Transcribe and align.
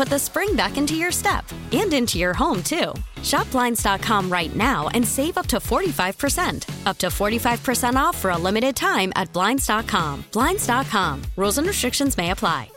put 0.00 0.08
the 0.08 0.18
spring 0.18 0.56
back 0.56 0.78
into 0.78 0.94
your 0.94 1.12
step 1.12 1.44
and 1.72 1.92
into 1.92 2.16
your 2.16 2.32
home, 2.32 2.62
too. 2.62 2.94
Shop 3.22 3.50
Blinds.com 3.50 4.32
right 4.32 4.56
now 4.56 4.88
and 4.94 5.06
save 5.06 5.36
up 5.36 5.46
to 5.48 5.58
45%. 5.58 6.86
Up 6.86 6.96
to 6.96 7.08
45% 7.08 7.96
off 7.96 8.16
for 8.16 8.30
a 8.30 8.38
limited 8.38 8.74
time 8.74 9.12
at 9.14 9.30
Blinds.com. 9.34 10.24
Blinds.com. 10.32 11.20
Rules 11.36 11.58
and 11.58 11.66
restrictions 11.66 12.16
may 12.16 12.30
apply. 12.30 12.70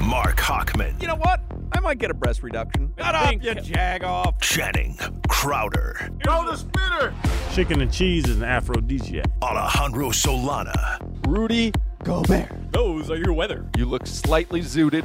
Marc 0.00 0.36
Hochman. 0.36 0.98
You 1.02 1.08
know 1.08 1.16
what? 1.16 1.42
I 1.72 1.80
might 1.80 1.98
get 1.98 2.10
a 2.10 2.14
breast 2.14 2.42
reduction. 2.42 2.94
Shut 2.96 3.14
up, 3.14 3.34
you 3.42 3.54
jag 3.56 4.04
off. 4.04 4.40
Channing 4.40 4.96
Crowder. 5.28 6.08
Go 6.24 6.46
the 6.50 6.56
spinner. 6.56 7.12
Chicken 7.52 7.82
and 7.82 7.92
cheese 7.92 8.26
is 8.26 8.38
an 8.38 8.44
aphrodisiac. 8.44 9.26
Alejandro 9.42 10.08
Solana. 10.08 10.98
Rudy 11.26 11.72
Gobert. 12.08 12.72
Those 12.72 13.10
are 13.10 13.16
your 13.16 13.34
weather. 13.34 13.66
You 13.76 13.84
look 13.84 14.06
slightly 14.06 14.62
zooted. 14.62 15.04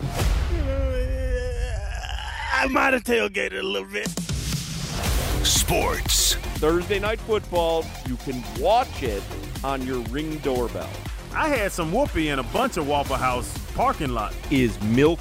I 2.54 2.66
might 2.70 2.94
have 2.94 3.04
tailgated 3.04 3.60
a 3.60 3.62
little 3.62 3.90
bit. 3.90 4.08
Sports. 5.46 6.36
Thursday 6.64 7.00
night 7.00 7.20
football, 7.20 7.84
you 8.08 8.16
can 8.16 8.42
watch 8.58 9.04
it 9.04 9.22
on 9.66 9.86
your 9.86 10.00
ring 10.04 10.38
doorbell. 10.38 10.90
I 11.36 11.50
had 11.50 11.74
some 11.74 11.92
whoopee 11.92 12.30
in 12.30 12.40
a 12.40 12.44
bunch 12.44 12.78
of 12.78 12.88
Waffle 12.88 13.18
House 13.18 13.54
parking 13.76 14.14
lot. 14.14 14.34
Is 14.50 14.82
milk 14.84 15.20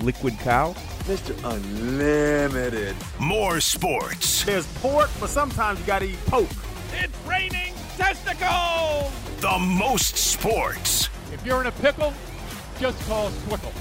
liquid 0.00 0.36
cow? 0.40 0.72
Mr. 1.04 1.32
Unlimited. 1.48 2.96
More 3.20 3.60
sports. 3.60 4.42
There's 4.42 4.66
pork, 4.78 5.10
but 5.20 5.30
sometimes 5.30 5.78
you 5.78 5.86
gotta 5.86 6.06
eat 6.06 6.26
poke. 6.26 6.50
It's 6.92 7.16
raining 7.24 7.67
testicles! 7.98 9.12
The 9.40 9.58
most 9.58 10.16
sports. 10.16 11.08
If 11.32 11.44
you're 11.44 11.60
in 11.60 11.66
a 11.66 11.72
pickle, 11.72 12.14
just 12.78 12.98
call 13.08 13.30
Squickle. 13.30 13.72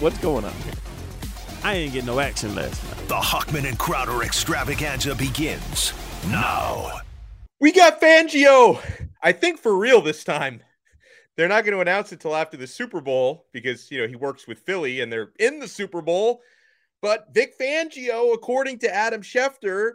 What's 0.00 0.18
going 0.18 0.44
on 0.44 0.52
here? 0.64 0.74
I 1.62 1.74
ain't 1.74 1.92
get 1.92 2.04
no 2.04 2.18
action 2.18 2.54
last 2.56 2.82
night. 2.84 3.08
The 3.08 3.14
Hochman 3.14 3.68
and 3.68 3.78
Crowder 3.78 4.24
extravaganza 4.24 5.14
begins 5.14 5.92
now. 6.28 7.00
We 7.60 7.70
got 7.70 8.00
Fangio. 8.00 8.80
I 9.22 9.32
think 9.32 9.60
for 9.60 9.76
real 9.76 10.02
this 10.02 10.24
time. 10.24 10.62
They're 11.36 11.48
not 11.48 11.64
going 11.64 11.74
to 11.74 11.80
announce 11.80 12.12
it 12.12 12.20
till 12.20 12.34
after 12.34 12.56
the 12.56 12.66
Super 12.66 13.00
Bowl 13.00 13.46
because, 13.52 13.90
you 13.90 14.00
know, 14.00 14.08
he 14.08 14.16
works 14.16 14.48
with 14.48 14.58
Philly 14.58 15.00
and 15.00 15.12
they're 15.12 15.30
in 15.38 15.60
the 15.60 15.68
Super 15.68 16.02
Bowl. 16.02 16.40
But 17.00 17.28
Vic 17.32 17.58
Fangio, 17.58 18.34
according 18.34 18.80
to 18.80 18.94
Adam 18.94 19.22
Schefter, 19.22 19.92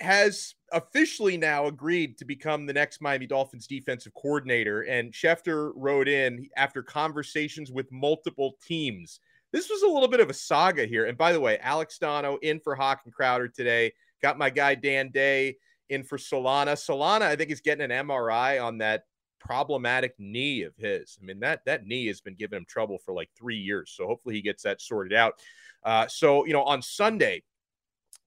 has 0.00 0.54
officially 0.72 1.36
now 1.36 1.66
agreed 1.66 2.18
to 2.18 2.24
become 2.24 2.66
the 2.66 2.72
next 2.72 3.00
Miami 3.00 3.26
Dolphins 3.26 3.66
defensive 3.66 4.14
coordinator. 4.14 4.82
And 4.82 5.12
Schefter 5.12 5.72
wrote 5.74 6.08
in 6.08 6.48
after 6.56 6.82
conversations 6.82 7.70
with 7.70 7.90
multiple 7.92 8.54
teams. 8.66 9.20
This 9.52 9.68
was 9.68 9.82
a 9.82 9.88
little 9.88 10.08
bit 10.08 10.20
of 10.20 10.30
a 10.30 10.34
saga 10.34 10.86
here. 10.86 11.06
And 11.06 11.18
by 11.18 11.32
the 11.32 11.40
way, 11.40 11.58
Alex 11.58 11.98
Donno 11.98 12.38
in 12.42 12.58
for 12.60 12.74
Hawk 12.74 13.02
and 13.04 13.12
Crowder 13.12 13.48
today. 13.48 13.92
Got 14.22 14.38
my 14.38 14.50
guy 14.50 14.74
Dan 14.74 15.10
Day 15.10 15.56
in 15.88 16.04
for 16.04 16.16
Solana. 16.16 16.72
Solana, 16.72 17.22
I 17.22 17.36
think, 17.36 17.50
is 17.50 17.60
getting 17.60 17.90
an 17.90 18.06
MRI 18.06 18.62
on 18.62 18.78
that 18.78 19.04
problematic 19.38 20.14
knee 20.18 20.62
of 20.62 20.74
his. 20.76 21.18
I 21.20 21.26
mean, 21.26 21.40
that 21.40 21.64
that 21.66 21.84
knee 21.84 22.06
has 22.06 22.20
been 22.20 22.36
giving 22.36 22.56
him 22.56 22.64
trouble 22.66 22.98
for 22.98 23.12
like 23.12 23.28
three 23.36 23.58
years. 23.58 23.92
So 23.94 24.06
hopefully 24.06 24.36
he 24.36 24.42
gets 24.42 24.62
that 24.62 24.80
sorted 24.80 25.12
out. 25.12 25.34
Uh, 25.84 26.06
so, 26.06 26.46
you 26.46 26.52
know, 26.52 26.62
on 26.62 26.80
Sunday, 26.80 27.42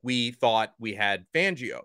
we 0.04 0.32
thought 0.32 0.74
we 0.78 0.94
had 0.94 1.26
Fangio. 1.34 1.82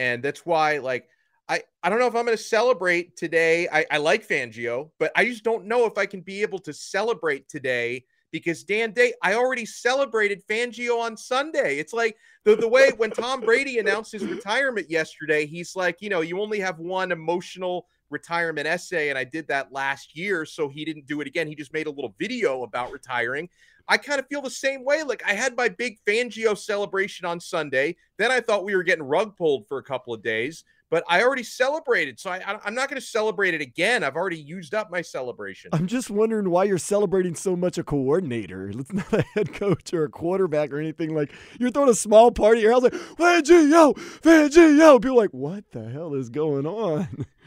And 0.00 0.22
that's 0.22 0.46
why, 0.46 0.78
like, 0.78 1.06
I, 1.46 1.60
I 1.82 1.90
don't 1.90 1.98
know 1.98 2.06
if 2.06 2.14
I'm 2.14 2.24
going 2.24 2.36
to 2.36 2.42
celebrate 2.42 3.18
today. 3.18 3.68
I, 3.70 3.84
I 3.90 3.98
like 3.98 4.26
Fangio, 4.26 4.90
but 4.98 5.12
I 5.14 5.26
just 5.26 5.44
don't 5.44 5.66
know 5.66 5.84
if 5.84 5.98
I 5.98 6.06
can 6.06 6.22
be 6.22 6.40
able 6.40 6.58
to 6.60 6.72
celebrate 6.72 7.50
today 7.50 8.06
because 8.32 8.64
Dan 8.64 8.92
Day, 8.92 9.12
I 9.22 9.34
already 9.34 9.66
celebrated 9.66 10.42
Fangio 10.48 11.00
on 11.00 11.18
Sunday. 11.18 11.78
It's 11.78 11.92
like 11.92 12.16
the, 12.46 12.56
the 12.56 12.66
way 12.66 12.92
when 12.96 13.10
Tom 13.10 13.42
Brady 13.42 13.78
announced 13.78 14.12
his 14.12 14.24
retirement 14.24 14.90
yesterday, 14.90 15.44
he's 15.44 15.76
like, 15.76 15.98
you 16.00 16.08
know, 16.08 16.22
you 16.22 16.40
only 16.40 16.60
have 16.60 16.78
one 16.78 17.12
emotional 17.12 17.86
retirement 18.10 18.66
essay, 18.66 19.08
and 19.08 19.18
I 19.18 19.24
did 19.24 19.48
that 19.48 19.72
last 19.72 20.16
year, 20.16 20.44
so 20.44 20.68
he 20.68 20.84
didn't 20.84 21.06
do 21.06 21.20
it 21.20 21.26
again. 21.26 21.46
He 21.46 21.54
just 21.54 21.72
made 21.72 21.86
a 21.86 21.90
little 21.90 22.14
video 22.18 22.62
about 22.62 22.92
retiring. 22.92 23.48
I 23.88 23.96
kind 23.96 24.20
of 24.20 24.26
feel 24.28 24.40
the 24.40 24.50
same 24.50 24.84
way. 24.84 25.02
Like 25.02 25.22
I 25.26 25.32
had 25.32 25.56
my 25.56 25.68
big 25.68 25.98
Fangio 26.06 26.56
celebration 26.56 27.26
on 27.26 27.40
Sunday. 27.40 27.96
Then 28.18 28.30
I 28.30 28.40
thought 28.40 28.64
we 28.64 28.76
were 28.76 28.84
getting 28.84 29.02
rug 29.02 29.36
pulled 29.36 29.66
for 29.66 29.78
a 29.78 29.82
couple 29.82 30.14
of 30.14 30.22
days, 30.22 30.62
but 30.90 31.02
I 31.08 31.22
already 31.22 31.42
celebrated. 31.42 32.20
So 32.20 32.30
I, 32.30 32.60
am 32.64 32.74
not 32.74 32.88
going 32.88 33.00
to 33.00 33.06
celebrate 33.06 33.54
it 33.54 33.60
again. 33.60 34.04
I've 34.04 34.14
already 34.14 34.40
used 34.40 34.74
up 34.74 34.92
my 34.92 35.02
celebration. 35.02 35.70
I'm 35.72 35.88
just 35.88 36.08
wondering 36.08 36.50
why 36.50 36.64
you're 36.64 36.78
celebrating 36.78 37.34
so 37.34 37.56
much 37.56 37.78
a 37.78 37.84
coordinator. 37.84 38.70
It's 38.80 38.92
not 38.92 39.12
a 39.12 39.22
head 39.34 39.52
coach 39.52 39.92
or 39.92 40.04
a 40.04 40.08
quarterback 40.08 40.72
or 40.72 40.78
anything. 40.78 41.14
Like 41.14 41.32
you're 41.58 41.70
throwing 41.70 41.90
a 41.90 41.94
small 41.94 42.30
party 42.30 42.60
at 42.60 42.62
your 42.62 42.72
house, 42.72 42.82
like 42.82 42.94
Fangio, 42.94 43.94
Fangio. 44.20 45.02
People 45.02 45.16
like, 45.16 45.34
what 45.34 45.64
the 45.72 45.88
hell 45.90 46.14
is 46.14 46.28
going 46.28 46.66
on? 46.66 47.26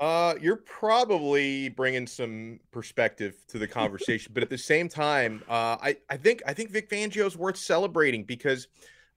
Uh, 0.00 0.34
you're 0.40 0.56
probably 0.56 1.70
bringing 1.70 2.06
some 2.06 2.60
perspective 2.70 3.34
to 3.48 3.58
the 3.58 3.66
conversation, 3.66 4.30
but 4.32 4.44
at 4.44 4.50
the 4.50 4.58
same 4.58 4.88
time, 4.88 5.42
uh, 5.48 5.76
I 5.80 5.96
I 6.08 6.16
think 6.16 6.40
I 6.46 6.52
think 6.52 6.70
Vic 6.70 6.88
Fangio 6.88 7.26
is 7.26 7.36
worth 7.36 7.56
celebrating 7.56 8.22
because 8.22 8.68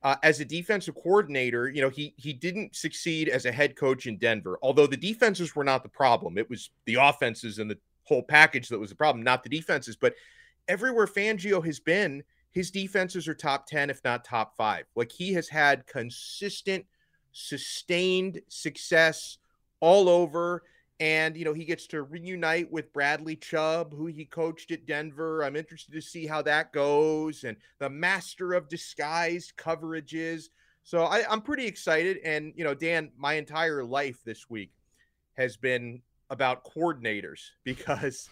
uh, 0.02 0.16
as 0.24 0.40
a 0.40 0.46
defensive 0.46 0.96
coordinator, 0.96 1.70
you 1.70 1.82
know 1.82 1.90
he 1.90 2.16
he 2.18 2.34
didn't 2.34 2.76
succeed 2.76 3.30
as 3.30 3.46
a 3.46 3.52
head 3.52 3.76
coach 3.76 4.08
in 4.08 4.18
Denver. 4.18 4.58
Although 4.64 4.88
the 4.88 4.98
defenses 4.98 5.56
were 5.56 5.64
not 5.64 5.84
the 5.84 5.90
problem, 5.90 6.40
it 6.40 6.50
was 6.50 6.72
the 6.86 6.96
offenses 6.96 7.60
and 7.60 7.70
the 7.70 7.78
whole 8.04 8.24
package 8.24 8.68
that 8.70 8.80
was 8.80 8.90
the 8.90 8.96
problem, 8.96 9.24
not 9.24 9.44
the 9.44 9.50
defenses. 9.50 9.96
But 9.96 10.16
everywhere 10.68 11.06
Fangio 11.06 11.64
has 11.64 11.80
been, 11.80 12.24
his 12.54 12.72
defenses 12.72 13.28
are 13.28 13.36
top 13.36 13.68
ten, 13.68 13.92
if 13.92 14.04
not 14.04 14.24
top 14.24 14.58
five. 14.58 14.86
Like 14.96 15.12
he 15.12 15.34
has 15.34 15.48
had 15.48 15.86
consistent, 15.86 16.86
sustained 17.34 18.42
success 18.48 19.38
all 19.80 20.10
over. 20.10 20.64
And, 21.02 21.36
you 21.36 21.46
know, 21.46 21.54
he 21.54 21.66
gets 21.66 21.88
to 21.88 22.04
reunite 22.04 22.72
with 22.72 22.94
Bradley 22.94 23.36
Chubb, 23.36 23.92
who 23.92 24.06
he 24.06 24.24
coached 24.24 24.70
at 24.70 24.86
Denver. 24.86 25.44
I'm 25.44 25.56
interested 25.56 25.94
to 25.94 26.02
see 26.02 26.28
how 26.28 26.44
that 26.44 26.72
goes 26.72 27.44
and 27.44 27.58
the 27.80 27.90
master 27.90 28.54
of 28.54 28.70
disguised 28.70 29.54
coverages. 29.58 30.50
So 30.84 31.06
I, 31.06 31.24
I'm 31.28 31.42
pretty 31.42 31.66
excited. 31.66 32.20
And, 32.24 32.54
you 32.56 32.64
know, 32.64 32.76
Dan, 32.76 33.10
my 33.18 33.34
entire 33.34 33.84
life 33.84 34.20
this 34.24 34.48
week 34.48 34.74
has 35.34 35.58
been 35.58 36.04
about 36.30 36.64
coordinators 36.66 37.50
because 37.64 38.30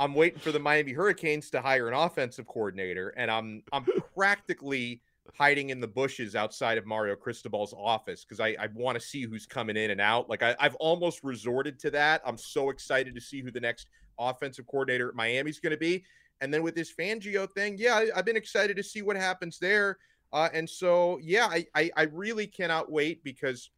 I'm 0.00 0.12
waiting 0.12 0.40
for 0.40 0.50
the 0.50 0.58
Miami 0.58 0.94
Hurricanes 0.94 1.50
to 1.50 1.60
hire 1.60 1.86
an 1.86 1.94
offensive 1.94 2.48
coordinator. 2.48 3.10
And 3.10 3.30
I'm 3.30 3.62
I'm 3.72 3.86
practically 4.16 5.02
hiding 5.36 5.70
in 5.70 5.80
the 5.80 5.86
bushes 5.86 6.34
outside 6.34 6.78
of 6.78 6.86
Mario 6.86 7.14
Cristobal's 7.14 7.74
office 7.76 8.24
because 8.24 8.40
I, 8.40 8.56
I 8.58 8.68
want 8.74 8.98
to 8.98 9.04
see 9.04 9.22
who's 9.22 9.46
coming 9.46 9.76
in 9.76 9.90
and 9.90 10.00
out. 10.00 10.28
Like 10.28 10.42
I, 10.42 10.56
I've 10.58 10.74
almost 10.76 11.22
resorted 11.22 11.78
to 11.80 11.90
that. 11.90 12.22
I'm 12.24 12.38
so 12.38 12.70
excited 12.70 13.14
to 13.14 13.20
see 13.20 13.40
who 13.40 13.50
the 13.50 13.60
next 13.60 13.88
offensive 14.18 14.66
coordinator 14.66 15.08
at 15.08 15.14
Miami 15.14 15.50
is 15.50 15.60
going 15.60 15.72
to 15.72 15.78
be. 15.78 16.04
And 16.40 16.52
then 16.52 16.62
with 16.62 16.74
this 16.74 16.92
Fangio 16.92 17.50
thing, 17.50 17.76
yeah, 17.78 17.96
I, 17.96 18.16
have 18.16 18.24
been 18.24 18.36
excited 18.36 18.76
to 18.76 18.82
see 18.82 19.02
what 19.02 19.16
happens 19.16 19.58
there. 19.58 19.98
Uh, 20.32 20.48
and 20.52 20.68
so, 20.68 21.18
yeah, 21.22 21.46
I, 21.46 21.66
I, 21.74 21.90
I 21.96 22.02
really 22.04 22.46
cannot 22.46 22.90
wait 22.90 23.24
because 23.24 23.70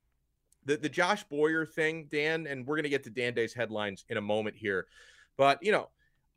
the 0.64 0.76
the 0.76 0.88
Josh 0.88 1.24
Boyer 1.24 1.64
thing, 1.64 2.06
Dan, 2.10 2.46
and 2.46 2.66
we're 2.66 2.76
gonna 2.76 2.88
get 2.88 3.04
to 3.04 3.10
Dan 3.10 3.34
Day's 3.34 3.54
headlines 3.54 4.04
in 4.08 4.16
a 4.16 4.20
moment 4.20 4.56
here, 4.56 4.86
but 5.36 5.62
you 5.62 5.72
know, 5.72 5.88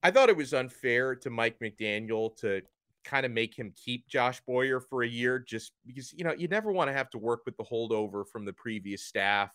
I 0.01 0.11
thought 0.11 0.29
it 0.29 0.37
was 0.37 0.53
unfair 0.53 1.15
to 1.15 1.29
Mike 1.29 1.59
McDaniel 1.59 2.35
to 2.37 2.61
kind 3.03 3.25
of 3.25 3.31
make 3.31 3.57
him 3.57 3.73
keep 3.75 4.07
Josh 4.07 4.41
Boyer 4.41 4.79
for 4.79 5.03
a 5.03 5.07
year 5.07 5.39
just 5.39 5.73
because 5.85 6.13
you 6.13 6.23
know 6.23 6.33
you 6.33 6.47
never 6.47 6.71
want 6.71 6.89
to 6.89 6.93
have 6.93 7.09
to 7.11 7.17
work 7.17 7.41
with 7.45 7.57
the 7.57 7.63
holdover 7.63 8.23
from 8.27 8.45
the 8.45 8.53
previous 8.53 9.05
staff. 9.05 9.51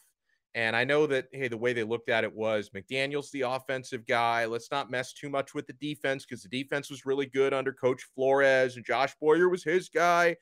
And 0.55 0.75
I 0.75 0.85
know 0.85 1.07
that 1.07 1.27
hey, 1.33 1.49
the 1.49 1.57
way 1.57 1.73
they 1.73 1.85
looked 1.85 2.09
at 2.09 2.25
it 2.25 2.35
was 2.35 2.71
McDaniel's 2.71 3.31
the 3.31 3.43
offensive 3.43 4.07
guy. 4.07 4.47
Let's 4.47 4.71
not 4.71 4.91
mess 4.91 5.13
too 5.13 5.29
much 5.29 5.55
with 5.55 5.67
the 5.67 5.75
defense 5.75 6.25
because 6.25 6.43
the 6.43 6.49
defense 6.49 6.91
was 6.91 7.07
really 7.07 7.27
good 7.27 7.53
under 7.53 7.73
Coach 7.73 8.07
Flores 8.15 8.77
and 8.77 8.85
Josh 8.85 9.15
Boyer 9.21 9.49
was 9.49 9.63
his 9.63 9.89
guy. 9.89 10.37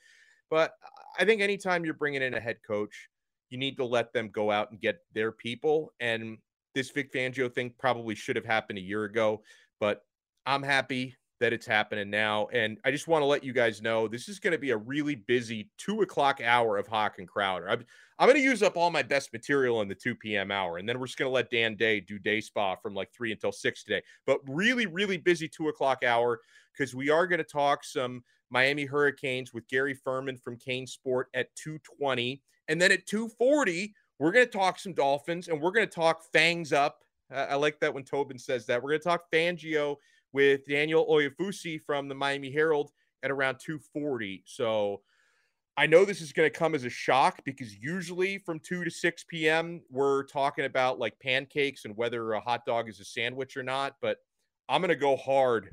But 0.49 0.73
I 1.19 1.25
think 1.25 1.41
anytime 1.41 1.85
you're 1.85 1.95
bringing 1.95 2.23
in 2.23 2.35
a 2.35 2.41
head 2.41 2.59
coach, 2.67 3.09
you 3.51 3.59
need 3.59 3.77
to 3.77 3.85
let 3.85 4.13
them 4.13 4.31
go 4.31 4.51
out 4.51 4.71
and 4.71 4.81
get 4.81 4.99
their 5.13 5.33
people. 5.33 5.93
And 6.01 6.39
this 6.75 6.91
Vic 6.91 7.13
Fangio 7.13 7.53
thing 7.53 7.73
probably 7.79 8.15
should 8.15 8.37
have 8.37 8.45
happened 8.45 8.79
a 8.79 8.83
year 8.83 9.05
ago, 9.05 9.43
but 9.81 10.03
I'm 10.45 10.63
happy 10.63 11.17
that 11.41 11.53
it's 11.53 11.67
happening 11.67 12.09
now. 12.11 12.49
And 12.53 12.79
I 12.85 12.91
just 12.91 13.09
want 13.09 13.23
to 13.23 13.27
let 13.27 13.45
you 13.45 13.53
guys 13.53 13.83
know 13.83 14.09
this 14.09 14.29
is 14.29 14.39
going 14.39 14.53
to 14.53 14.59
be 14.59 14.71
a 14.71 14.77
really 14.77 15.15
busy 15.15 15.71
two 15.77 16.03
o'clock 16.03 16.41
hour 16.43 16.79
of 16.79 16.87
Hawk 16.87 17.19
and 17.19 17.29
Crowder. 17.29 17.69
I'm, 17.69 17.85
I'm 18.19 18.27
going 18.27 18.39
to 18.39 18.43
use 18.43 18.63
up 18.63 18.77
all 18.77 18.91
my 18.91 19.03
best 19.03 19.33
material 19.33 19.83
in 19.83 19.89
the 19.89 19.95
2 19.95 20.15
p.m. 20.15 20.51
hour, 20.51 20.79
and 20.79 20.89
then 20.89 20.99
we're 20.99 21.07
just 21.07 21.19
going 21.19 21.29
to 21.29 21.35
let 21.35 21.51
Dan 21.51 21.75
Day 21.75 22.01
do 22.01 22.19
day 22.19 22.41
spa 22.41 22.77
from 22.77 22.95
like 22.95 23.13
three 23.13 23.33
until 23.33 23.53
six 23.53 23.85
today. 23.85 24.03
But 24.27 24.41
really, 24.49 24.87
really 24.87 25.19
busy 25.19 25.49
two 25.49 25.69
o'clock 25.69 26.03
hour 26.03 26.41
because 26.73 26.95
we 26.95 27.11
are 27.11 27.27
going 27.27 27.39
to 27.39 27.45
talk 27.45 27.85
some 27.85 28.23
Miami 28.51 28.85
Hurricanes 28.85 29.53
with 29.53 29.69
Gary 29.69 29.95
Ferman 29.95 30.41
from 30.41 30.57
CaneSport 30.57 31.25
at 31.35 31.55
220. 31.57 32.41
And 32.69 32.81
then 32.81 32.93
at 32.93 33.07
240, 33.07 33.95
we're 34.19 34.33
going 34.33 34.47
to 34.47 34.51
talk 34.51 34.79
some 34.79 34.95
Dolphins 34.95 35.49
and 35.49 35.61
we're 35.61 35.73
going 35.73 35.87
to 35.87 35.95
talk 35.95 36.23
fangs 36.33 36.73
up. 36.73 37.03
Uh, 37.33 37.47
I 37.51 37.55
like 37.57 37.81
that 37.81 37.93
when 37.93 38.05
Tobin 38.05 38.39
says 38.39 38.67
that. 38.67 38.83
We're 38.83 38.91
going 38.91 39.01
to 39.01 39.09
talk 39.09 39.31
Fangio 39.33 39.97
with 40.37 40.67
Daniel 40.67 41.07
Oyefusi 41.07 41.81
from 41.81 42.09
the 42.09 42.15
Miami 42.15 42.53
Herald 42.53 42.91
at 43.23 43.31
around 43.31 43.57
240. 43.59 44.43
So 44.45 45.01
I 45.79 45.87
know 45.87 46.05
this 46.05 46.21
is 46.21 46.35
going 46.35 46.45
to 46.47 46.59
come 46.59 46.75
as 46.75 46.85
a 46.85 46.91
shock 46.91 47.41
because 47.47 47.75
usually 47.75 48.37
from 48.37 48.61
2 48.61 48.85
to 48.85 48.91
6 48.91 49.25
p.m., 49.31 49.81
we're 49.89 50.25
talking 50.25 50.67
about 50.67 50.99
like 50.99 51.19
pancakes 51.21 51.87
and 51.87 51.97
whether 51.97 52.35
a 52.35 52.41
hot 52.41 52.67
dog 52.67 52.87
is 52.91 53.01
a 53.01 53.05
sandwich 53.07 53.57
or 53.57 53.63
not. 53.63 53.95
But 54.03 54.19
I'm 54.69 54.83
going 54.83 54.91
to 54.91 54.95
go 54.95 55.17
hard 55.17 55.71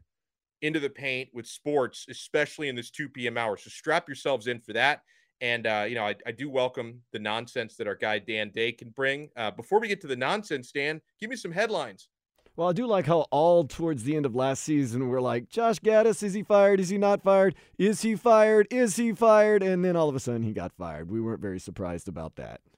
into 0.62 0.80
the 0.80 0.90
paint 0.90 1.28
with 1.34 1.46
sports, 1.46 2.06
especially 2.10 2.70
in 2.70 2.76
this 2.78 2.90
2 2.90 3.10
p.m. 3.10 3.38
hour. 3.38 3.58
So 3.58 3.70
strap 3.70 4.08
yourselves 4.08 4.48
in 4.48 4.62
for 4.62 4.72
that. 4.72 5.02
And, 5.42 5.68
uh, 5.68 5.84
you 5.90 5.96
know, 5.96 6.08
I, 6.08 6.16
I, 6.26 6.32
do 6.32 6.50
welcome 6.50 7.02
the 7.12 7.20
nonsense 7.20 7.76
that 7.76 7.88
our 7.88 7.96
guy 7.96 8.20
Dan 8.20 8.50
Day 8.52 8.72
can 8.72 8.92
bring. 8.92 9.28
Uh, 9.36 9.52
before 9.52 9.82
we 9.82 9.90
get 9.90 10.00
to 10.02 10.08
the 10.08 10.16
nonsense, 10.16 10.72
Dan, 10.72 11.02
give 11.20 11.30
me 11.30 11.36
some 11.36 11.52
headlines. 11.52 12.08
Well, 12.56 12.70
I 12.70 12.74
do 12.74 12.86
like 12.86 13.08
how 13.08 13.26
all 13.32 13.64
towards 13.64 14.04
the 14.04 14.16
end 14.16 14.28
of 14.28 14.36
last 14.36 14.64
season 14.64 15.10
we're 15.10 15.22
like, 15.22 15.50
Josh 15.50 15.80
Gattis, 15.80 16.22
is 16.22 16.36
he 16.36 16.44
fired? 16.44 16.80
Is 16.80 16.90
he 16.90 17.00
not 17.00 17.24
fired? 17.24 17.56
Is 17.80 18.04
he 18.04 18.16
fired? 18.16 18.68
Is 18.70 18.96
he 18.96 19.12
fired? 19.12 19.64
And 19.64 19.84
then 19.84 19.96
all 19.96 20.08
of 20.08 20.16
a 20.16 20.20
sudden 20.20 20.44
he 20.44 20.54
got 20.54 20.72
fired. 20.78 21.10
We 21.10 21.20
weren't 21.20 21.42
very 21.42 21.60
surprised 21.60 22.08
about 22.08 22.36
that. 22.36 22.62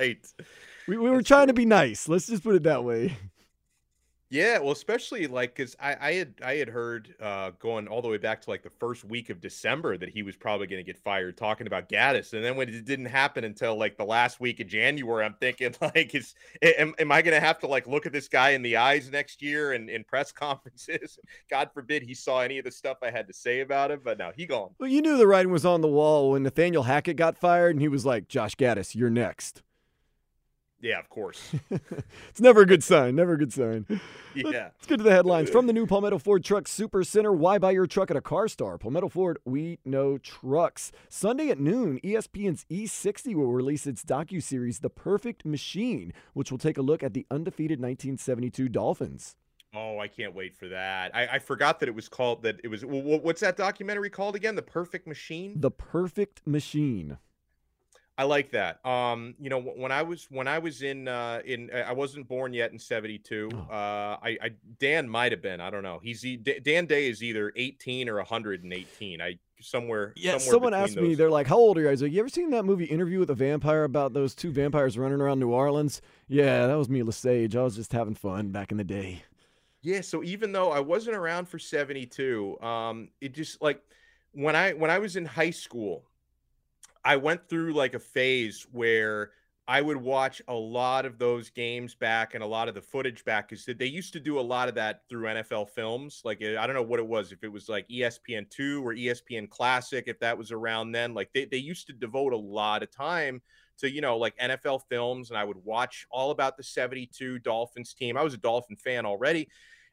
Right. 0.00 0.18
We, 0.88 0.98
we 0.98 1.08
were 1.08 1.22
trying 1.22 1.46
to 1.46 1.52
be 1.52 1.64
nice. 1.64 2.08
Let's 2.08 2.26
just 2.26 2.42
put 2.42 2.56
it 2.56 2.64
that 2.64 2.82
way. 2.82 3.16
Yeah, 4.30 4.58
well, 4.58 4.72
especially 4.72 5.26
like 5.26 5.54
because 5.56 5.74
I, 5.80 5.96
I 6.00 6.12
had 6.12 6.34
I 6.44 6.54
had 6.56 6.68
heard 6.68 7.14
uh, 7.18 7.52
going 7.58 7.88
all 7.88 8.02
the 8.02 8.08
way 8.08 8.18
back 8.18 8.42
to 8.42 8.50
like 8.50 8.62
the 8.62 8.70
first 8.78 9.04
week 9.04 9.30
of 9.30 9.40
December 9.40 9.96
that 9.96 10.10
he 10.10 10.22
was 10.22 10.36
probably 10.36 10.66
going 10.66 10.84
to 10.84 10.86
get 10.86 10.98
fired, 11.02 11.38
talking 11.38 11.66
about 11.66 11.88
Gattis, 11.88 12.34
and 12.34 12.44
then 12.44 12.54
when 12.54 12.68
it 12.68 12.84
didn't 12.84 13.06
happen 13.06 13.44
until 13.44 13.76
like 13.76 13.96
the 13.96 14.04
last 14.04 14.38
week 14.38 14.60
of 14.60 14.66
January, 14.66 15.24
I'm 15.24 15.34
thinking 15.40 15.74
like, 15.80 16.14
is 16.14 16.34
am, 16.60 16.94
am 16.98 17.10
I 17.10 17.22
going 17.22 17.34
to 17.34 17.44
have 17.44 17.58
to 17.60 17.66
like 17.66 17.86
look 17.86 18.04
at 18.04 18.12
this 18.12 18.28
guy 18.28 18.50
in 18.50 18.60
the 18.60 18.76
eyes 18.76 19.10
next 19.10 19.40
year 19.40 19.72
and 19.72 19.88
in 19.88 20.04
press 20.04 20.30
conferences? 20.32 21.18
God 21.48 21.70
forbid 21.72 22.02
he 22.02 22.12
saw 22.12 22.40
any 22.40 22.58
of 22.58 22.66
the 22.66 22.70
stuff 22.70 22.98
I 23.02 23.10
had 23.10 23.28
to 23.28 23.32
say 23.32 23.60
about 23.60 23.90
him, 23.90 24.00
but 24.04 24.18
now 24.18 24.32
he 24.36 24.44
gone. 24.44 24.70
Well, 24.78 24.90
you 24.90 25.00
knew 25.00 25.16
the 25.16 25.26
writing 25.26 25.52
was 25.52 25.64
on 25.64 25.80
the 25.80 25.88
wall 25.88 26.32
when 26.32 26.42
Nathaniel 26.42 26.82
Hackett 26.82 27.16
got 27.16 27.38
fired, 27.38 27.70
and 27.70 27.80
he 27.80 27.88
was 27.88 28.04
like, 28.04 28.28
"Josh 28.28 28.56
Gattis, 28.56 28.94
you're 28.94 29.08
next." 29.08 29.62
Yeah, 30.80 31.00
of 31.00 31.08
course. 31.08 31.54
it's 31.70 32.40
never 32.40 32.62
a 32.62 32.66
good 32.66 32.84
sign. 32.84 33.16
Never 33.16 33.32
a 33.32 33.38
good 33.38 33.52
sign. 33.52 33.86
Yeah. 34.34 34.70
Let's 34.76 34.86
get 34.86 34.98
to 34.98 35.02
the 35.02 35.10
headlines. 35.10 35.50
From 35.50 35.66
the 35.66 35.72
new 35.72 35.86
Palmetto 35.86 36.18
Ford 36.18 36.44
Truck 36.44 36.68
Super 36.68 37.02
Center, 37.02 37.32
why 37.32 37.58
buy 37.58 37.72
your 37.72 37.86
truck 37.86 38.10
at 38.10 38.16
a 38.16 38.20
car 38.20 38.46
star? 38.46 38.78
Palmetto 38.78 39.08
Ford, 39.08 39.38
we 39.44 39.80
know 39.84 40.18
trucks. 40.18 40.92
Sunday 41.08 41.50
at 41.50 41.58
noon, 41.58 41.98
ESPN's 42.04 42.64
E60 42.70 43.34
will 43.34 43.52
release 43.52 43.86
its 43.86 44.04
docu-series, 44.04 44.78
The 44.78 44.90
Perfect 44.90 45.44
Machine, 45.44 46.12
which 46.34 46.52
will 46.52 46.58
take 46.58 46.78
a 46.78 46.82
look 46.82 47.02
at 47.02 47.14
the 47.14 47.26
undefeated 47.30 47.80
1972 47.80 48.68
Dolphins. 48.68 49.34
Oh, 49.74 49.98
I 49.98 50.08
can't 50.08 50.34
wait 50.34 50.56
for 50.56 50.68
that. 50.68 51.14
I, 51.14 51.26
I 51.26 51.38
forgot 51.40 51.80
that 51.80 51.88
it 51.88 51.94
was 51.94 52.08
called 52.08 52.42
that. 52.42 52.60
It 52.64 52.68
was 52.68 52.84
what's 52.86 53.40
that 53.42 53.56
documentary 53.56 54.08
called 54.08 54.34
again? 54.34 54.54
The 54.54 54.62
Perfect 54.62 55.06
Machine. 55.06 55.60
The 55.60 55.70
Perfect 55.70 56.46
Machine. 56.46 57.18
I 58.18 58.24
like 58.24 58.50
that. 58.50 58.84
Um, 58.84 59.36
you 59.38 59.48
know, 59.48 59.60
when 59.60 59.92
I 59.92 60.02
was 60.02 60.26
when 60.28 60.48
I 60.48 60.58
was 60.58 60.82
in 60.82 61.06
uh, 61.06 61.40
in 61.44 61.70
I 61.72 61.92
wasn't 61.92 62.26
born 62.26 62.52
yet 62.52 62.72
in 62.72 62.78
'72. 62.78 63.48
Uh, 63.54 63.72
I, 63.72 64.36
I 64.42 64.50
Dan 64.80 65.08
might 65.08 65.30
have 65.30 65.40
been. 65.40 65.60
I 65.60 65.70
don't 65.70 65.84
know. 65.84 66.00
He's 66.02 66.26
Dan 66.64 66.86
Day 66.86 67.08
is 67.08 67.22
either 67.22 67.52
18 67.54 68.08
or 68.08 68.16
118. 68.16 69.22
I 69.22 69.38
somewhere. 69.60 70.14
Yeah. 70.16 70.38
somewhere 70.38 70.52
someone 70.52 70.74
asked 70.74 70.96
those. 70.96 71.04
me. 71.04 71.14
They're 71.14 71.30
like, 71.30 71.46
"How 71.46 71.58
old 71.58 71.78
are 71.78 71.82
you 71.82 71.86
guys?" 71.86 72.02
Like, 72.02 72.10
you 72.10 72.18
ever 72.18 72.28
seen 72.28 72.50
that 72.50 72.64
movie 72.64 72.86
Interview 72.86 73.20
with 73.20 73.30
a 73.30 73.36
Vampire 73.36 73.84
about 73.84 74.14
those 74.14 74.34
two 74.34 74.50
vampires 74.50 74.98
running 74.98 75.20
around 75.20 75.38
New 75.38 75.50
Orleans? 75.50 76.02
Yeah, 76.26 76.66
that 76.66 76.74
was 76.74 76.88
me, 76.88 77.02
Lestat. 77.02 77.54
I 77.54 77.62
was 77.62 77.76
just 77.76 77.92
having 77.92 78.16
fun 78.16 78.50
back 78.50 78.72
in 78.72 78.78
the 78.78 78.84
day. 78.84 79.22
Yeah. 79.82 80.00
So 80.00 80.24
even 80.24 80.50
though 80.50 80.72
I 80.72 80.80
wasn't 80.80 81.14
around 81.16 81.48
for 81.48 81.60
'72, 81.60 82.60
um, 82.62 83.10
it 83.20 83.32
just 83.32 83.62
like 83.62 83.80
when 84.32 84.56
I 84.56 84.72
when 84.72 84.90
I 84.90 84.98
was 84.98 85.14
in 85.14 85.24
high 85.24 85.50
school 85.50 86.07
I 87.04 87.16
went 87.16 87.48
through 87.48 87.74
like 87.74 87.94
a 87.94 87.98
phase 87.98 88.66
where 88.72 89.30
I 89.68 89.82
would 89.82 89.98
watch 89.98 90.40
a 90.48 90.54
lot 90.54 91.04
of 91.04 91.18
those 91.18 91.50
games 91.50 91.94
back 91.94 92.32
and 92.32 92.42
a 92.42 92.46
lot 92.46 92.68
of 92.68 92.74
the 92.74 92.80
footage 92.80 93.22
back 93.26 93.50
because 93.50 93.66
they 93.66 93.84
used 93.84 94.14
to 94.14 94.20
do 94.20 94.38
a 94.38 94.40
lot 94.40 94.70
of 94.70 94.74
that 94.76 95.02
through 95.10 95.26
NFL 95.26 95.68
films. 95.68 96.22
Like 96.24 96.42
I 96.42 96.66
don't 96.66 96.74
know 96.74 96.82
what 96.82 97.00
it 97.00 97.06
was, 97.06 97.32
if 97.32 97.44
it 97.44 97.52
was 97.52 97.68
like 97.68 97.86
ESPN 97.88 98.48
two 98.48 98.86
or 98.86 98.94
ESPN 98.94 99.50
Classic, 99.50 100.04
if 100.06 100.18
that 100.20 100.38
was 100.38 100.52
around 100.52 100.92
then. 100.92 101.12
Like 101.12 101.28
they, 101.34 101.44
they 101.44 101.58
used 101.58 101.86
to 101.88 101.92
devote 101.92 102.32
a 102.32 102.36
lot 102.36 102.82
of 102.82 102.90
time 102.90 103.42
to 103.80 103.90
you 103.90 104.00
know 104.00 104.16
like 104.16 104.38
NFL 104.38 104.80
films, 104.88 105.28
and 105.28 105.38
I 105.38 105.44
would 105.44 105.62
watch 105.62 106.06
all 106.10 106.30
about 106.30 106.56
the 106.56 106.62
'72 106.62 107.38
Dolphins 107.40 107.92
team. 107.92 108.16
I 108.16 108.22
was 108.22 108.32
a 108.32 108.38
Dolphin 108.38 108.76
fan 108.76 109.04
already. 109.04 109.48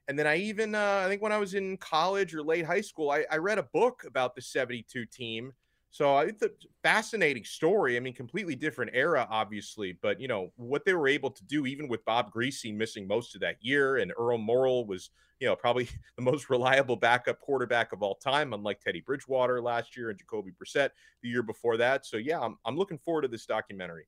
And 0.07 0.17
then 0.19 0.27
I 0.27 0.37
even, 0.37 0.75
uh, 0.75 1.01
I 1.03 1.09
think 1.09 1.23
when 1.23 1.31
I 1.31 1.39
was 1.39 1.55
in 1.55 1.77
college 1.77 2.35
or 2.35 2.43
late 2.43 2.63
high 2.63 2.81
school, 2.81 3.09
I, 3.09 3.25
I 3.31 3.37
read 3.37 3.57
a 3.57 3.63
book 3.63 4.03
about 4.05 4.35
the 4.35 4.41
72 4.41 5.05
team 5.07 5.51
so 5.95 6.17
it's 6.17 6.41
a 6.41 6.49
fascinating 6.83 7.45
story. 7.45 7.95
I 7.95 8.01
mean, 8.01 8.13
completely 8.13 8.53
different 8.53 8.91
era, 8.93 9.25
obviously, 9.29 9.97
but 10.01 10.19
you 10.19 10.27
know 10.27 10.51
what 10.57 10.83
they 10.83 10.93
were 10.93 11.07
able 11.07 11.31
to 11.31 11.43
do, 11.45 11.65
even 11.65 11.87
with 11.87 12.03
Bob 12.03 12.33
Griese 12.33 12.75
missing 12.75 13.07
most 13.07 13.33
of 13.33 13.39
that 13.39 13.55
year, 13.61 13.95
and 13.95 14.11
Earl 14.19 14.37
Morrall 14.37 14.85
was, 14.85 15.11
you 15.39 15.47
know, 15.47 15.55
probably 15.55 15.87
the 16.17 16.21
most 16.21 16.49
reliable 16.49 16.97
backup 16.97 17.39
quarterback 17.39 17.93
of 17.93 18.03
all 18.03 18.15
time, 18.15 18.51
unlike 18.51 18.81
Teddy 18.81 18.99
Bridgewater 18.99 19.61
last 19.61 19.95
year 19.95 20.09
and 20.09 20.19
Jacoby 20.19 20.51
Brissett 20.51 20.89
the 21.23 21.29
year 21.29 21.43
before 21.43 21.77
that. 21.77 22.05
So 22.05 22.17
yeah, 22.17 22.41
I'm 22.41 22.57
I'm 22.65 22.75
looking 22.75 22.97
forward 22.97 23.21
to 23.21 23.29
this 23.29 23.45
documentary. 23.45 24.05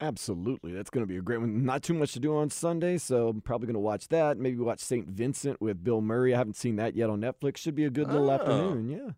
Absolutely. 0.00 0.72
That's 0.72 0.88
going 0.88 1.04
to 1.04 1.12
be 1.12 1.18
a 1.18 1.20
great 1.20 1.40
one. 1.40 1.62
Not 1.62 1.82
too 1.82 1.92
much 1.92 2.14
to 2.14 2.20
do 2.20 2.34
on 2.38 2.48
Sunday, 2.48 2.96
so 2.96 3.28
I'm 3.28 3.42
probably 3.42 3.66
going 3.66 3.74
to 3.74 3.80
watch 3.80 4.08
that. 4.08 4.38
Maybe 4.38 4.56
watch 4.56 4.80
St. 4.80 5.06
Vincent 5.06 5.60
with 5.60 5.84
Bill 5.84 6.00
Murray. 6.00 6.32
I 6.32 6.38
haven't 6.38 6.56
seen 6.56 6.76
that 6.76 6.96
yet 6.96 7.10
on 7.10 7.20
Netflix. 7.20 7.58
Should 7.58 7.74
be 7.74 7.84
a 7.84 7.90
good 7.90 8.10
little 8.10 8.30
oh. 8.30 8.34
afternoon. 8.34 8.88
Yeah. 8.88 9.10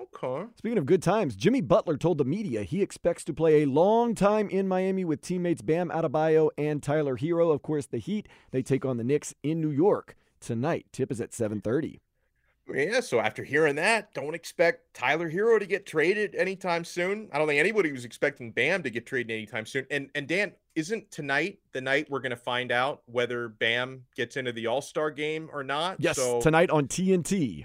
Okay. 0.00 0.46
Speaking 0.56 0.78
of 0.78 0.86
good 0.86 1.02
times, 1.02 1.34
Jimmy 1.34 1.60
Butler 1.60 1.96
told 1.96 2.18
the 2.18 2.24
media 2.24 2.62
he 2.62 2.82
expects 2.82 3.24
to 3.24 3.34
play 3.34 3.62
a 3.62 3.66
long 3.66 4.14
time 4.14 4.48
in 4.48 4.68
Miami 4.68 5.04
with 5.04 5.20
teammates 5.20 5.62
Bam 5.62 5.90
Adebayo 5.90 6.50
and 6.56 6.82
Tyler 6.82 7.16
Herro. 7.16 7.52
Of 7.52 7.62
course, 7.62 7.86
the 7.86 7.98
Heat 7.98 8.28
they 8.50 8.62
take 8.62 8.84
on 8.84 8.96
the 8.96 9.04
Knicks 9.04 9.34
in 9.42 9.60
New 9.60 9.70
York 9.70 10.16
tonight. 10.40 10.86
Tip 10.92 11.10
is 11.10 11.20
at 11.20 11.32
7:30. 11.32 11.98
Yeah, 12.72 13.00
so 13.00 13.18
after 13.18 13.42
hearing 13.42 13.76
that, 13.76 14.12
don't 14.12 14.34
expect 14.34 14.92
Tyler 14.92 15.30
Herro 15.30 15.58
to 15.58 15.64
get 15.64 15.86
traded 15.86 16.34
anytime 16.34 16.84
soon. 16.84 17.30
I 17.32 17.38
don't 17.38 17.48
think 17.48 17.58
anybody 17.58 17.90
was 17.92 18.04
expecting 18.04 18.52
Bam 18.52 18.82
to 18.82 18.90
get 18.90 19.06
traded 19.06 19.30
anytime 19.30 19.64
soon. 19.64 19.86
And 19.90 20.10
and 20.14 20.28
Dan, 20.28 20.52
isn't 20.74 21.10
tonight 21.10 21.60
the 21.72 21.80
night 21.80 22.08
we're 22.10 22.20
going 22.20 22.30
to 22.30 22.36
find 22.36 22.70
out 22.70 23.02
whether 23.06 23.48
Bam 23.48 24.04
gets 24.14 24.36
into 24.36 24.52
the 24.52 24.66
All 24.66 24.82
Star 24.82 25.10
game 25.10 25.48
or 25.52 25.64
not? 25.64 25.96
Yes, 25.98 26.16
so, 26.16 26.40
tonight 26.40 26.70
on 26.70 26.88
TNT. 26.88 27.64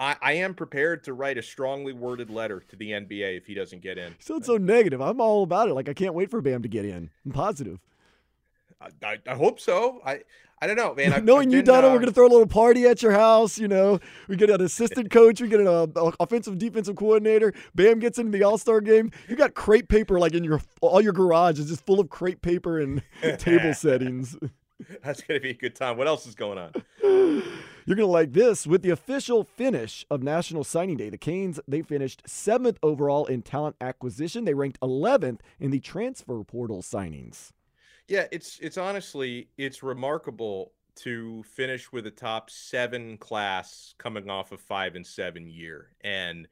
I, 0.00 0.16
I 0.22 0.32
am 0.32 0.54
prepared 0.54 1.04
to 1.04 1.12
write 1.12 1.36
a 1.36 1.42
strongly 1.42 1.92
worded 1.92 2.30
letter 2.30 2.60
to 2.68 2.76
the 2.76 2.90
NBA 2.92 3.36
if 3.36 3.46
he 3.46 3.52
doesn't 3.52 3.82
get 3.82 3.98
in. 3.98 4.08
You 4.08 4.14
sound 4.18 4.46
so 4.46 4.56
negative. 4.56 5.00
I'm 5.02 5.20
all 5.20 5.42
about 5.42 5.68
it. 5.68 5.74
Like 5.74 5.90
I 5.90 5.94
can't 5.94 6.14
wait 6.14 6.30
for 6.30 6.40
Bam 6.40 6.62
to 6.62 6.68
get 6.68 6.86
in. 6.86 7.10
I'm 7.26 7.32
positive. 7.32 7.78
I, 9.04 9.18
I 9.26 9.34
hope 9.34 9.60
so. 9.60 10.00
I 10.06 10.20
I 10.62 10.66
don't 10.66 10.76
know, 10.76 10.94
man. 10.94 11.12
I've, 11.14 11.24
Knowing 11.24 11.48
I've 11.48 11.52
you, 11.52 11.58
been, 11.58 11.66
Donno, 11.66 11.88
uh, 11.88 11.92
we're 11.92 11.98
gonna 12.00 12.12
throw 12.12 12.26
a 12.26 12.28
little 12.28 12.46
party 12.46 12.86
at 12.86 13.02
your 13.02 13.12
house. 13.12 13.58
You 13.58 13.68
know, 13.68 14.00
we 14.26 14.36
get 14.36 14.48
an 14.48 14.62
assistant 14.62 15.10
coach, 15.12 15.40
we 15.40 15.48
get 15.48 15.60
an 15.60 15.68
uh, 15.68 15.86
offensive 16.18 16.58
defensive 16.58 16.96
coordinator. 16.96 17.52
Bam 17.74 17.98
gets 17.98 18.18
into 18.18 18.36
the 18.36 18.42
All 18.42 18.56
Star 18.56 18.80
game. 18.80 19.12
You 19.28 19.36
got 19.36 19.52
crepe 19.52 19.88
paper 19.88 20.18
like 20.18 20.32
in 20.32 20.44
your 20.44 20.62
all 20.80 21.02
your 21.02 21.12
garage 21.12 21.58
is 21.58 21.68
just 21.68 21.84
full 21.84 22.00
of 22.00 22.08
crepe 22.08 22.40
paper 22.40 22.78
and 22.80 23.02
table 23.38 23.74
settings. 23.74 24.36
That's 25.04 25.20
gonna 25.20 25.40
be 25.40 25.50
a 25.50 25.54
good 25.54 25.76
time. 25.76 25.98
What 25.98 26.06
else 26.06 26.26
is 26.26 26.34
going 26.34 26.56
on? 26.56 27.42
You're 27.90 27.96
gonna 27.96 28.06
like 28.06 28.34
this 28.34 28.68
with 28.68 28.82
the 28.82 28.90
official 28.90 29.42
finish 29.42 30.06
of 30.12 30.22
National 30.22 30.62
Signing 30.62 30.96
Day. 30.96 31.10
The 31.10 31.18
Canes 31.18 31.58
they 31.66 31.82
finished 31.82 32.22
seventh 32.24 32.78
overall 32.84 33.26
in 33.26 33.42
talent 33.42 33.74
acquisition. 33.80 34.44
They 34.44 34.54
ranked 34.54 34.78
11th 34.78 35.40
in 35.58 35.72
the 35.72 35.80
transfer 35.80 36.44
portal 36.44 36.82
signings. 36.82 37.50
Yeah, 38.06 38.26
it's 38.30 38.60
it's 38.60 38.78
honestly 38.78 39.48
it's 39.58 39.82
remarkable 39.82 40.70
to 40.98 41.42
finish 41.42 41.90
with 41.90 42.06
a 42.06 42.12
top 42.12 42.48
seven 42.48 43.16
class 43.16 43.96
coming 43.98 44.30
off 44.30 44.52
a 44.52 44.56
five 44.56 44.94
and 44.94 45.04
seven 45.04 45.48
year. 45.48 45.88
And 46.02 46.46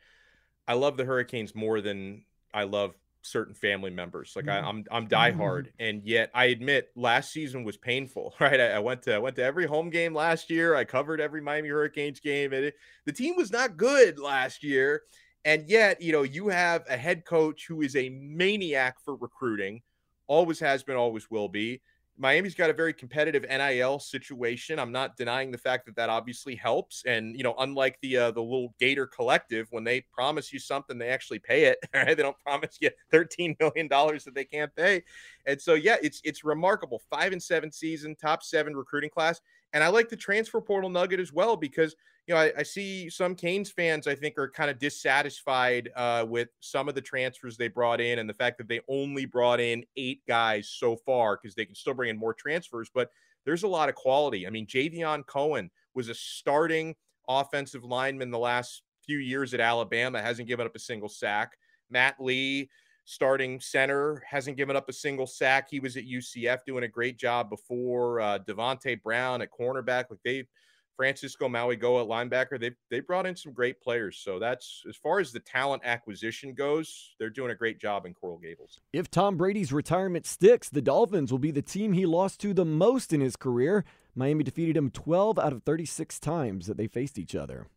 I 0.67 0.75
love 0.75 0.97
the 0.97 1.05
Hurricanes 1.05 1.55
more 1.55 1.81
than 1.81 2.25
I 2.53 2.65
love 2.65 2.97
certain 3.23 3.55
family 3.55 3.91
members. 3.91 4.33
Like 4.35 4.49
I, 4.49 4.61
mm. 4.61 4.65
I'm 4.65 4.85
I'm 4.91 5.07
mm. 5.07 5.11
diehard, 5.11 5.69
and 5.79 6.03
yet 6.05 6.31
I 6.35 6.47
admit 6.47 6.91
last 6.97 7.33
season 7.33 7.65
was 7.65 7.77
painful. 7.77 8.35
Right, 8.41 8.61
I, 8.61 8.73
I 8.73 8.79
went 8.79 9.03
to 9.03 9.15
I 9.15 9.19
went 9.19 9.37
to 9.37 9.45
every 9.45 9.67
home 9.67 9.91
game 9.91 10.15
last 10.15 10.51
year. 10.51 10.75
I 10.75 10.85
covered 10.85 11.21
every 11.21 11.41
Miami 11.41 11.69
Hurricanes 11.69 12.21
game, 12.21 12.53
and 12.53 12.67
it, 12.67 12.75
the 13.05 13.13
team 13.13 13.37
was 13.37 13.51
not 13.51 13.77
good 13.77 14.19
last 14.19 14.63
year. 14.63 15.03
And 15.45 15.69
yet, 15.69 16.03
you 16.03 16.13
know, 16.13 16.23
you 16.23 16.49
have 16.49 16.85
a 16.89 16.97
head 16.97 17.25
coach 17.25 17.67
who 17.67 17.81
is 17.83 17.97
a 17.97 18.09
maniac 18.11 18.97
for 19.05 19.17
recruiting, 19.17 19.83
always 20.27 20.61
has 20.61 20.83
been, 20.83 20.97
always 20.97 21.31
will 21.31 21.49
be. 21.49 21.81
Miami's 22.21 22.55
got 22.55 22.69
a 22.69 22.73
very 22.73 22.93
competitive 22.93 23.45
NIL 23.49 24.01
situation. 24.01 24.79
I'm 24.79 24.91
not 24.91 25.17
denying 25.17 25.53
the 25.53 25.59
fact 25.59 25.87
that 25.87 25.95
that 25.97 26.09
obviously 26.11 26.57
helps. 26.57 27.05
And 27.07 27.37
you 27.37 27.45
know, 27.45 27.55
unlike 27.59 27.99
the 28.03 28.17
uh, 28.17 28.31
the 28.33 28.43
little 28.43 28.75
Gator 28.81 29.07
Collective, 29.07 29.69
when 29.71 29.85
they 29.85 30.01
promise 30.13 30.53
you 30.53 30.59
something, 30.59 30.99
they 30.99 31.09
actually 31.09 31.39
pay 31.39 31.65
it. 31.65 31.79
Right? 31.95 32.17
They 32.17 32.23
don't 32.23 32.39
promise 32.39 32.79
you 32.81 32.91
13 33.11 33.57
million 33.61 33.89
dollars 33.89 34.25
that 34.25 34.35
they 34.35 34.45
can't 34.45 34.75
pay. 34.75 35.03
And 35.47 35.61
so, 35.61 35.75
yeah, 35.75 35.97
it's 36.03 36.21
it's 36.25 36.45
remarkable. 36.45 37.03
Five 37.11 37.33
and 37.33 37.43
seven 37.43 37.73
season, 37.73 38.15
top 38.17 38.43
seven 38.43 38.77
recruiting 38.77 39.11
class. 39.11 39.41
And 39.73 39.85
I 39.85 39.89
like 39.89 40.09
the 40.09 40.17
transfer 40.17 40.61
portal 40.61 40.91
nugget 40.91 41.21
as 41.21 41.33
well 41.33 41.57
because 41.57 41.95
you 42.27 42.35
know 42.35 42.41
I, 42.41 42.53
I 42.59 42.63
see 42.63 43.11
some 43.11 43.35
Canes 43.35 43.71
fans 43.71 44.07
I 44.07 44.15
think 44.15 44.39
are 44.39 44.49
kind 44.49 44.71
of 44.71 44.79
dissatisfied 44.79 45.91
uh, 45.95 46.25
with 46.29 46.49
some 46.61 46.89
of 46.89 46.95
the 46.95 47.01
transfers 47.01 47.57
they 47.57 47.69
brought 47.69 48.01
in 48.01 48.19
and 48.19 48.29
the 48.29 48.35
fact 48.35 48.59
that 48.59 48.69
they 48.69 48.81
only 48.89 49.27
brought 49.27 49.61
in 49.61 49.85
eight 49.97 50.23
guys 50.27 50.71
so 50.71 50.97
far 50.97 51.39
because 51.41 51.55
they 51.55 51.67
can 51.67 51.75
still 51.75 51.95
bring 51.95 52.11
in 52.11 52.19
more 52.19 52.35
transfers. 52.35 52.91
But 52.93 53.11
there's 53.45 53.63
a 53.63 53.69
lot 53.69 53.89
of 53.89 53.95
quality. 53.95 54.47
I 54.47 54.51
mean, 54.51 54.67
Javion 54.67 55.27
Cohen 55.27 55.71
was 55.95 56.09
a 56.09 56.15
starting 56.15 56.95
offensive 57.29 57.85
lineman 57.85 58.31
the 58.31 58.39
last 58.39 58.83
few 59.05 59.19
years 59.19 59.55
at 59.55 59.61
Alabama, 59.61 60.21
hasn't 60.21 60.49
given 60.49 60.67
up 60.67 60.77
a 60.77 60.79
single 60.79 61.09
sack. 61.09 61.53
Matt 61.91 62.17
Lee 62.21 62.69
starting 63.09 63.59
center, 63.59 64.23
hasn't 64.29 64.59
given 64.59 64.77
up 64.77 64.87
a 64.91 64.93
single 64.93 65.27
sack. 65.27 65.69
He 65.71 65.81
was 65.81 65.97
at 65.97 66.05
UCF 66.05 66.59
doing 66.67 66.85
a 66.85 66.89
great 66.89 67.19
job 67.19 67.49
before. 67.49 68.21
Uh, 68.21 68.39
Devontae 68.39 69.03
Brown 69.03 69.41
at 69.41 69.49
cornerback, 69.51 70.05
like 70.11 70.21
they, 70.27 70.47
Francisco 70.95 71.49
Mauigoa 71.49 72.03
at 72.03 72.09
linebacker, 72.09 72.61
they 72.61 72.73
they 72.91 73.01
brought 73.01 73.25
in 73.25 73.35
some 73.35 73.53
great 73.53 73.81
players. 73.81 74.19
So 74.19 74.39
that's 74.39 74.83
as 74.87 74.95
far 74.95 75.21
as 75.21 75.33
the 75.33 75.41
talent 75.41 75.83
acquisition 75.87 76.53
goes, 76.53 77.15
they're 77.19 77.31
doing 77.31 77.51
a 77.51 77.55
great 77.55 77.81
job 77.81 78.05
in 78.05 78.13
Coral 78.13 78.37
Gables. 78.37 78.79
If 78.93 79.11
Tom 79.11 79.39
Brady's 79.39 79.73
retirement 79.73 80.27
sticks, 80.27 80.69
the 80.69 80.83
Dolphins 80.83 81.33
will 81.33 81.39
be 81.39 81.51
the 81.51 81.63
team 81.63 81.95
he 81.95 82.05
lost 82.05 82.41
to 82.41 82.53
the 82.53 82.67
most 82.67 83.15
in 83.15 83.23
his 83.23 83.37
career. 83.37 83.87
Miami 84.15 84.45
defeated 84.45 84.77
him 84.77 84.91
12 84.91 85.39
out 85.39 85.55
of 85.55 85.63
36 85.63 86.21
times 86.21 86.67
that 86.67 86.77
they 86.77 86.89
faced 86.89 87.19
each 87.19 87.35
other. 87.35 87.69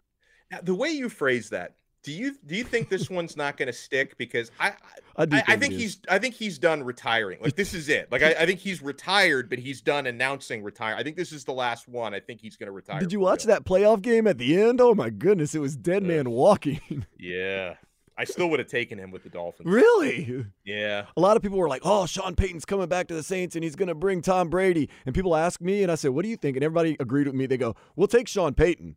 Now, 0.51 0.59
the 0.61 0.75
way 0.75 0.89
you 0.89 1.07
phrase 1.07 1.49
that, 1.51 1.75
do 2.03 2.11
you 2.11 2.35
do 2.45 2.55
you 2.55 2.63
think 2.63 2.89
this 2.89 3.09
one's 3.09 3.37
not 3.37 3.57
going 3.57 3.67
to 3.67 3.73
stick? 3.73 4.17
Because 4.17 4.51
I 4.59 4.73
I, 5.15 5.23
I, 5.23 5.23
I 5.23 5.25
think 5.25 5.45
think 5.61 5.73
it 5.73 5.75
is. 5.75 5.81
he's 5.81 5.99
I 6.09 6.19
think 6.19 6.35
he's 6.35 6.57
done 6.57 6.83
retiring. 6.83 7.39
Like 7.41 7.55
this 7.55 7.73
is 7.73 7.89
it. 7.89 8.11
Like 8.11 8.23
I, 8.23 8.31
I 8.31 8.45
think 8.45 8.59
he's 8.59 8.81
retired, 8.81 9.49
but 9.49 9.59
he's 9.59 9.81
done 9.81 10.07
announcing 10.07 10.63
retire. 10.63 10.95
I 10.95 11.03
think 11.03 11.15
this 11.15 11.31
is 11.31 11.43
the 11.43 11.53
last 11.53 11.87
one. 11.87 12.13
I 12.13 12.19
think 12.19 12.41
he's 12.41 12.55
going 12.55 12.67
to 12.67 12.71
retire. 12.71 12.99
Did 12.99 13.13
you 13.13 13.19
watch 13.19 13.45
real. 13.45 13.55
that 13.55 13.65
playoff 13.65 14.01
game 14.01 14.25
at 14.27 14.37
the 14.37 14.59
end? 14.59 14.81
Oh 14.81 14.95
my 14.95 15.09
goodness, 15.09 15.53
it 15.53 15.59
was 15.59 15.75
dead 15.75 16.03
man 16.03 16.29
walking. 16.29 16.81
Yeah, 17.17 17.75
I 18.17 18.23
still 18.23 18.49
would 18.49 18.59
have 18.59 18.67
taken 18.67 18.97
him 18.97 19.11
with 19.11 19.23
the 19.23 19.29
Dolphins. 19.29 19.71
really? 19.71 20.45
Yeah. 20.65 21.05
A 21.15 21.21
lot 21.21 21.37
of 21.37 21.43
people 21.43 21.59
were 21.59 21.69
like, 21.69 21.83
"Oh, 21.85 22.07
Sean 22.07 22.35
Payton's 22.35 22.65
coming 22.65 22.87
back 22.87 23.07
to 23.07 23.13
the 23.13 23.21
Saints 23.23 23.55
and 23.55 23.63
he's 23.63 23.75
going 23.75 23.89
to 23.89 23.95
bring 23.95 24.21
Tom 24.23 24.49
Brady." 24.49 24.89
And 25.05 25.13
people 25.13 25.35
ask 25.35 25.61
me, 25.61 25.83
and 25.83 25.91
I 25.91 25.95
said, 25.95 26.11
"What 26.11 26.23
do 26.23 26.29
you 26.29 26.35
think?" 26.37 26.57
And 26.57 26.63
everybody 26.63 26.97
agreed 26.99 27.27
with 27.27 27.35
me. 27.35 27.45
They 27.45 27.57
go, 27.57 27.75
"We'll 27.95 28.07
take 28.07 28.27
Sean 28.27 28.55
Payton. 28.55 28.95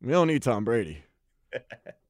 We 0.00 0.12
don't 0.12 0.28
need 0.28 0.42
Tom 0.42 0.64
Brady." 0.64 1.02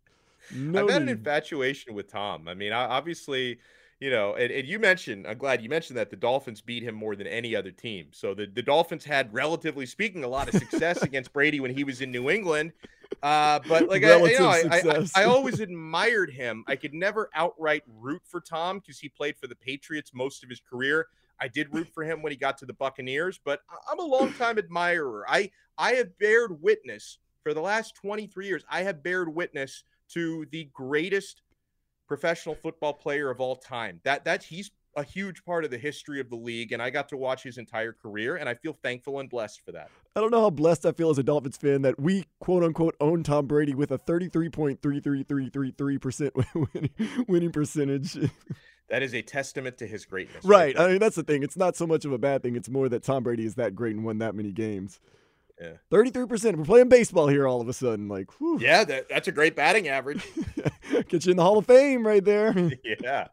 No 0.52 0.84
I've 0.84 0.90
had 0.90 1.02
an 1.02 1.08
infatuation 1.08 1.94
with 1.94 2.10
Tom. 2.10 2.48
I 2.48 2.54
mean, 2.54 2.72
I, 2.72 2.84
obviously, 2.84 3.58
you 4.00 4.10
know, 4.10 4.34
and, 4.34 4.52
and 4.52 4.66
you 4.66 4.78
mentioned, 4.78 5.26
I'm 5.26 5.38
glad 5.38 5.62
you 5.62 5.68
mentioned 5.68 5.98
that 5.98 6.10
the 6.10 6.16
Dolphins 6.16 6.60
beat 6.60 6.82
him 6.82 6.94
more 6.94 7.16
than 7.16 7.26
any 7.26 7.54
other 7.54 7.70
team. 7.70 8.08
So 8.12 8.34
the, 8.34 8.46
the 8.46 8.62
Dolphins 8.62 9.04
had, 9.04 9.32
relatively 9.32 9.86
speaking, 9.86 10.24
a 10.24 10.28
lot 10.28 10.52
of 10.52 10.54
success 10.54 11.02
against 11.02 11.32
Brady 11.32 11.60
when 11.60 11.74
he 11.74 11.84
was 11.84 12.00
in 12.00 12.10
New 12.10 12.30
England. 12.30 12.72
Uh, 13.22 13.60
but 13.68 13.88
like, 13.88 14.02
I, 14.04 14.16
you 14.16 14.38
know, 14.38 14.48
I, 14.48 14.82
I. 14.82 15.06
I 15.14 15.24
always 15.24 15.60
admired 15.60 16.30
him. 16.30 16.64
I 16.66 16.76
could 16.76 16.92
never 16.92 17.30
outright 17.34 17.82
root 18.00 18.22
for 18.24 18.40
Tom 18.40 18.78
because 18.78 18.98
he 18.98 19.08
played 19.08 19.36
for 19.36 19.46
the 19.46 19.56
Patriots 19.56 20.12
most 20.12 20.42
of 20.42 20.50
his 20.50 20.60
career. 20.60 21.06
I 21.40 21.48
did 21.48 21.72
root 21.72 21.88
for 21.92 22.04
him 22.04 22.22
when 22.22 22.32
he 22.32 22.36
got 22.36 22.58
to 22.58 22.66
the 22.66 22.72
Buccaneers, 22.72 23.40
but 23.44 23.60
I'm 23.90 23.98
a 23.98 24.04
longtime 24.04 24.58
admirer. 24.58 25.24
I 25.28 25.50
I 25.76 25.92
have 25.94 26.16
bared 26.18 26.62
witness 26.62 27.18
for 27.42 27.54
the 27.54 27.60
last 27.60 27.94
23 27.96 28.46
years. 28.46 28.64
I 28.70 28.82
have 28.82 29.02
bared 29.02 29.34
witness 29.34 29.84
to 30.14 30.46
the 30.50 30.68
greatest 30.72 31.42
professional 32.06 32.54
football 32.54 32.92
player 32.92 33.30
of 33.30 33.40
all 33.40 33.56
time. 33.56 34.00
That 34.04 34.24
that 34.24 34.42
he's 34.42 34.70
a 34.96 35.02
huge 35.02 35.44
part 35.44 35.64
of 35.64 35.70
the 35.70 35.78
history 35.78 36.20
of 36.20 36.30
the 36.30 36.36
league, 36.36 36.70
and 36.72 36.80
I 36.80 36.88
got 36.90 37.08
to 37.08 37.16
watch 37.16 37.42
his 37.42 37.58
entire 37.58 37.92
career, 37.92 38.36
and 38.36 38.48
I 38.48 38.54
feel 38.54 38.78
thankful 38.82 39.18
and 39.20 39.28
blessed 39.28 39.60
for 39.64 39.72
that. 39.72 39.90
I 40.14 40.20
don't 40.20 40.30
know 40.30 40.42
how 40.42 40.50
blessed 40.50 40.86
I 40.86 40.92
feel 40.92 41.10
as 41.10 41.18
a 41.18 41.24
Dolphins 41.24 41.56
fan 41.56 41.82
that 41.82 41.98
we 41.98 42.26
quote 42.38 42.62
unquote 42.62 42.94
own 43.00 43.24
Tom 43.24 43.46
Brady 43.46 43.74
with 43.74 43.90
a 43.90 43.98
33.33333% 43.98 46.44
winning, 46.74 46.90
winning 47.26 47.52
percentage. 47.52 48.16
That 48.90 49.02
is 49.02 49.14
a 49.14 49.22
testament 49.22 49.78
to 49.78 49.86
his 49.86 50.04
greatness. 50.04 50.44
right. 50.44 50.76
there. 50.76 50.86
I 50.86 50.90
mean, 50.90 50.98
that's 51.00 51.16
the 51.16 51.24
thing. 51.24 51.42
It's 51.42 51.56
not 51.56 51.74
so 51.74 51.86
much 51.86 52.04
of 52.04 52.12
a 52.12 52.18
bad 52.18 52.42
thing. 52.42 52.54
It's 52.54 52.68
more 52.68 52.86
that 52.90 53.02
Tom 53.02 53.22
Brady 53.24 53.46
is 53.46 53.54
that 53.54 53.74
great 53.74 53.96
and 53.96 54.04
won 54.04 54.18
that 54.18 54.34
many 54.34 54.52
games. 54.52 55.00
Yeah. 55.60 55.74
33%. 55.90 56.56
We're 56.56 56.64
playing 56.64 56.88
baseball 56.88 57.28
here 57.28 57.46
all 57.46 57.60
of 57.60 57.68
a 57.68 57.72
sudden. 57.72 58.08
Like, 58.08 58.30
whew. 58.40 58.58
Yeah, 58.60 58.84
that, 58.84 59.08
that's 59.08 59.28
a 59.28 59.32
great 59.32 59.54
batting 59.54 59.88
average. 59.88 60.26
Get 61.08 61.26
you 61.26 61.30
in 61.30 61.36
the 61.36 61.42
Hall 61.42 61.58
of 61.58 61.66
Fame 61.66 62.06
right 62.06 62.24
there. 62.24 62.54
yeah. 62.84 63.28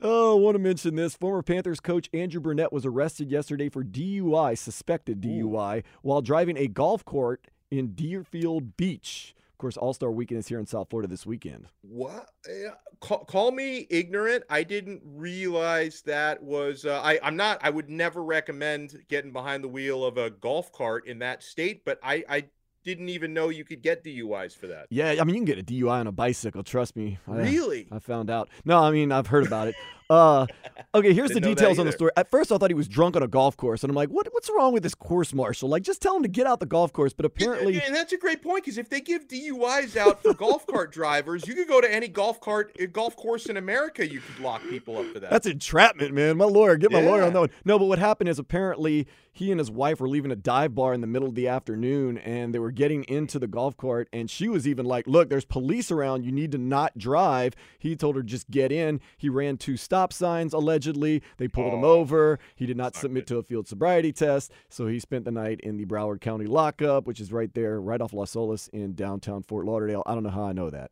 Oh, 0.00 0.36
I 0.36 0.40
want 0.40 0.54
to 0.54 0.58
mention 0.58 0.96
this. 0.96 1.14
Former 1.14 1.42
Panthers 1.42 1.80
coach 1.80 2.08
Andrew 2.12 2.40
Brunette 2.40 2.72
was 2.72 2.86
arrested 2.86 3.30
yesterday 3.30 3.68
for 3.68 3.82
DUI, 3.82 4.56
suspected 4.56 5.20
DUI, 5.20 5.82
while 6.02 6.20
driving 6.20 6.56
a 6.56 6.68
golf 6.68 7.04
cart 7.04 7.48
in 7.70 7.94
Deerfield 7.94 8.76
Beach. 8.76 9.34
Of 9.54 9.58
course, 9.58 9.76
All 9.76 9.94
Star 9.94 10.10
Weekend 10.10 10.40
is 10.40 10.48
here 10.48 10.58
in 10.58 10.66
South 10.66 10.90
Florida 10.90 11.06
this 11.08 11.24
weekend. 11.24 11.66
What? 11.82 12.28
Yeah, 12.48 12.70
Call, 12.98 13.24
call 13.24 13.52
me 13.52 13.86
ignorant. 13.88 14.42
I 14.50 14.64
didn't 14.64 15.00
realize 15.04 16.02
that 16.02 16.42
was. 16.42 16.84
Uh, 16.84 17.00
I. 17.00 17.20
I'm 17.22 17.36
not. 17.36 17.60
I 17.62 17.70
would 17.70 17.88
never 17.88 18.24
recommend 18.24 18.96
getting 19.08 19.32
behind 19.32 19.62
the 19.62 19.68
wheel 19.68 20.04
of 20.04 20.18
a 20.18 20.30
golf 20.30 20.72
cart 20.72 21.06
in 21.06 21.20
that 21.20 21.44
state. 21.44 21.84
But 21.84 22.00
I. 22.02 22.24
I 22.28 22.44
didn't 22.84 23.08
even 23.08 23.32
know 23.32 23.48
you 23.48 23.64
could 23.64 23.80
get 23.80 24.04
DUIs 24.04 24.54
for 24.54 24.66
that. 24.66 24.86
Yeah, 24.90 25.14
I 25.18 25.24
mean, 25.24 25.34
you 25.36 25.40
can 25.40 25.46
get 25.46 25.58
a 25.58 25.62
DUI 25.62 26.00
on 26.00 26.06
a 26.06 26.12
bicycle. 26.12 26.62
Trust 26.62 26.96
me. 26.96 27.18
I- 27.26 27.36
Really? 27.36 27.88
I 27.90 27.98
found 27.98 28.28
out. 28.28 28.50
No, 28.66 28.78
I 28.82 28.90
mean, 28.90 29.10
I've 29.10 29.28
heard 29.28 29.46
about 29.46 29.68
it. 29.68 29.74
Uh, 30.10 30.46
okay, 30.94 31.12
here's 31.14 31.30
the 31.30 31.34
Didn't 31.34 31.42
know 31.44 31.48
that 31.50 31.56
details 31.60 31.78
on 31.78 31.86
the 31.86 31.92
story. 31.92 32.10
At 32.16 32.30
first, 32.30 32.52
I 32.52 32.58
thought 32.58 32.70
he 32.70 32.74
was 32.74 32.88
drunk 32.88 33.16
on 33.16 33.22
a 33.22 33.28
golf 33.28 33.56
course, 33.56 33.82
and 33.82 33.90
I'm 33.90 33.94
like, 33.96 34.10
what, 34.10 34.28
what's 34.32 34.50
wrong 34.50 34.72
with 34.72 34.82
this 34.82 34.94
course 34.94 35.32
marshal? 35.32 35.68
Like, 35.68 35.82
just 35.82 36.02
tell 36.02 36.16
him 36.16 36.22
to 36.22 36.28
get 36.28 36.46
out 36.46 36.60
the 36.60 36.66
golf 36.66 36.92
course. 36.92 37.12
But 37.12 37.24
apparently, 37.26 37.80
and 37.80 37.94
that's 37.94 38.12
a 38.12 38.18
great 38.18 38.42
point 38.42 38.64
because 38.64 38.78
if 38.78 38.88
they 38.88 39.00
give 39.00 39.28
DUIs 39.28 39.96
out 39.96 40.22
for 40.22 40.34
golf 40.34 40.66
cart 40.66 40.92
drivers, 40.92 41.46
you 41.48 41.54
could 41.54 41.68
go 41.68 41.80
to 41.80 41.92
any 41.92 42.08
golf 42.08 42.40
cart 42.40 42.76
uh, 42.80 42.86
golf 42.86 43.16
course 43.16 43.46
in 43.46 43.56
America. 43.56 44.06
You 44.06 44.20
could 44.20 44.42
lock 44.42 44.62
people 44.68 44.98
up 44.98 45.06
for 45.12 45.20
that. 45.20 45.30
That's 45.30 45.46
entrapment, 45.46 46.12
man. 46.14 46.36
My 46.36 46.44
lawyer, 46.44 46.76
get 46.76 46.92
my 46.92 47.00
lawyer 47.00 47.22
on 47.22 47.28
Yeah. 47.28 47.30
that 47.30 47.40
one. 47.40 47.50
No, 47.64 47.78
but 47.78 47.86
what 47.86 47.98
happened 47.98 48.28
is 48.28 48.38
apparently 48.38 49.06
he 49.32 49.50
and 49.50 49.58
his 49.58 49.70
wife 49.70 50.00
were 50.00 50.08
leaving 50.08 50.30
a 50.30 50.36
dive 50.36 50.74
bar 50.76 50.94
in 50.94 51.00
the 51.00 51.06
middle 51.08 51.28
of 51.28 51.34
the 51.34 51.48
afternoon 51.48 52.18
and 52.18 52.54
they 52.54 52.58
were 52.60 52.70
getting 52.70 53.02
into 53.04 53.38
the 53.40 53.48
golf 53.48 53.76
cart. 53.76 54.08
And 54.12 54.30
she 54.30 54.48
was 54.48 54.68
even 54.68 54.86
like, 54.86 55.06
Look, 55.08 55.28
there's 55.28 55.44
police 55.44 55.90
around. 55.90 56.24
You 56.24 56.30
need 56.30 56.52
to 56.52 56.58
not 56.58 56.96
drive. 56.98 57.54
He 57.78 57.96
told 57.96 58.14
her, 58.16 58.22
Just 58.22 58.48
get 58.50 58.70
in. 58.70 59.00
He 59.16 59.28
ran 59.28 59.56
two 59.56 59.76
stop 59.94 60.12
signs, 60.12 60.52
allegedly. 60.52 61.22
They 61.36 61.46
pulled 61.46 61.72
him 61.72 61.84
Oh, 61.84 61.92
over. 61.92 62.40
He 62.56 62.66
did 62.66 62.76
not 62.76 62.96
submit 62.96 63.28
to 63.28 63.38
a 63.38 63.42
field 63.44 63.68
sobriety 63.68 64.12
test. 64.12 64.50
So 64.68 64.88
he 64.88 64.98
spent 64.98 65.24
the 65.24 65.30
night 65.30 65.60
in 65.60 65.76
the 65.76 65.84
Broward 65.84 66.20
County 66.20 66.46
lockup, 66.46 67.06
which 67.06 67.20
is 67.20 67.32
right 67.32 67.52
there, 67.54 67.80
right 67.80 68.00
off 68.00 68.12
Las 68.12 68.34
Olas 68.34 68.68
in 68.70 68.94
downtown 68.94 69.42
Fort 69.44 69.66
Lauderdale. 69.66 70.02
I 70.04 70.14
don't 70.14 70.24
know 70.24 70.30
how 70.30 70.44
I 70.44 70.52
know 70.52 70.68
that. 70.70 70.90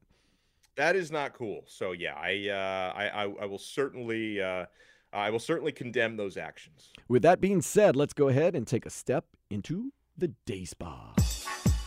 that 0.76 0.94
is 0.94 1.10
not 1.10 1.34
cool. 1.34 1.64
So 1.66 1.90
yeah, 1.92 2.14
I 2.14 2.48
uh, 2.48 2.92
I, 2.96 3.08
I 3.08 3.22
I 3.42 3.46
will 3.46 3.58
certainly 3.58 4.40
uh, 4.40 4.66
I 5.12 5.30
will 5.30 5.40
certainly 5.40 5.72
condemn 5.72 6.16
those 6.16 6.36
actions. 6.36 6.90
With 7.08 7.22
that 7.22 7.40
being 7.40 7.60
said, 7.60 7.96
let's 7.96 8.12
go 8.14 8.28
ahead 8.28 8.54
and 8.54 8.66
take 8.66 8.86
a 8.86 8.90
step 8.90 9.24
into 9.50 9.92
the 10.16 10.28
day 10.46 10.64
spa. 10.64 11.12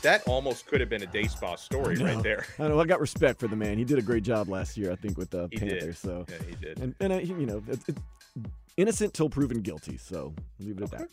That 0.02 0.22
almost 0.28 0.68
could 0.68 0.80
have 0.82 0.90
been 0.90 1.02
a 1.02 1.08
day 1.08 1.24
spa 1.28 1.56
story 1.56 1.96
right 1.98 2.22
there. 2.22 2.46
I 2.60 2.68
know. 2.68 2.80
I 2.80 2.86
got 2.86 3.00
respect 3.00 3.40
for 3.40 3.48
the 3.48 3.56
man. 3.56 3.78
He 3.78 3.84
did 3.84 3.98
a 3.98 4.04
great 4.04 4.24
job 4.24 4.50
last 4.50 4.78
year, 4.78 4.92
I 4.92 4.96
think, 4.96 5.18
with 5.18 5.32
the 5.32 5.48
He 5.52 5.58
Panthers. 5.58 5.80
did. 5.84 5.98
So, 5.98 6.26
Yeah, 6.30 6.36
he 6.48 6.56
did. 6.56 6.80
and 6.80 6.94
and 7.00 7.14
uh, 7.14 7.18
you 7.18 7.46
know, 7.48 7.64
it's, 7.68 7.90
it's 7.90 8.00
innocent 8.78 9.14
till 9.16 9.30
proven 9.30 9.62
guilty. 9.62 9.98
So 9.98 10.34
leave 10.60 10.78
it 10.78 10.84
at 10.84 10.92
that. 10.92 11.10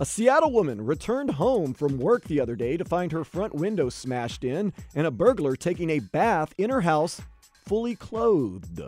A 0.00 0.06
Seattle 0.06 0.50
woman 0.52 0.84
returned 0.84 1.30
home 1.32 1.72
from 1.74 1.98
work 1.98 2.24
the 2.24 2.40
other 2.40 2.56
day 2.56 2.76
to 2.76 2.84
find 2.84 3.12
her 3.12 3.24
front 3.24 3.54
window 3.54 3.88
smashed 3.88 4.44
in 4.44 4.72
and 4.94 5.06
a 5.06 5.10
burglar 5.10 5.56
taking 5.56 5.90
a 5.90 5.98
bath 5.98 6.54
in 6.58 6.70
her 6.70 6.80
house 6.82 7.20
fully 7.66 7.94
clothed. 7.96 8.80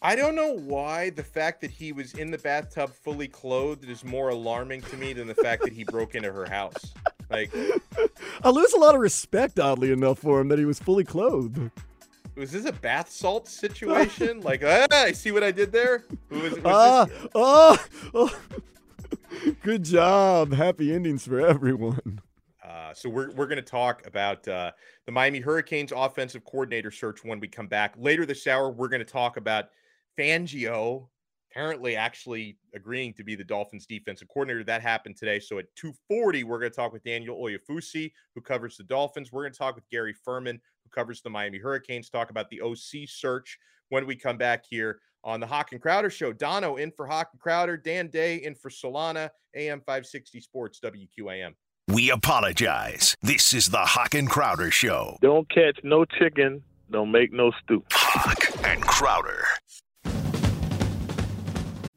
I 0.00 0.14
don't 0.14 0.36
know 0.36 0.52
why 0.56 1.10
the 1.10 1.24
fact 1.24 1.60
that 1.62 1.72
he 1.72 1.90
was 1.92 2.14
in 2.14 2.30
the 2.30 2.38
bathtub 2.38 2.90
fully 2.94 3.26
clothed 3.26 3.88
is 3.90 4.04
more 4.04 4.28
alarming 4.28 4.82
to 4.82 4.96
me 4.96 5.12
than 5.12 5.26
the 5.26 5.34
fact 5.34 5.62
that 5.64 5.72
he 5.72 5.82
broke 5.82 6.14
into 6.14 6.32
her 6.32 6.46
house. 6.48 6.94
Like, 7.30 7.52
I 8.42 8.50
lose 8.50 8.72
a 8.72 8.78
lot 8.78 8.94
of 8.94 9.00
respect, 9.00 9.58
oddly 9.58 9.92
enough, 9.92 10.18
for 10.20 10.40
him 10.40 10.48
that 10.48 10.58
he 10.58 10.64
was 10.64 10.78
fully 10.78 11.04
clothed. 11.04 11.70
was 12.36 12.52
this 12.52 12.64
a 12.64 12.72
bath 12.72 13.10
salt 13.10 13.48
situation? 13.48 14.40
like, 14.42 14.62
ah, 14.64 14.86
I 14.92 15.12
see 15.12 15.32
what 15.32 15.44
I 15.44 15.50
did 15.50 15.72
there. 15.72 16.04
Was, 16.30 16.52
was 16.52 16.60
Ah, 16.64 17.04
this, 17.04 17.26
oh, 17.34 17.84
oh. 18.14 18.40
Good 19.62 19.84
job. 19.84 20.52
Happy 20.52 20.94
endings 20.94 21.26
for 21.26 21.40
everyone. 21.40 22.20
Uh, 22.64 22.92
so 22.94 23.08
we're 23.08 23.30
we're 23.32 23.46
going 23.46 23.56
to 23.56 23.62
talk 23.62 24.06
about 24.06 24.46
uh, 24.48 24.70
the 25.06 25.12
Miami 25.12 25.40
Hurricanes 25.40 25.92
offensive 25.94 26.44
coordinator 26.44 26.90
search 26.90 27.24
when 27.24 27.40
we 27.40 27.48
come 27.48 27.66
back 27.66 27.94
later 27.98 28.24
this 28.26 28.46
hour. 28.46 28.70
We're 28.70 28.88
going 28.88 29.04
to 29.04 29.10
talk 29.10 29.36
about 29.36 29.66
Fangio 30.18 31.08
apparently 31.58 31.96
actually 31.96 32.56
agreeing 32.72 33.12
to 33.12 33.24
be 33.24 33.34
the 33.34 33.42
Dolphins 33.42 33.84
defensive 33.84 34.28
coordinator. 34.28 34.62
That 34.62 34.80
happened 34.80 35.16
today. 35.16 35.40
So 35.40 35.58
at 35.58 35.66
2:40, 35.74 36.44
we're 36.44 36.60
going 36.60 36.70
to 36.70 36.76
talk 36.76 36.92
with 36.92 37.02
Daniel 37.02 37.36
Oyefusi, 37.36 38.12
who 38.36 38.40
covers 38.40 38.76
the 38.76 38.84
Dolphins. 38.84 39.32
We're 39.32 39.42
going 39.42 39.52
to 39.52 39.58
talk 39.58 39.74
with 39.74 39.88
Gary 39.90 40.14
Ferman, 40.26 40.60
who 40.84 40.90
covers 40.94 41.20
the 41.20 41.30
Miami 41.30 41.58
Hurricanes. 41.58 42.10
Talk 42.10 42.30
about 42.30 42.48
the 42.50 42.60
OC 42.60 43.08
search 43.08 43.58
when 43.88 44.06
we 44.06 44.14
come 44.14 44.38
back 44.38 44.64
here 44.70 45.00
on 45.24 45.40
the 45.40 45.48
Hawk 45.48 45.72
and 45.72 45.82
Crowder 45.82 46.10
show. 46.10 46.32
Donno 46.32 46.76
in 46.76 46.92
for 46.92 47.08
Hawk 47.08 47.30
and 47.32 47.40
Crowder, 47.40 47.76
Dan 47.76 48.06
Day 48.06 48.36
in 48.36 48.54
for 48.54 48.70
Solana, 48.70 49.28
AM 49.56 49.80
560 49.80 50.40
Sports, 50.40 50.78
WQAM. 50.78 51.54
We 51.88 52.10
apologize. 52.10 53.16
This 53.20 53.52
is 53.52 53.70
the 53.70 53.78
Hawk 53.78 54.14
and 54.14 54.30
Crowder 54.30 54.70
Show. 54.70 55.16
Don't 55.20 55.48
catch 55.50 55.80
no 55.82 56.04
chicken. 56.04 56.62
Don't 56.88 57.10
make 57.10 57.32
no 57.32 57.50
stew. 57.64 57.82
Hawk 57.90 58.64
and 58.64 58.80
Crowder. 58.82 59.44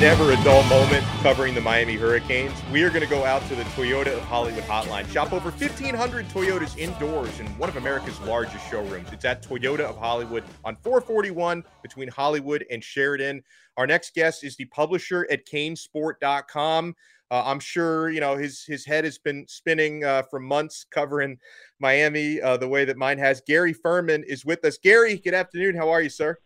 never 0.00 0.32
a 0.32 0.36
dull 0.42 0.62
moment 0.64 1.04
covering 1.22 1.54
the 1.54 1.60
Miami 1.60 1.94
Hurricanes. 1.94 2.52
We 2.72 2.82
are 2.82 2.88
going 2.88 3.02
to 3.02 3.08
go 3.08 3.24
out 3.24 3.46
to 3.48 3.54
the 3.54 3.62
Toyota 3.62 4.08
of 4.08 4.22
Hollywood 4.22 4.64
hotline. 4.64 5.08
Shop 5.12 5.32
over 5.32 5.50
1,500 5.50 6.28
Toyotas 6.28 6.76
indoors 6.76 7.38
in 7.38 7.46
one 7.58 7.68
of 7.68 7.76
America's 7.76 8.20
largest 8.22 8.68
showrooms. 8.68 9.08
It's 9.12 9.24
at 9.24 9.42
Toyota 9.42 9.80
of 9.80 9.96
Hollywood 9.96 10.42
on 10.64 10.76
441 10.82 11.62
between 11.82 12.08
Hollywood 12.08 12.64
and 12.70 12.82
Sheridan. 12.82 13.42
Our 13.76 13.86
next 13.86 14.14
guest 14.14 14.42
is 14.42 14.56
the 14.56 14.64
publisher 14.66 15.28
at 15.30 15.46
canesport.com. 15.46 16.96
Uh, 17.30 17.42
I'm 17.46 17.60
sure 17.60 18.10
you 18.10 18.20
know 18.20 18.36
his 18.36 18.64
his 18.64 18.84
head 18.84 19.04
has 19.04 19.18
been 19.18 19.46
spinning 19.48 20.04
uh, 20.04 20.22
for 20.30 20.38
months 20.38 20.84
covering 20.90 21.38
Miami 21.80 22.40
uh, 22.40 22.56
the 22.56 22.68
way 22.68 22.84
that 22.84 22.96
mine 22.96 23.18
has. 23.18 23.40
Gary 23.46 23.74
Ferman 23.74 24.22
is 24.24 24.44
with 24.44 24.64
us. 24.64 24.76
Gary, 24.76 25.16
good 25.16 25.34
afternoon. 25.34 25.74
How 25.74 25.88
are 25.90 26.02
you, 26.02 26.10
sir? 26.10 26.36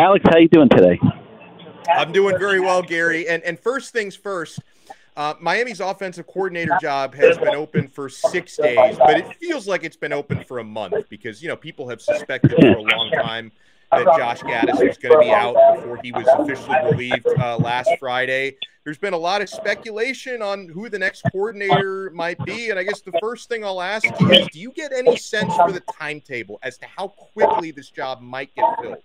Alex, 0.00 0.24
how 0.26 0.36
are 0.36 0.40
you 0.40 0.48
doing 0.48 0.68
today? 0.70 0.98
I'm 1.88 2.12
doing 2.12 2.38
very 2.38 2.60
well, 2.60 2.82
Gary. 2.82 3.28
And 3.28 3.42
and 3.42 3.58
first 3.58 3.92
things 3.92 4.14
first, 4.14 4.60
uh, 5.16 5.34
Miami's 5.40 5.80
offensive 5.80 6.26
coordinator 6.26 6.76
job 6.80 7.14
has 7.14 7.38
been 7.38 7.54
open 7.54 7.88
for 7.88 8.08
six 8.08 8.56
days, 8.56 8.96
but 8.98 9.16
it 9.18 9.36
feels 9.36 9.66
like 9.66 9.84
it's 9.84 9.96
been 9.96 10.12
open 10.12 10.44
for 10.44 10.58
a 10.58 10.64
month 10.64 11.08
because 11.08 11.42
you 11.42 11.48
know 11.48 11.56
people 11.56 11.88
have 11.88 12.00
suspected 12.00 12.52
for 12.52 12.66
a 12.66 12.82
long 12.82 13.10
time 13.10 13.52
that 13.90 14.04
Josh 14.16 14.40
Gattis 14.40 14.86
was 14.86 14.98
going 14.98 15.14
to 15.14 15.20
be 15.20 15.30
out 15.30 15.56
before 15.76 15.98
he 16.02 16.12
was 16.12 16.26
officially 16.38 16.76
relieved 16.84 17.26
uh, 17.38 17.56
last 17.56 17.90
Friday. 17.98 18.56
There's 18.84 18.98
been 18.98 19.12
a 19.12 19.18
lot 19.18 19.42
of 19.42 19.48
speculation 19.48 20.40
on 20.40 20.68
who 20.68 20.88
the 20.88 20.98
next 20.98 21.22
coordinator 21.32 22.10
might 22.14 22.42
be. 22.44 22.70
And 22.70 22.78
I 22.78 22.84
guess 22.84 23.00
the 23.00 23.12
first 23.20 23.48
thing 23.48 23.64
I'll 23.64 23.82
ask 23.82 24.06
you 24.20 24.30
is 24.30 24.48
do 24.48 24.60
you 24.60 24.72
get 24.72 24.92
any 24.92 25.16
sense 25.16 25.54
for 25.56 25.72
the 25.72 25.82
timetable 25.92 26.58
as 26.62 26.78
to 26.78 26.86
how 26.86 27.08
quickly 27.08 27.70
this 27.70 27.90
job 27.90 28.20
might 28.20 28.54
get 28.54 28.64
filled? 28.80 28.96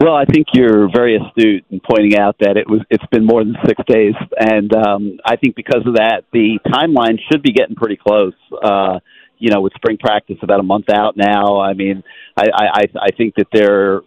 Well, 0.00 0.14
I 0.14 0.24
think 0.24 0.46
you're 0.54 0.88
very 0.90 1.16
astute 1.16 1.64
in 1.70 1.80
pointing 1.80 2.18
out 2.18 2.36
that 2.40 2.56
it 2.56 2.68
was 2.68 2.80
it's 2.90 3.04
been 3.10 3.26
more 3.26 3.44
than 3.44 3.56
six 3.66 3.80
days, 3.86 4.14
and 4.38 4.74
um, 4.74 5.18
I 5.24 5.36
think 5.36 5.56
because 5.56 5.82
of 5.84 5.96
that, 5.96 6.22
the 6.32 6.58
timeline 6.66 7.18
should 7.30 7.42
be 7.42 7.52
getting 7.52 7.76
pretty 7.76 7.96
close. 7.96 8.34
Uh, 8.62 9.00
you 9.38 9.50
know, 9.50 9.60
with 9.60 9.72
spring 9.74 9.98
practice 9.98 10.36
about 10.42 10.60
a 10.60 10.62
month 10.62 10.86
out 10.90 11.16
now, 11.16 11.60
I 11.60 11.74
mean, 11.74 12.02
I 12.36 12.46
I, 12.54 12.82
I 13.00 13.10
think 13.16 13.34
that 13.36 13.48
there 13.52 13.98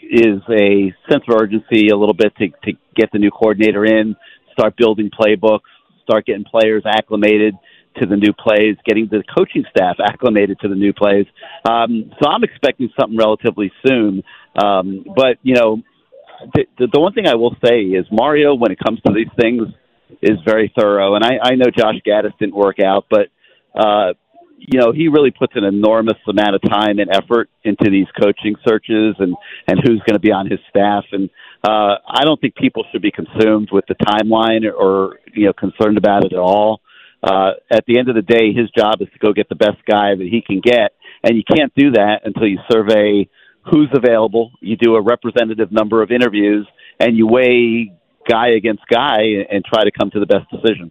is 0.00 0.40
a 0.48 0.94
sense 1.10 1.24
of 1.28 1.36
urgency 1.40 1.88
a 1.88 1.96
little 1.96 2.14
bit 2.14 2.34
to 2.36 2.48
to 2.48 2.78
get 2.96 3.10
the 3.12 3.18
new 3.18 3.30
coordinator 3.30 3.84
in, 3.84 4.16
start 4.52 4.76
building 4.76 5.10
playbooks, 5.10 5.68
start 6.04 6.26
getting 6.26 6.44
players 6.44 6.84
acclimated 6.86 7.54
to 8.00 8.06
the 8.06 8.16
new 8.16 8.32
plays, 8.32 8.76
getting 8.84 9.08
the 9.10 9.22
coaching 9.36 9.64
staff 9.70 9.96
acclimated 10.04 10.58
to 10.60 10.68
the 10.68 10.74
new 10.74 10.92
plays. 10.92 11.26
Um, 11.68 12.12
so 12.20 12.28
I'm 12.28 12.44
expecting 12.44 12.90
something 12.98 13.16
relatively 13.16 13.72
soon. 13.86 14.22
Um, 14.62 15.04
but 15.16 15.38
you 15.42 15.54
know, 15.54 15.82
the, 16.54 16.88
the 16.92 17.00
one 17.00 17.12
thing 17.12 17.26
I 17.26 17.34
will 17.34 17.56
say 17.64 17.80
is 17.80 18.06
Mario, 18.10 18.54
when 18.54 18.72
it 18.72 18.78
comes 18.84 19.00
to 19.06 19.12
these 19.12 19.32
things, 19.40 19.62
is 20.22 20.38
very 20.44 20.72
thorough. 20.78 21.14
And 21.14 21.24
I, 21.24 21.38
I 21.42 21.54
know 21.54 21.66
Josh 21.76 21.96
Gattis 22.06 22.36
didn't 22.38 22.54
work 22.54 22.76
out, 22.84 23.06
but 23.10 23.28
uh, 23.74 24.14
you 24.58 24.78
know 24.80 24.92
he 24.92 25.08
really 25.08 25.30
puts 25.30 25.54
an 25.56 25.64
enormous 25.64 26.18
amount 26.28 26.54
of 26.54 26.62
time 26.70 26.98
and 26.98 27.10
effort 27.10 27.50
into 27.64 27.90
these 27.90 28.06
coaching 28.20 28.54
searches 28.66 29.14
and 29.18 29.34
and 29.66 29.80
who's 29.84 30.00
going 30.00 30.14
to 30.14 30.20
be 30.20 30.32
on 30.32 30.48
his 30.48 30.60
staff. 30.70 31.04
And 31.12 31.30
uh, 31.62 31.96
I 32.06 32.24
don't 32.24 32.40
think 32.40 32.54
people 32.54 32.84
should 32.92 33.02
be 33.02 33.10
consumed 33.10 33.70
with 33.72 33.84
the 33.88 33.94
timeline 33.94 34.70
or 34.70 35.18
you 35.32 35.46
know 35.46 35.52
concerned 35.52 35.98
about 35.98 36.24
it 36.24 36.32
at 36.32 36.38
all. 36.38 36.80
Uh, 37.24 37.52
at 37.70 37.84
the 37.86 37.98
end 37.98 38.10
of 38.10 38.14
the 38.14 38.22
day, 38.22 38.52
his 38.52 38.68
job 38.76 39.00
is 39.00 39.08
to 39.14 39.18
go 39.18 39.32
get 39.32 39.48
the 39.48 39.54
best 39.54 39.78
guy 39.90 40.14
that 40.14 40.28
he 40.30 40.42
can 40.46 40.60
get, 40.60 40.92
and 41.22 41.36
you 41.36 41.42
can't 41.42 41.72
do 41.74 41.92
that 41.92 42.20
until 42.24 42.46
you 42.46 42.58
survey 42.70 43.26
who's 43.70 43.88
available. 43.94 44.52
You 44.60 44.76
do 44.76 44.94
a 44.96 45.02
representative 45.02 45.72
number 45.72 46.02
of 46.02 46.10
interviews, 46.10 46.68
and 47.00 47.16
you 47.16 47.26
weigh 47.26 47.94
guy 48.28 48.48
against 48.48 48.82
guy 48.92 49.22
and 49.50 49.64
try 49.64 49.84
to 49.84 49.90
come 49.90 50.10
to 50.10 50.20
the 50.20 50.26
best 50.26 50.50
decision. 50.50 50.90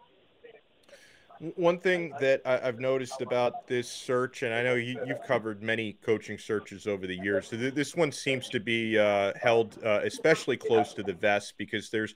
One 1.56 1.78
thing 1.78 2.14
that 2.22 2.42
I, 2.46 2.58
have 2.60 2.80
noticed 2.80 3.22
about 3.22 3.68
this 3.68 3.92
search, 3.92 4.44
and 4.44 4.54
I 4.54 4.64
know 4.64 4.76
you, 4.76 4.98
have 5.08 5.24
covered 5.28 5.62
many 5.62 5.98
coaching 6.02 6.38
searches 6.38 6.88
over 6.88 7.06
the 7.06 7.18
years, 7.18 7.48
so 7.48 7.58
th- 7.58 7.74
this 7.74 7.98
one 7.98 8.14
seems 8.14 8.48
to 8.50 8.62
be 8.62 8.98
uh, 8.98 9.34
held 9.42 9.78
uh, 9.84 10.00
especially 10.06 10.56
close 10.56 10.94
to 10.94 11.04
the 11.04 11.12
vest 11.12 11.56
because 11.58 11.90
there's 11.90 12.16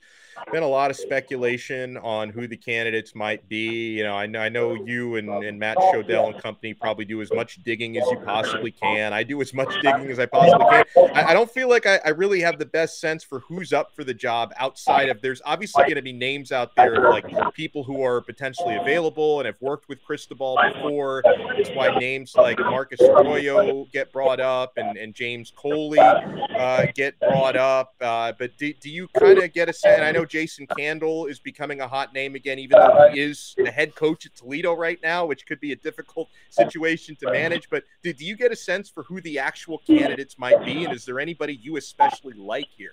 been 0.50 0.62
a 0.62 0.68
lot 0.68 0.90
of 0.90 0.96
speculation 0.96 1.98
on 1.98 2.30
who 2.30 2.48
the 2.48 2.56
candidates 2.56 3.14
might 3.14 3.46
be. 3.50 3.98
You 3.98 4.04
know, 4.04 4.16
I 4.16 4.24
know, 4.24 4.40
I 4.40 4.48
know 4.48 4.72
you 4.86 5.16
and, 5.16 5.28
and 5.44 5.58
Matt 5.58 5.76
Shodell 5.76 6.32
and 6.32 6.42
company 6.42 6.72
probably 6.72 7.04
do 7.04 7.20
as 7.20 7.30
much 7.30 7.62
digging 7.64 7.98
as 7.98 8.10
you 8.10 8.20
possibly 8.24 8.70
can. 8.70 9.12
I 9.12 9.24
do 9.24 9.42
as 9.42 9.52
much 9.52 9.68
digging 9.82 10.10
as 10.10 10.18
I 10.18 10.24
possibly 10.24 10.64
can. 10.70 11.10
I, 11.14 11.30
I 11.30 11.34
don't 11.34 11.50
feel 11.50 11.68
like 11.68 11.84
I, 11.84 12.00
I, 12.02 12.10
really 12.10 12.40
have 12.40 12.58
the 12.58 12.66
best 12.66 12.98
sense 13.00 13.22
for 13.22 13.40
who's 13.40 13.74
up 13.74 13.94
for 13.94 14.04
the 14.04 14.14
job 14.14 14.54
outside 14.56 15.10
of 15.10 15.20
there's 15.20 15.42
obviously 15.44 15.82
going 15.82 15.96
to 15.96 16.02
be 16.02 16.14
names 16.14 16.50
out 16.50 16.74
there 16.76 17.10
like 17.10 17.26
people 17.52 17.84
who 17.84 18.02
are 18.02 18.22
potentially 18.22 18.76
available 18.76 19.17
and 19.18 19.46
have 19.46 19.56
worked 19.60 19.88
with 19.88 20.02
Cristobal 20.04 20.58
before. 20.72 21.22
It's 21.56 21.70
why 21.70 21.98
names 21.98 22.34
like 22.36 22.58
Marcus 22.58 23.00
Arroyo 23.00 23.84
get 23.92 24.12
brought 24.12 24.40
up 24.40 24.72
and, 24.76 24.96
and 24.96 25.14
James 25.14 25.52
Coley 25.54 25.98
uh, 25.98 26.86
get 26.94 27.18
brought 27.20 27.56
up. 27.56 27.94
Uh, 28.00 28.32
but 28.38 28.56
do, 28.58 28.72
do 28.74 28.90
you 28.90 29.08
kind 29.18 29.38
of 29.38 29.52
get 29.52 29.68
a 29.68 29.72
sense? 29.72 30.02
I 30.02 30.12
know 30.12 30.24
Jason 30.24 30.66
Candle 30.76 31.26
is 31.26 31.38
becoming 31.38 31.80
a 31.80 31.88
hot 31.88 32.14
name 32.14 32.34
again, 32.34 32.58
even 32.58 32.78
though 32.78 33.10
he 33.12 33.20
is 33.20 33.54
the 33.56 33.70
head 33.70 33.94
coach 33.94 34.26
at 34.26 34.34
Toledo 34.36 34.74
right 34.74 34.98
now, 35.02 35.26
which 35.26 35.46
could 35.46 35.60
be 35.60 35.72
a 35.72 35.76
difficult 35.76 36.28
situation 36.50 37.16
to 37.16 37.30
manage. 37.30 37.68
But 37.70 37.84
do, 38.02 38.12
do 38.12 38.24
you 38.24 38.36
get 38.36 38.52
a 38.52 38.56
sense 38.56 38.88
for 38.88 39.02
who 39.02 39.20
the 39.20 39.38
actual 39.38 39.78
candidates 39.78 40.38
might 40.38 40.64
be? 40.64 40.84
And 40.84 40.94
is 40.94 41.04
there 41.04 41.20
anybody 41.20 41.58
you 41.60 41.76
especially 41.76 42.34
like 42.34 42.68
here? 42.76 42.92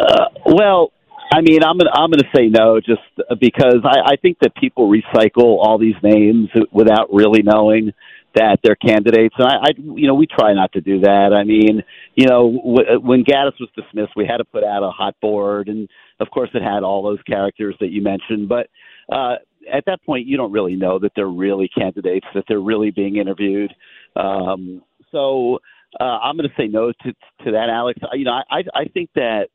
Uh, 0.00 0.26
well, 0.46 0.92
I 1.34 1.42
mean, 1.42 1.64
I'm 1.64 1.78
gonna 1.78 1.90
I'm 1.94 2.10
gonna 2.10 2.30
say 2.36 2.48
no, 2.48 2.80
just 2.80 3.02
because 3.40 3.80
I, 3.84 4.12
I 4.12 4.16
think 4.22 4.38
that 4.42 4.54
people 4.56 4.90
recycle 4.90 5.58
all 5.60 5.78
these 5.78 5.96
names 6.02 6.50
without 6.72 7.12
really 7.12 7.42
knowing 7.42 7.92
that 8.36 8.58
they're 8.64 8.76
candidates, 8.76 9.34
and 9.38 9.48
I, 9.48 9.56
I 9.56 9.68
you 9.78 10.06
know 10.08 10.14
we 10.14 10.26
try 10.28 10.54
not 10.54 10.72
to 10.74 10.82
do 10.82 11.00
that. 11.00 11.32
I 11.34 11.44
mean, 11.44 11.82
you 12.16 12.28
know, 12.28 12.52
w- 12.52 13.00
when 13.00 13.24
Gattis 13.24 13.60
was 13.60 13.70
dismissed, 13.76 14.12
we 14.16 14.26
had 14.26 14.38
to 14.38 14.44
put 14.44 14.64
out 14.64 14.84
a 14.84 14.90
hot 14.90 15.16
board, 15.22 15.68
and 15.68 15.88
of 16.20 16.30
course 16.30 16.50
it 16.54 16.62
had 16.62 16.84
all 16.84 17.02
those 17.02 17.22
characters 17.26 17.76
that 17.80 17.90
you 17.90 18.02
mentioned, 18.02 18.48
but. 18.48 18.68
uh 19.12 19.36
at 19.72 19.84
that 19.86 20.02
point, 20.04 20.26
you 20.26 20.36
don't 20.36 20.52
really 20.52 20.76
know 20.76 20.98
that 21.00 21.12
they're 21.16 21.28
really 21.28 21.68
candidates, 21.68 22.26
that 22.34 22.44
they're 22.48 22.60
really 22.60 22.90
being 22.90 23.16
interviewed. 23.16 23.72
Um, 24.16 24.82
so 25.12 25.58
uh, 26.00 26.04
I'm 26.04 26.36
going 26.36 26.48
to 26.48 26.54
say 26.56 26.68
no 26.68 26.92
to 26.92 27.12
to 27.44 27.52
that, 27.52 27.68
Alex. 27.70 28.00
You 28.14 28.26
know, 28.26 28.32
I 28.50 28.64
I 28.74 28.84
think 28.94 29.10
that 29.16 29.48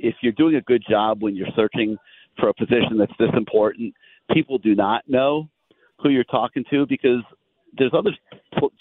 if 0.00 0.16
you're 0.22 0.32
doing 0.32 0.56
a 0.56 0.60
good 0.62 0.82
job 0.88 1.22
when 1.22 1.36
you're 1.36 1.48
searching 1.54 1.96
for 2.38 2.48
a 2.48 2.54
position 2.54 2.96
that's 2.98 3.12
this 3.18 3.30
important, 3.36 3.94
people 4.32 4.58
do 4.58 4.74
not 4.74 5.02
know 5.06 5.48
who 5.98 6.08
you're 6.08 6.24
talking 6.24 6.64
to 6.70 6.86
because 6.86 7.22
there's 7.76 7.92
other 7.94 8.10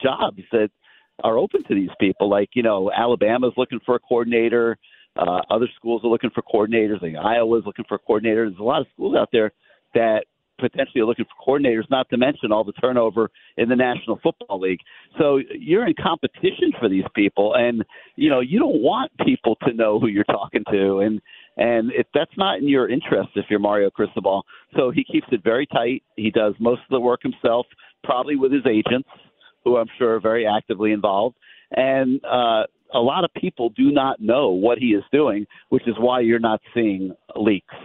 jobs 0.01 0.41
that 0.51 0.69
are 1.23 1.37
open 1.37 1.63
to 1.65 1.75
these 1.75 1.89
people. 1.99 2.29
Like, 2.29 2.49
you 2.53 2.63
know, 2.63 2.91
Alabama's 2.91 3.53
looking 3.57 3.79
for 3.85 3.95
a 3.95 3.99
coordinator. 3.99 4.77
Uh, 5.15 5.41
other 5.49 5.67
schools 5.75 6.01
are 6.03 6.09
looking 6.09 6.29
for 6.29 6.41
coordinators. 6.41 7.01
Like 7.01 7.15
Iowa's 7.15 7.65
looking 7.65 7.85
for 7.87 7.99
coordinators. 7.99 8.49
There's 8.49 8.59
a 8.59 8.63
lot 8.63 8.81
of 8.81 8.87
schools 8.93 9.15
out 9.17 9.29
there 9.31 9.51
that 9.93 10.25
potentially 10.59 11.03
looking 11.03 11.25
for 11.25 11.59
coordinators, 11.59 11.89
not 11.89 12.09
to 12.09 12.17
mention 12.17 12.51
all 12.51 12.63
the 12.63 12.73
turnover 12.73 13.29
in 13.57 13.69
the 13.69 13.75
National 13.75 14.19
Football 14.21 14.59
League. 14.59 14.79
So 15.17 15.39
you're 15.57 15.87
in 15.87 15.93
competition 16.01 16.71
for 16.79 16.89
these 16.89 17.05
people, 17.15 17.55
and 17.55 17.83
you 18.15 18.29
know 18.29 18.39
you 18.39 18.59
don't 18.59 18.81
want 18.81 19.11
people 19.25 19.55
to 19.67 19.73
know 19.73 19.99
who 19.99 20.07
you're 20.07 20.23
talking 20.25 20.63
to, 20.71 20.99
and 20.99 21.21
and 21.57 21.91
if 21.93 22.07
that's 22.13 22.37
not 22.37 22.59
in 22.59 22.67
your 22.67 22.89
interest, 22.89 23.29
if 23.35 23.45
you're 23.49 23.59
Mario 23.59 23.89
Cristobal, 23.89 24.45
so 24.75 24.91
he 24.91 25.03
keeps 25.03 25.27
it 25.31 25.43
very 25.43 25.65
tight. 25.67 26.03
He 26.15 26.31
does 26.31 26.53
most 26.59 26.81
of 26.81 26.89
the 26.91 26.99
work 26.99 27.21
himself, 27.23 27.65
probably 28.03 28.35
with 28.35 28.51
his 28.51 28.65
agents, 28.65 29.09
who 29.63 29.77
I'm 29.77 29.89
sure 29.97 30.15
are 30.15 30.19
very 30.21 30.45
actively 30.47 30.91
involved, 30.91 31.35
and. 31.71 32.23
uh 32.25 32.63
a 32.91 32.99
lot 32.99 33.23
of 33.23 33.31
people 33.35 33.69
do 33.69 33.91
not 33.91 34.19
know 34.19 34.49
what 34.49 34.79
he 34.79 34.87
is 34.87 35.03
doing, 35.11 35.45
which 35.69 35.87
is 35.87 35.93
why 35.99 36.21
you're 36.21 36.39
not 36.39 36.59
seeing 36.73 37.15
leaks. 37.35 37.75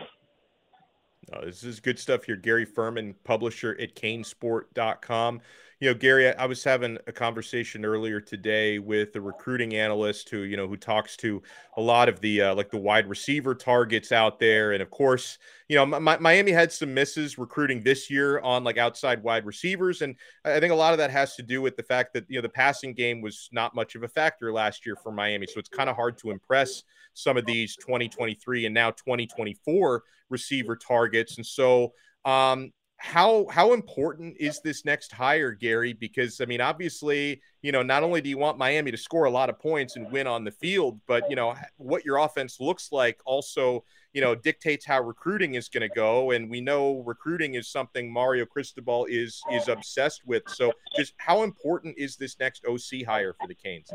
Uh, 1.32 1.44
this 1.44 1.64
is 1.64 1.80
good 1.80 1.98
stuff 1.98 2.24
here. 2.24 2.36
Gary 2.36 2.66
Ferman, 2.66 3.14
publisher 3.24 3.76
at 3.80 3.94
canesport.com. 3.94 5.40
You 5.84 5.90
know, 5.90 5.98
Gary, 5.98 6.34
I, 6.34 6.46
was 6.46 6.64
having 6.64 6.96
a 7.06 7.12
conversation 7.12 7.84
earlier 7.84 8.18
today 8.18 8.78
with 8.78 9.14
a 9.16 9.20
recruiting 9.20 9.74
analyst 9.74 10.30
who, 10.30 10.38
you 10.38 10.56
know, 10.56 10.66
who 10.66 10.78
talks 10.78 11.14
to 11.18 11.42
a 11.76 11.80
lot 11.82 12.08
of 12.08 12.20
the 12.22 12.40
uh, 12.40 12.54
like 12.54 12.70
the 12.70 12.78
wide 12.78 13.06
receiver 13.06 13.54
targets 13.54 14.10
out 14.10 14.38
there, 14.38 14.72
and 14.72 14.80
of 14.80 14.88
course, 14.88 15.36
you 15.68 15.76
know, 15.76 15.84
Miami 15.84 16.52
had 16.52 16.72
some 16.72 16.94
misses 16.94 17.36
recruiting 17.36 17.82
this 17.82 18.08
year 18.08 18.40
on 18.40 18.64
like 18.64 18.78
outside 18.78 19.22
wide 19.22 19.44
receivers, 19.44 20.00
and 20.00 20.16
I 20.46 20.58
think 20.58 20.72
a 20.72 20.74
lot 20.74 20.94
of 20.94 20.98
that 21.00 21.10
has 21.10 21.34
to 21.34 21.42
do 21.42 21.60
with 21.60 21.76
the 21.76 21.82
fact 21.82 22.14
that 22.14 22.24
you 22.30 22.36
know 22.36 22.42
the 22.42 22.48
passing 22.48 22.94
game 22.94 23.20
was 23.20 23.50
not 23.52 23.74
much 23.74 23.94
of 23.94 24.04
a 24.04 24.08
factor 24.08 24.54
last 24.54 24.86
year 24.86 24.96
for 24.96 25.12
Miami, 25.12 25.46
so 25.46 25.60
it's 25.60 25.68
kind 25.68 25.90
of 25.90 25.96
hard 25.96 26.16
to 26.16 26.30
impress 26.30 26.82
some 27.12 27.36
of 27.36 27.44
these 27.44 27.76
2023 27.76 28.64
and 28.64 28.74
now 28.74 28.90
2024 28.90 30.02
receiver 30.30 30.76
targets. 30.76 31.36
And 31.36 31.44
so, 31.44 31.92
um, 32.24 32.72
how 33.04 33.46
how 33.50 33.74
important 33.74 34.34
is 34.40 34.60
this 34.64 34.86
next 34.86 35.12
hire, 35.12 35.52
Gary? 35.52 35.92
Because 35.92 36.40
I 36.40 36.46
mean, 36.46 36.62
obviously, 36.62 37.42
you 37.60 37.70
know, 37.70 37.82
not 37.82 38.02
only 38.02 38.22
do 38.22 38.30
you 38.30 38.38
want 38.38 38.56
Miami 38.56 38.90
to 38.90 38.96
score 38.96 39.26
a 39.26 39.30
lot 39.30 39.50
of 39.50 39.58
points 39.58 39.96
and 39.96 40.10
win 40.10 40.26
on 40.26 40.42
the 40.42 40.50
field, 40.50 40.98
but 41.06 41.28
you 41.28 41.36
know 41.36 41.54
what 41.76 42.06
your 42.06 42.16
offense 42.16 42.60
looks 42.60 42.92
like 42.92 43.20
also, 43.26 43.84
you 44.14 44.22
know, 44.22 44.34
dictates 44.34 44.86
how 44.86 45.02
recruiting 45.02 45.54
is 45.54 45.68
going 45.68 45.86
to 45.86 45.94
go. 45.94 46.30
And 46.30 46.50
we 46.50 46.62
know 46.62 47.02
recruiting 47.04 47.56
is 47.56 47.68
something 47.68 48.10
Mario 48.10 48.46
Cristobal 48.46 49.04
is 49.04 49.42
is 49.52 49.68
obsessed 49.68 50.22
with. 50.24 50.44
So, 50.46 50.72
just 50.96 51.12
how 51.18 51.42
important 51.42 51.96
is 51.98 52.16
this 52.16 52.38
next 52.40 52.64
OC 52.64 53.04
hire 53.06 53.34
for 53.34 53.46
the 53.46 53.54
Canes? 53.54 53.90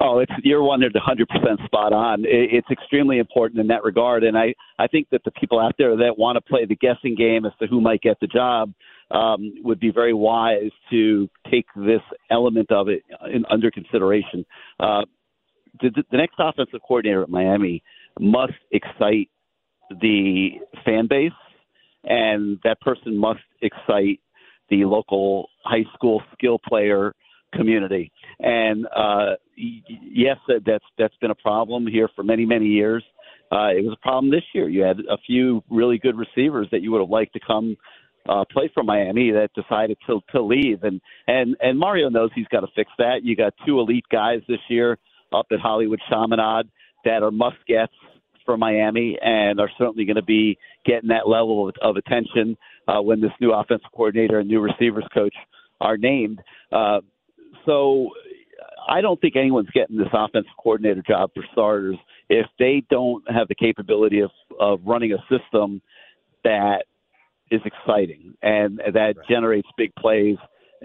Oh, 0.00 0.18
it's 0.18 0.32
you're 0.44 0.62
100 0.62 0.92
percent 1.28 1.60
spot 1.64 1.92
on. 1.92 2.24
It's 2.26 2.70
extremely 2.70 3.18
important 3.18 3.60
in 3.60 3.68
that 3.68 3.82
regard, 3.84 4.22
and 4.22 4.36
I 4.36 4.54
I 4.78 4.86
think 4.86 5.08
that 5.10 5.22
the 5.24 5.30
people 5.32 5.58
out 5.58 5.74
there 5.78 5.96
that 5.96 6.18
want 6.18 6.36
to 6.36 6.40
play 6.40 6.66
the 6.66 6.76
guessing 6.76 7.14
game 7.16 7.44
as 7.46 7.52
to 7.60 7.66
who 7.66 7.80
might 7.80 8.00
get 8.00 8.18
the 8.20 8.26
job 8.26 8.72
um, 9.10 9.54
would 9.62 9.80
be 9.80 9.90
very 9.90 10.12
wise 10.12 10.70
to 10.90 11.28
take 11.50 11.66
this 11.74 12.02
element 12.30 12.70
of 12.70 12.88
it 12.88 13.02
in, 13.32 13.44
under 13.50 13.70
consideration. 13.70 14.44
Uh, 14.78 15.02
the, 15.80 15.90
the 16.10 16.16
next 16.16 16.34
offensive 16.38 16.80
coordinator 16.86 17.22
at 17.22 17.28
Miami 17.28 17.82
must 18.20 18.52
excite 18.70 19.30
the 20.00 20.50
fan 20.84 21.06
base, 21.08 21.32
and 22.04 22.58
that 22.64 22.80
person 22.80 23.16
must 23.16 23.40
excite 23.62 24.20
the 24.70 24.84
local 24.84 25.48
high 25.64 25.84
school 25.94 26.22
skill 26.32 26.58
player 26.58 27.14
community. 27.54 28.10
And 28.40 28.86
uh, 28.86 29.34
yes, 29.56 30.36
that's 30.66 30.84
that's 30.98 31.16
been 31.20 31.30
a 31.30 31.36
problem 31.36 31.86
here 31.86 32.08
for 32.14 32.22
many 32.22 32.44
many 32.44 32.66
years. 32.66 33.04
Uh, 33.50 33.68
it 33.68 33.84
was 33.84 33.96
a 33.98 34.02
problem 34.02 34.30
this 34.30 34.44
year. 34.54 34.68
You 34.68 34.82
had 34.82 35.00
a 35.00 35.18
few 35.26 35.62
really 35.70 35.98
good 35.98 36.16
receivers 36.16 36.68
that 36.72 36.80
you 36.80 36.90
would 36.92 37.00
have 37.00 37.10
liked 37.10 37.34
to 37.34 37.40
come 37.46 37.76
uh, 38.28 38.44
play 38.50 38.70
for 38.72 38.82
Miami 38.82 39.30
that 39.32 39.50
decided 39.54 39.98
to 40.06 40.20
to 40.32 40.42
leave, 40.42 40.84
and 40.84 41.00
and 41.26 41.56
and 41.60 41.78
Mario 41.78 42.08
knows 42.08 42.30
he's 42.34 42.48
got 42.48 42.60
to 42.60 42.68
fix 42.74 42.90
that. 42.98 43.20
You 43.22 43.36
got 43.36 43.54
two 43.66 43.80
elite 43.80 44.06
guys 44.10 44.40
this 44.48 44.60
year 44.68 44.98
up 45.32 45.46
at 45.50 45.60
Hollywood 45.60 46.00
Chaminade 46.08 46.66
that 47.04 47.22
are 47.22 47.30
must 47.30 47.56
gets 47.66 47.92
for 48.44 48.56
Miami 48.56 49.18
and 49.22 49.60
are 49.60 49.70
certainly 49.78 50.04
going 50.04 50.16
to 50.16 50.22
be 50.22 50.58
getting 50.84 51.08
that 51.08 51.28
level 51.28 51.68
of, 51.68 51.74
of 51.80 51.96
attention 51.96 52.56
uh, 52.88 53.00
when 53.00 53.20
this 53.20 53.30
new 53.40 53.52
offensive 53.52 53.90
coordinator 53.94 54.40
and 54.40 54.48
new 54.48 54.60
receivers 54.60 55.04
coach 55.14 55.34
are 55.80 55.96
named. 55.96 56.40
Uh, 56.72 57.00
so 57.66 58.10
I 58.88 59.00
don't 59.00 59.20
think 59.20 59.36
anyone's 59.36 59.70
getting 59.70 59.96
this 59.96 60.08
offensive 60.12 60.50
coordinator 60.62 61.02
job 61.06 61.30
for 61.34 61.44
starters 61.52 61.96
if 62.28 62.46
they 62.58 62.82
don't 62.90 63.24
have 63.30 63.48
the 63.48 63.54
capability 63.54 64.20
of, 64.20 64.30
of 64.58 64.80
running 64.84 65.12
a 65.12 65.18
system 65.28 65.82
that 66.44 66.84
is 67.50 67.60
exciting 67.64 68.34
and 68.42 68.80
that 68.92 69.14
generates 69.28 69.68
big 69.76 69.94
plays 69.96 70.36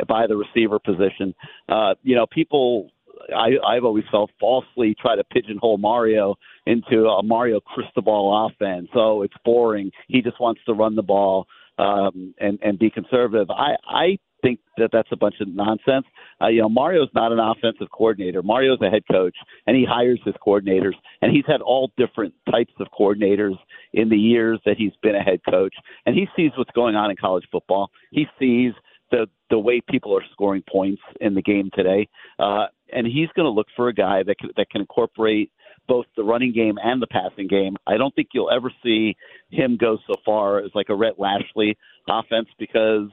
by 0.08 0.28
the 0.28 0.36
receiver 0.36 0.80
position. 0.80 1.34
Uh, 1.70 1.96
you 2.04 2.16
know, 2.16 2.26
people 2.28 2.92
I, 3.36 3.54
I've 3.66 3.84
always 3.84 4.04
felt 4.12 4.32
falsely 4.40 4.96
try 5.00 5.16
to 5.16 5.24
pigeonhole 5.24 5.78
Mario 5.78 6.36
into 6.66 7.08
a 7.08 7.24
Mario 7.24 7.60
Cristobal 7.60 8.48
offense. 8.48 8.90
So 8.94 9.24
it's 9.24 9.34
boring. 9.44 9.92
He 10.08 10.22
just 10.22 10.40
wants 10.40 10.62
to 10.66 10.74
run 10.74 10.96
the 10.96 11.02
ball 11.02 11.48
um, 11.78 12.34
and 12.40 12.60
and 12.62 12.78
be 12.78 12.90
conservative. 12.90 13.50
I 13.50 13.76
I 13.88 14.18
think 14.48 14.60
that 14.78 14.90
that's 14.92 15.10
a 15.12 15.18
bunch 15.18 15.36
of 15.42 15.48
nonsense. 15.48 16.06
Uh, 16.42 16.48
you 16.48 16.62
know, 16.62 16.70
Mario's 16.70 17.10
not 17.14 17.32
an 17.32 17.40
offensive 17.40 17.88
coordinator. 17.92 18.42
Mario's 18.42 18.80
a 18.82 18.90
head 18.90 19.04
coach, 19.12 19.36
and 19.66 19.76
he 19.76 19.86
hires 19.86 20.20
his 20.24 20.36
coordinators. 20.46 20.94
And 21.22 21.32
he's 21.32 21.46
had 21.48 21.62
all 21.62 21.92
different 21.98 22.34
types 22.50 22.74
of 22.80 22.88
coordinators 22.98 23.56
in 23.94 24.10
the 24.10 24.18
years 24.18 24.60
that 24.66 24.78
he's 24.78 24.94
been 25.02 25.16
a 25.16 25.22
head 25.22 25.42
coach. 25.50 25.74
And 26.06 26.16
he 26.16 26.28
sees 26.36 26.52
what's 26.58 26.72
going 26.72 26.96
on 26.96 27.12
in 27.12 27.18
college 27.18 27.46
football. 27.52 27.90
He 28.12 28.26
sees 28.40 28.74
the 29.12 29.28
the 29.50 29.60
way 29.60 29.82
people 29.90 30.16
are 30.16 30.24
scoring 30.34 30.64
points 30.70 31.02
in 31.22 31.34
the 31.34 31.42
game 31.42 31.70
today. 31.74 32.08
Uh, 32.38 32.66
and 32.92 33.08
he's 33.08 33.30
going 33.36 33.46
to 33.46 33.50
look 33.50 33.68
for 33.76 33.88
a 33.88 33.94
guy 33.94 34.24
that 34.24 34.38
can, 34.38 34.50
that 34.58 34.70
can 34.70 34.82
incorporate 34.82 35.52
both 35.88 36.06
the 36.18 36.24
running 36.24 36.52
game 36.52 36.76
and 36.84 37.02
the 37.02 37.08
passing 37.08 37.48
game. 37.48 37.78
I 37.88 37.96
don't 37.96 38.14
think 38.14 38.30
you'll 38.34 38.52
ever 38.52 38.72
see 38.84 39.16
him 39.50 39.78
go 39.80 39.98
so 40.06 40.16
far 40.26 40.60
as 40.60 40.72
like 40.76 40.90
a 40.90 40.96
Rhett 40.96 41.18
Lashlee 41.18 41.78
offense 42.10 42.50
because 42.60 43.08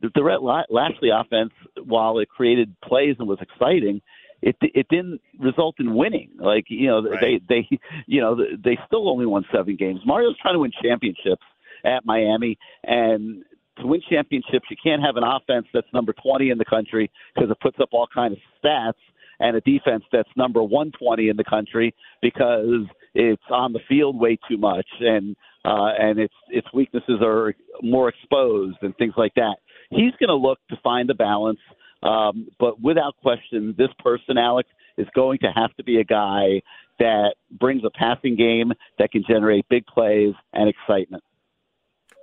the, 0.00 0.10
the 0.14 0.22
Rhett 0.22 0.42
Lashlee 0.42 1.12
offense, 1.14 1.52
while 1.84 2.18
it 2.18 2.28
created 2.28 2.74
plays 2.84 3.16
and 3.18 3.28
was 3.28 3.38
exciting, 3.40 4.00
it 4.42 4.56
it 4.60 4.86
didn't 4.88 5.20
result 5.38 5.76
in 5.78 5.94
winning. 5.94 6.30
Like 6.38 6.66
you 6.68 6.88
know 6.88 7.02
right. 7.02 7.40
they 7.48 7.62
they 7.70 7.78
you 8.06 8.20
know 8.20 8.36
they 8.36 8.78
still 8.86 9.08
only 9.08 9.26
won 9.26 9.44
seven 9.52 9.76
games. 9.76 10.00
Mario's 10.06 10.36
trying 10.40 10.54
to 10.54 10.60
win 10.60 10.72
championships 10.82 11.42
at 11.84 12.04
Miami, 12.04 12.58
and 12.84 13.44
to 13.80 13.86
win 13.86 14.00
championships, 14.08 14.66
you 14.70 14.76
can't 14.82 15.02
have 15.02 15.16
an 15.16 15.24
offense 15.24 15.66
that's 15.72 15.86
number 15.92 16.12
20 16.12 16.50
in 16.50 16.58
the 16.58 16.64
country 16.64 17.10
because 17.34 17.50
it 17.50 17.60
puts 17.60 17.78
up 17.80 17.90
all 17.92 18.08
kinds 18.12 18.34
of 18.34 18.38
stats 18.62 18.94
and 19.40 19.56
a 19.56 19.60
defense 19.60 20.02
that's 20.10 20.28
number 20.36 20.62
120 20.62 21.28
in 21.28 21.36
the 21.36 21.44
country 21.44 21.94
because 22.20 22.84
it's 23.14 23.42
on 23.50 23.72
the 23.72 23.78
field 23.88 24.18
way 24.18 24.36
too 24.48 24.58
much 24.58 24.86
and 25.00 25.36
uh, 25.64 25.90
and 25.98 26.18
its 26.18 26.34
its 26.48 26.66
weaknesses 26.72 27.20
are 27.22 27.54
more 27.82 28.08
exposed 28.08 28.78
and 28.82 28.96
things 28.96 29.14
like 29.16 29.34
that. 29.34 29.56
He's 29.90 30.12
going 30.20 30.28
to 30.28 30.34
look 30.34 30.58
to 30.70 30.76
find 30.82 31.08
the 31.08 31.14
balance, 31.14 31.60
um, 32.02 32.48
but 32.58 32.80
without 32.80 33.16
question, 33.22 33.74
this 33.78 33.88
person, 33.98 34.38
Alex, 34.38 34.68
is 34.96 35.06
going 35.14 35.38
to 35.38 35.50
have 35.54 35.74
to 35.76 35.84
be 35.84 35.98
a 35.98 36.04
guy 36.04 36.60
that 36.98 37.34
brings 37.58 37.82
a 37.84 37.90
passing 37.90 38.36
game 38.36 38.72
that 38.98 39.10
can 39.10 39.24
generate 39.26 39.68
big 39.68 39.86
plays 39.86 40.34
and 40.52 40.68
excitement 40.68 41.22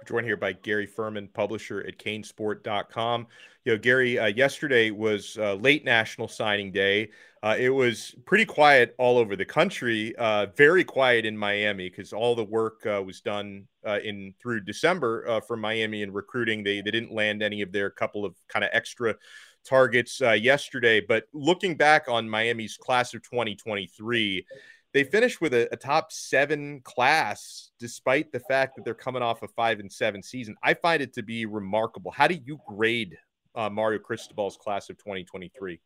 joined 0.05 0.25
here 0.25 0.37
by 0.37 0.53
Gary 0.53 0.87
Ferman, 0.87 1.31
publisher 1.33 1.81
at 1.87 1.97
canesport.com. 1.97 3.27
You 3.65 3.73
know, 3.73 3.77
Gary, 3.77 4.19
uh, 4.19 4.27
yesterday 4.27 4.91
was 4.91 5.37
uh, 5.39 5.55
late 5.55 5.83
National 5.83 6.27
Signing 6.27 6.71
Day. 6.71 7.09
Uh, 7.41 7.55
it 7.59 7.69
was 7.69 8.15
pretty 8.25 8.45
quiet 8.45 8.95
all 8.97 9.17
over 9.17 9.35
the 9.35 9.45
country, 9.45 10.15
uh, 10.17 10.47
very 10.55 10.83
quiet 10.83 11.25
in 11.25 11.37
Miami 11.37 11.89
because 11.89 12.13
all 12.13 12.35
the 12.35 12.43
work 12.43 12.85
uh, 12.85 13.01
was 13.03 13.21
done 13.21 13.67
uh, 13.85 13.99
in 14.03 14.33
through 14.41 14.61
December 14.61 15.41
for 15.47 15.57
Miami 15.57 16.01
in 16.01 16.11
recruiting. 16.11 16.63
They, 16.63 16.81
they 16.81 16.91
didn't 16.91 17.11
land 17.11 17.43
any 17.43 17.61
of 17.61 17.71
their 17.71 17.89
couple 17.89 18.25
of 18.25 18.35
kind 18.47 18.63
of 18.63 18.71
extra 18.73 19.15
targets 19.63 20.21
yesterday. 20.21 21.01
But 21.01 21.25
looking 21.33 21.75
back 21.75 22.05
on 22.07 22.29
Miami's 22.29 22.77
class 22.77 23.13
of 23.13 23.23
2023, 23.23 24.45
they 24.95 25.03
finished 25.03 25.41
with 25.41 25.53
a, 25.53 25.67
a, 25.73 25.75
top 25.75 26.09
seven 26.09 26.79
class 26.79 27.71
despite 27.79 28.31
the 28.31 28.39
fact 28.39 28.77
that 28.77 28.85
they're 28.85 28.93
coming 28.93 29.21
off 29.21 29.43
a 29.43 29.47
five 29.49 29.81
and 29.81 29.91
seven 29.91 30.23
season. 30.23 30.55
I 30.63 30.73
find 30.73 31.01
it 31.01 31.11
to 31.15 31.21
be 31.21 31.45
remarkable. 31.45 32.11
How 32.11 32.27
do 32.29 32.39
you 32.45 32.57
grade 32.65 33.17
uh, 33.55 33.69
Mario 33.69 33.99
Cristobal's 33.99 34.55
class 34.55 34.89
of 34.89 34.97
2023? 34.97 35.81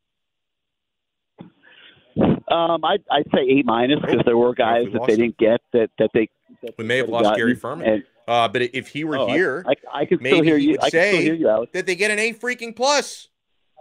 Um, 1.42 2.86
I'd, 2.86 3.04
I'd 3.10 3.26
say 3.34 3.50
A 3.50 3.64
minus 3.64 4.00
because 4.00 4.22
there 4.26 4.38
were 4.38 4.54
guys 4.54 4.86
that 4.94 5.02
they 5.08 5.16
didn't 5.16 5.38
get 5.38 5.60
that 5.74 5.90
that 5.98 6.12
they. 6.14 6.30
That 6.62 6.76
we 6.78 6.84
may 6.84 6.98
have 6.98 7.10
lost 7.10 7.36
Gary 7.36 7.56
Ferman. 7.56 7.88
And, 7.88 8.04
uh, 8.28 8.48
but 8.48 8.62
if 8.62 8.90
he 8.90 9.06
were 9.06 9.18
oh, 9.18 9.28
here, 9.28 9.66
I, 9.68 9.72
I, 9.72 10.02
I 10.02 10.06
could 10.06 10.20
still 10.20 10.44
hear 10.44 10.58
you. 10.58 10.78
I 10.82 10.90
say 10.90 11.24
hear 11.24 11.34
you, 11.34 11.68
that 11.74 11.88
they 11.88 11.96
get 11.96 12.12
an 12.12 12.20
A 12.20 12.34
freaking 12.34 12.76
plus. 12.76 13.30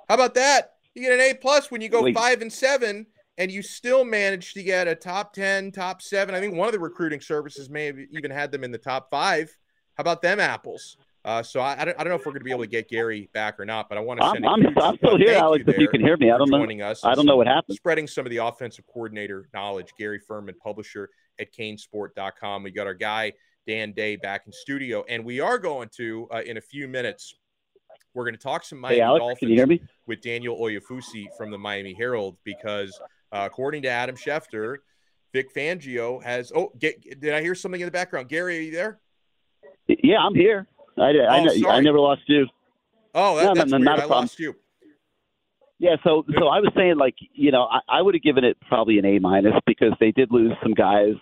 How 0.09 0.15
about 0.15 0.35
that? 0.35 0.77
You 0.95 1.03
get 1.03 1.13
an 1.13 1.21
A 1.21 1.35
plus 1.35 1.71
when 1.71 1.83
you 1.83 1.91
go 1.91 2.03
Wait. 2.03 2.15
five 2.15 2.41
and 2.41 2.51
seven 2.51 3.07
and 3.39 3.53
you 3.53 3.63
still 3.63 4.05
managed 4.05 4.55
to 4.55 4.63
get 4.63 4.89
a 4.89 4.95
top 4.95 5.33
10, 5.33 5.71
top 5.73 6.03
seven. 6.03 6.35
I 6.35 6.41
think 6.41 6.55
one 6.55 6.67
of 6.67 6.73
the 6.73 6.81
recruiting 6.81 7.21
services 7.21 7.71
may 7.71 7.87
have 7.87 7.99
even 8.11 8.31
had 8.31 8.51
them 8.53 8.65
in 8.65 8.73
the 8.73 8.79
top 8.79 9.09
five. 9.11 9.57
How 9.95 10.03
about 10.03 10.21
them 10.21 10.41
apples? 10.41 10.97
Uh, 11.25 11.43
so 11.43 11.61
I, 11.61 11.81
I, 11.81 11.85
don't, 11.85 12.01
I 12.01 12.05
don't 12.05 12.11
know 12.11 12.19
if 12.19 12.27
we're 12.27 12.33
going 12.33 12.41
to 12.41 12.45
be 12.45 12.51
able 12.51 12.65
to 12.65 12.69
get 12.69 12.89
Gary 12.89 13.31
back 13.33 13.61
or 13.61 13.65
not, 13.65 13.89
but 13.89 13.97
I 13.97 14.01
want 14.01 14.21
to 14.21 14.31
send 14.31 14.45
I'm, 14.45 14.67
I'm, 14.67 14.79
I'm 14.79 14.97
still 14.97 15.17
here, 15.17 15.35
Alex. 15.35 15.65
You 15.67 15.73
if 15.73 15.79
you 15.79 15.89
can 15.89 16.01
hear 16.01 16.17
me, 16.17 16.31
I 16.31 16.39
don't 16.39 16.51
know. 16.51 16.65
Us 16.85 17.05
I 17.05 17.15
don't 17.15 17.27
know 17.27 17.37
what 17.37 17.47
happened. 17.47 17.77
Spreading 17.77 18.07
some 18.07 18.27
of 18.27 18.31
the 18.31 18.39
offensive 18.39 18.87
coordinator 18.87 19.49
knowledge. 19.55 19.93
Gary 19.99 20.21
Ferman, 20.21 20.57
publisher 20.59 21.11
at 21.39 21.53
CaneSport.com. 21.53 22.63
We 22.63 22.71
got 22.71 22.87
our 22.87 22.95
guy 22.95 23.33
Dan 23.67 23.93
Day 23.93 24.17
back 24.17 24.45
in 24.47 24.53
studio, 24.53 25.05
and 25.09 25.25
we 25.25 25.41
are 25.41 25.59
going 25.59 25.91
to 25.97 26.29
uh, 26.33 26.43
in 26.47 26.57
a 26.57 26.63
few 26.63 26.89
minutes. 26.89 27.35
We're 28.15 28.25
going 28.25 28.35
to 28.35 28.41
talk 28.41 28.65
some 28.65 28.81
Miami 28.81 28.97
hey, 28.97 29.03
Alex, 29.03 29.21
Dolphins 29.21 29.39
can 29.39 29.49
you 29.51 29.57
hear 29.57 29.67
me? 29.67 29.83
with 30.07 30.23
Daniel 30.23 30.59
Oyefusi 30.59 31.27
from 31.37 31.51
the 31.51 31.59
Miami 31.59 31.95
Herald 31.95 32.37
because 32.43 32.99
uh, 33.33 33.43
according 33.47 33.83
to 33.83 33.89
Adam 33.89 34.17
Schefter, 34.17 34.77
Vic 35.33 35.55
Fangio 35.55 36.23
has. 36.23 36.53
Oh, 36.55 36.73
get, 36.79 37.21
did 37.21 37.35
I 37.35 37.43
hear 37.43 37.55
something 37.55 37.81
in 37.81 37.87
the 37.87 37.93
background? 37.93 38.29
Gary, 38.29 38.59
are 38.59 38.61
you 38.63 38.73
there? 38.73 39.01
Yeah, 39.87 40.19
I'm 40.19 40.35
here. 40.35 40.67
I, 40.97 41.11
I, 41.11 41.49
oh, 41.65 41.69
I 41.69 41.81
never 41.81 42.01
lost 42.01 42.23
you. 42.27 42.47
Oh, 43.15 43.37
that, 43.37 43.45
no, 43.45 43.55
that's 43.55 43.71
no, 43.71 43.79
weird. 43.79 43.89
I 43.89 44.05
lost 44.05 44.39
you. 44.39 44.55
Yeah, 45.79 45.95
so 46.03 46.25
so 46.37 46.49
I 46.49 46.59
was 46.59 46.73
saying 46.77 46.97
like 46.99 47.15
you 47.33 47.53
know 47.53 47.63
I, 47.71 47.99
I 47.99 48.03
would 48.03 48.15
have 48.15 48.23
given 48.23 48.43
it 48.43 48.57
probably 48.69 48.99
an 48.99 49.05
A 49.05 49.21
minus 49.21 49.55
because 49.65 49.93
they 50.01 50.11
did 50.11 50.33
lose 50.33 50.53
some 50.61 50.75
guys 50.75 51.15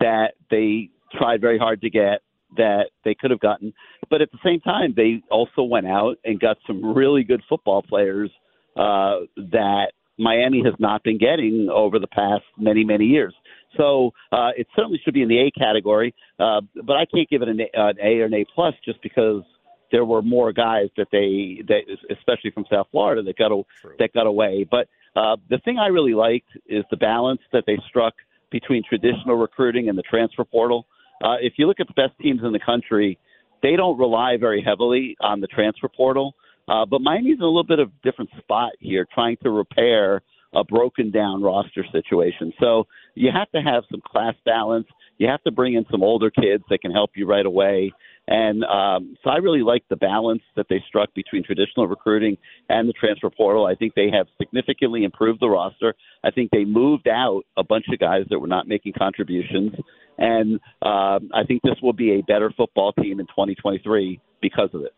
that 0.00 0.34
they 0.50 0.90
tried 1.16 1.40
very 1.40 1.58
hard 1.58 1.80
to 1.82 1.90
get 1.90 2.20
that 2.56 2.86
they 3.04 3.14
could 3.14 3.30
have 3.30 3.38
gotten, 3.38 3.72
but 4.08 4.20
at 4.20 4.32
the 4.32 4.38
same 4.44 4.58
time 4.60 4.94
they 4.96 5.22
also 5.30 5.62
went 5.62 5.86
out 5.86 6.16
and 6.24 6.40
got 6.40 6.56
some 6.66 6.84
really 6.84 7.22
good 7.22 7.40
football 7.48 7.82
players 7.82 8.30
uh, 8.76 9.18
that 9.36 9.92
Miami 10.20 10.62
has 10.64 10.74
not 10.78 11.02
been 11.02 11.18
getting 11.18 11.68
over 11.72 11.98
the 11.98 12.06
past 12.06 12.44
many, 12.58 12.84
many 12.84 13.06
years. 13.06 13.34
So 13.76 14.12
uh, 14.32 14.50
it 14.56 14.66
certainly 14.76 15.00
should 15.04 15.14
be 15.14 15.22
in 15.22 15.28
the 15.28 15.38
A 15.38 15.50
category, 15.50 16.14
uh, 16.38 16.60
but 16.84 16.96
I 16.96 17.06
can't 17.06 17.28
give 17.28 17.42
it 17.42 17.48
an 17.48 17.60
A, 17.60 17.68
an 17.74 17.96
A 18.02 18.20
or 18.20 18.24
an 18.26 18.34
A 18.34 18.44
plus 18.54 18.74
just 18.84 19.00
because 19.02 19.42
there 19.90 20.04
were 20.04 20.22
more 20.22 20.52
guys 20.52 20.88
that 20.96 21.08
they, 21.10 21.62
that, 21.66 21.82
especially 22.10 22.50
from 22.50 22.64
South 22.70 22.86
Florida, 22.90 23.22
that 23.22 23.36
got 23.36 23.50
that 23.98 24.12
got 24.12 24.26
away. 24.26 24.66
But 24.70 24.88
uh, 25.16 25.36
the 25.48 25.58
thing 25.58 25.78
I 25.78 25.88
really 25.88 26.14
liked 26.14 26.48
is 26.66 26.84
the 26.90 26.96
balance 26.96 27.40
that 27.52 27.64
they 27.66 27.78
struck 27.88 28.14
between 28.50 28.82
traditional 28.88 29.36
recruiting 29.36 29.88
and 29.88 29.96
the 29.96 30.02
transfer 30.02 30.44
portal. 30.44 30.86
Uh, 31.22 31.36
if 31.40 31.54
you 31.56 31.66
look 31.66 31.80
at 31.80 31.86
the 31.86 31.94
best 31.94 32.18
teams 32.20 32.40
in 32.44 32.52
the 32.52 32.60
country, 32.60 33.18
they 33.62 33.76
don't 33.76 33.98
rely 33.98 34.36
very 34.38 34.62
heavily 34.62 35.16
on 35.20 35.40
the 35.40 35.46
transfer 35.46 35.88
portal. 35.88 36.34
Uh, 36.70 36.86
but 36.86 37.00
Miami's 37.00 37.38
in 37.38 37.42
a 37.42 37.46
little 37.46 37.64
bit 37.64 37.80
of 37.80 37.90
different 38.02 38.30
spot 38.38 38.72
here, 38.78 39.04
trying 39.12 39.36
to 39.42 39.50
repair 39.50 40.22
a 40.54 40.62
broken 40.62 41.10
down 41.10 41.42
roster 41.42 41.84
situation. 41.92 42.52
So 42.60 42.86
you 43.14 43.30
have 43.34 43.50
to 43.50 43.60
have 43.60 43.84
some 43.90 44.00
class 44.06 44.34
balance. 44.44 44.86
You 45.18 45.28
have 45.28 45.42
to 45.44 45.50
bring 45.50 45.74
in 45.74 45.84
some 45.90 46.02
older 46.02 46.30
kids 46.30 46.62
that 46.70 46.80
can 46.80 46.92
help 46.92 47.10
you 47.14 47.26
right 47.26 47.44
away. 47.44 47.92
And 48.28 48.62
um, 48.64 49.16
so 49.22 49.30
I 49.30 49.36
really 49.36 49.62
like 49.62 49.82
the 49.90 49.96
balance 49.96 50.42
that 50.54 50.66
they 50.70 50.82
struck 50.86 51.12
between 51.14 51.42
traditional 51.42 51.88
recruiting 51.88 52.36
and 52.68 52.88
the 52.88 52.92
transfer 52.92 53.30
portal. 53.30 53.66
I 53.66 53.74
think 53.74 53.94
they 53.94 54.10
have 54.12 54.28
significantly 54.38 55.02
improved 55.02 55.40
the 55.40 55.48
roster. 55.48 55.94
I 56.22 56.30
think 56.30 56.50
they 56.52 56.64
moved 56.64 57.08
out 57.08 57.42
a 57.56 57.64
bunch 57.64 57.86
of 57.92 57.98
guys 57.98 58.26
that 58.30 58.38
were 58.38 58.46
not 58.46 58.68
making 58.68 58.92
contributions. 58.96 59.72
And 60.18 60.60
um, 60.82 61.30
I 61.34 61.42
think 61.46 61.62
this 61.62 61.76
will 61.82 61.92
be 61.92 62.12
a 62.12 62.22
better 62.22 62.52
football 62.56 62.92
team 62.92 63.18
in 63.18 63.26
2023 63.26 64.20
because 64.40 64.70
of 64.72 64.82
it. 64.82 64.92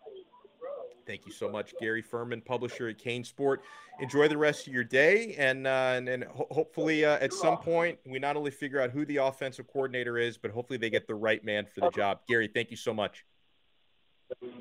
Thank 1.07 1.27
you 1.27 1.33
so 1.33 1.49
much, 1.49 1.75
Gary 1.81 2.03
Ferman, 2.03 2.45
publisher 2.45 2.89
at 2.89 2.99
CaneSport. 2.99 3.59
Enjoy 4.01 4.29
the 4.29 4.39
rest 4.39 4.67
of 4.67 4.73
your 4.73 4.85
day, 4.85 5.35
and 5.39 5.67
uh, 5.67 5.95
and, 5.95 6.09
and 6.09 6.25
ho- 6.25 6.49
hopefully 6.51 7.05
uh, 7.05 7.19
at 7.19 7.33
some 7.33 7.59
point 7.59 7.99
we 8.07 8.19
not 8.19 8.37
only 8.37 8.51
figure 8.51 8.81
out 8.81 8.91
who 8.91 9.05
the 9.05 9.19
offensive 9.19 9.67
coordinator 9.67 10.19
is, 10.19 10.39
but 10.39 10.51
hopefully 10.51 10.79
they 10.79 10.91
get 10.91 11.07
the 11.07 11.15
right 11.15 11.45
man 11.45 11.67
for 11.67 11.81
the 11.81 11.91
job. 11.91 12.21
Gary, 12.29 12.49
thank 12.49 12.71
you 12.71 12.77
so 12.77 12.95
much. 12.95 13.25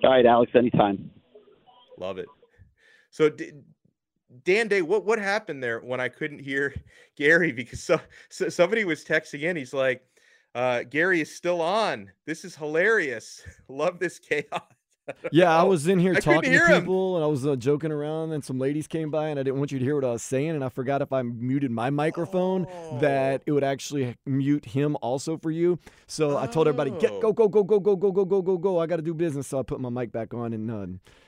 All 0.03 0.11
right, 0.11 0.25
Alex, 0.25 0.51
anytime. 0.55 1.11
Love 1.97 2.17
it. 2.17 2.27
So, 3.11 3.29
D- 3.29 3.51
Dan 4.43 4.67
Day, 4.67 4.81
what 4.81 5.05
what 5.05 5.19
happened 5.19 5.63
there 5.63 5.79
when 5.79 5.99
I 5.99 6.09
couldn't 6.09 6.39
hear 6.39 6.73
Gary 7.15 7.51
because 7.51 7.81
so, 7.81 7.99
so 8.29 8.49
somebody 8.49 8.83
was 8.85 9.03
texting 9.03 9.41
in. 9.41 9.55
He's 9.55 9.73
like, 9.73 10.03
uh, 10.55 10.83
"Gary 10.83 11.21
is 11.21 11.35
still 11.35 11.61
on. 11.61 12.11
This 12.25 12.43
is 12.43 12.55
hilarious. 12.55 13.43
Love 13.67 13.99
this 13.99 14.19
chaos." 14.19 14.61
Yeah, 15.31 15.49
I 15.55 15.63
was 15.63 15.87
in 15.87 15.99
here 15.99 16.13
I 16.15 16.19
talking 16.19 16.51
to 16.51 16.65
him. 16.65 16.81
people 16.81 17.15
and 17.15 17.23
I 17.23 17.27
was 17.27 17.45
uh, 17.45 17.55
joking 17.55 17.91
around, 17.91 18.31
and 18.31 18.43
some 18.43 18.59
ladies 18.59 18.87
came 18.87 19.09
by, 19.11 19.29
and 19.29 19.39
I 19.39 19.43
didn't 19.43 19.59
want 19.59 19.71
you 19.71 19.79
to 19.79 19.85
hear 19.85 19.95
what 19.95 20.05
I 20.05 20.11
was 20.11 20.23
saying, 20.23 20.51
and 20.51 20.63
I 20.63 20.69
forgot 20.69 21.01
if 21.01 21.11
I 21.11 21.21
muted 21.21 21.71
my 21.71 21.89
microphone 21.89 22.67
that 22.99 23.41
it 23.45 23.51
would 23.51 23.63
actually 23.63 24.15
mute 24.25 24.65
him 24.65 24.97
also 25.01 25.37
for 25.37 25.51
you. 25.51 25.79
So 26.07 26.37
I 26.37 26.47
told 26.47 26.67
everybody, 26.67 26.91
"Get 26.91 27.19
go 27.21 27.33
go 27.33 27.47
go 27.47 27.63
go 27.63 27.79
go 27.79 27.95
go 27.95 28.11
go 28.11 28.25
go 28.25 28.41
go 28.41 28.57
go! 28.57 28.79
I 28.79 28.85
got 28.85 28.97
to 28.97 29.01
do 29.01 29.13
business." 29.13 29.47
So 29.47 29.59
I 29.59 29.63
put 29.63 29.79
my 29.79 29.89
mic 29.89 30.11
back 30.11 30.33
on, 30.33 30.53
and 30.53 30.71
uh, 30.71 30.85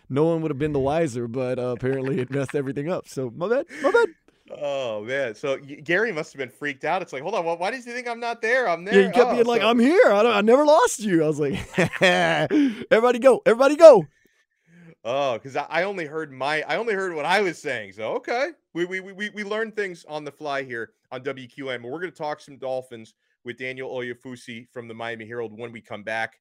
no 0.10 0.26
one 0.26 0.42
would 0.42 0.52
have 0.52 0.60
been 0.60 0.74
the 0.74 0.80
wiser, 0.80 1.28
but 1.28 1.60
uh, 1.60 1.76
apparently 1.78 2.20
it 2.20 2.30
messed 2.30 2.56
everything 2.56 2.90
up. 2.90 3.08
So 3.08 3.32
my 3.36 3.48
bad, 3.48 3.66
my 3.82 3.92
bad. 3.92 4.08
Oh 4.52 5.04
man, 5.04 5.36
so 5.36 5.58
Gary 5.58 6.12
must 6.12 6.34
have 6.34 6.38
been 6.38 6.50
freaked 6.50 6.84
out. 6.84 7.02
It's 7.02 7.14
like, 7.14 7.22
hold 7.22 7.34
on, 7.34 7.46
why, 7.46 7.54
why 7.54 7.72
does 7.72 7.86
he 7.86 7.92
think 7.92 8.10
I'm 8.10 8.20
not 8.20 8.42
there? 8.42 8.68
I'm 8.68 8.84
there. 8.84 9.00
Yeah, 9.00 9.08
you 9.08 9.14
kept 9.14 9.30
Oh, 9.30 9.34
being 9.36 9.46
like, 9.46 9.62
so- 9.62 9.68
"I'm 9.70 9.80
here. 9.80 10.12
I, 10.12 10.22
don't, 10.22 10.34
I 10.34 10.42
never 10.42 10.66
lost 10.66 11.00
you." 11.00 11.24
I 11.24 11.28
was 11.28 11.40
like, 11.40 11.54
"Everybody 12.02 13.20
go, 13.20 13.42
everybody 13.46 13.76
go." 13.78 14.06
Oh, 15.06 15.34
because 15.34 15.56
I, 15.56 15.66
I 15.70 15.84
only 15.84 16.06
heard 16.06 16.32
my 16.34 16.62
I 16.64 16.76
only 16.76 16.94
heard 16.94 17.14
what 17.16 17.26
I 17.26 17.42
was 17.42 17.58
saying. 17.58 17.94
So 17.94 18.14
okay, 18.16 18.50
we 18.74 18.86
we 18.86 19.00
we 19.00 19.30
we 19.30 19.44
learn 19.44 19.72
things 19.72 20.06
on 20.08 20.24
the 20.26 20.32
fly 20.32 20.64
here 20.64 20.92
on 21.12 21.22
WQAM. 21.24 21.82
We're 21.82 22.00
going 22.00 22.12
to 22.12 22.18
talk 22.18 22.42
some 22.42 22.58
Dolphins 22.58 23.14
with 23.46 23.58
Daniel 23.58 23.90
Oyefusi 23.94 24.68
from 24.72 24.88
the 24.88 24.94
Miami 24.94 25.26
Herald 25.26 25.58
when 25.58 25.72
we 25.72 25.80
come 25.82 26.04
back. 26.04 26.40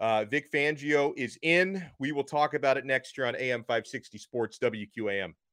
Uh, 0.00 0.24
Vic 0.24 0.50
Fangio 0.52 1.12
is 1.16 1.38
in. 1.42 1.84
We 2.00 2.10
will 2.12 2.24
talk 2.24 2.54
about 2.54 2.76
it 2.76 2.84
next 2.84 3.16
year 3.16 3.26
on 3.26 3.36
AM 3.36 3.60
560 3.60 4.18
Sports 4.18 4.58
WQAM. 4.58 5.34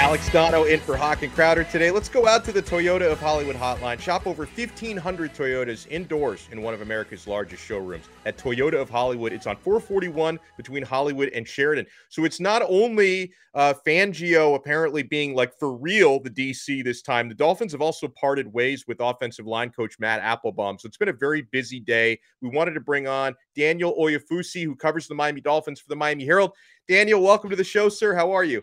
Alex 0.00 0.32
Donno 0.32 0.64
in 0.64 0.80
for 0.80 0.96
Hoch 0.96 1.22
and 1.22 1.30
Crowder 1.34 1.62
today. 1.62 1.90
Let's 1.90 2.08
go 2.08 2.26
out 2.26 2.42
to 2.46 2.52
the 2.52 2.62
Toyota 2.62 3.12
of 3.12 3.20
Hollywood 3.20 3.54
hotline. 3.54 4.00
Shop 4.00 4.26
over 4.26 4.46
1,500 4.46 5.34
Toyotas 5.34 5.86
indoors 5.90 6.48
in 6.50 6.62
one 6.62 6.72
of 6.72 6.80
America's 6.80 7.26
largest 7.26 7.62
showrooms 7.62 8.06
at 8.24 8.38
Toyota 8.38 8.80
of 8.80 8.88
Hollywood. 8.88 9.34
It's 9.34 9.46
on 9.46 9.56
441 9.56 10.40
between 10.56 10.82
Hollywood 10.82 11.28
and 11.34 11.46
Sheridan. 11.46 11.84
So 12.08 12.24
it's 12.24 12.40
not 12.40 12.62
only 12.66 13.34
uh, 13.52 13.74
Fangio 13.86 14.54
apparently 14.54 15.02
being 15.02 15.34
like 15.34 15.52
for 15.58 15.76
real 15.76 16.18
the 16.18 16.30
DC 16.30 16.82
this 16.82 17.02
time. 17.02 17.28
The 17.28 17.34
Dolphins 17.34 17.72
have 17.72 17.82
also 17.82 18.08
parted 18.08 18.50
ways 18.50 18.86
with 18.88 19.00
offensive 19.00 19.46
line 19.46 19.68
coach 19.68 19.98
Matt 19.98 20.20
Applebaum. 20.22 20.78
So 20.78 20.86
it's 20.86 20.96
been 20.96 21.10
a 21.10 21.12
very 21.12 21.42
busy 21.52 21.78
day. 21.78 22.18
We 22.40 22.48
wanted 22.48 22.72
to 22.72 22.80
bring 22.80 23.06
on 23.06 23.34
Daniel 23.54 23.94
Oyefusi, 24.00 24.64
who 24.64 24.76
covers 24.76 25.08
the 25.08 25.14
Miami 25.14 25.42
Dolphins 25.42 25.78
for 25.78 25.90
the 25.90 25.96
Miami 25.96 26.24
Herald. 26.24 26.52
Daniel, 26.88 27.22
welcome 27.22 27.50
to 27.50 27.56
the 27.56 27.62
show, 27.62 27.90
sir. 27.90 28.14
How 28.14 28.32
are 28.32 28.44
you? 28.44 28.62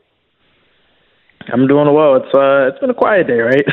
I'm 1.52 1.68
doing 1.68 1.94
well. 1.94 2.16
It's 2.16 2.34
uh, 2.34 2.70
it's 2.70 2.80
been 2.80 2.90
a 2.90 2.94
quiet 2.94 3.28
day, 3.28 3.40
right? 3.40 3.66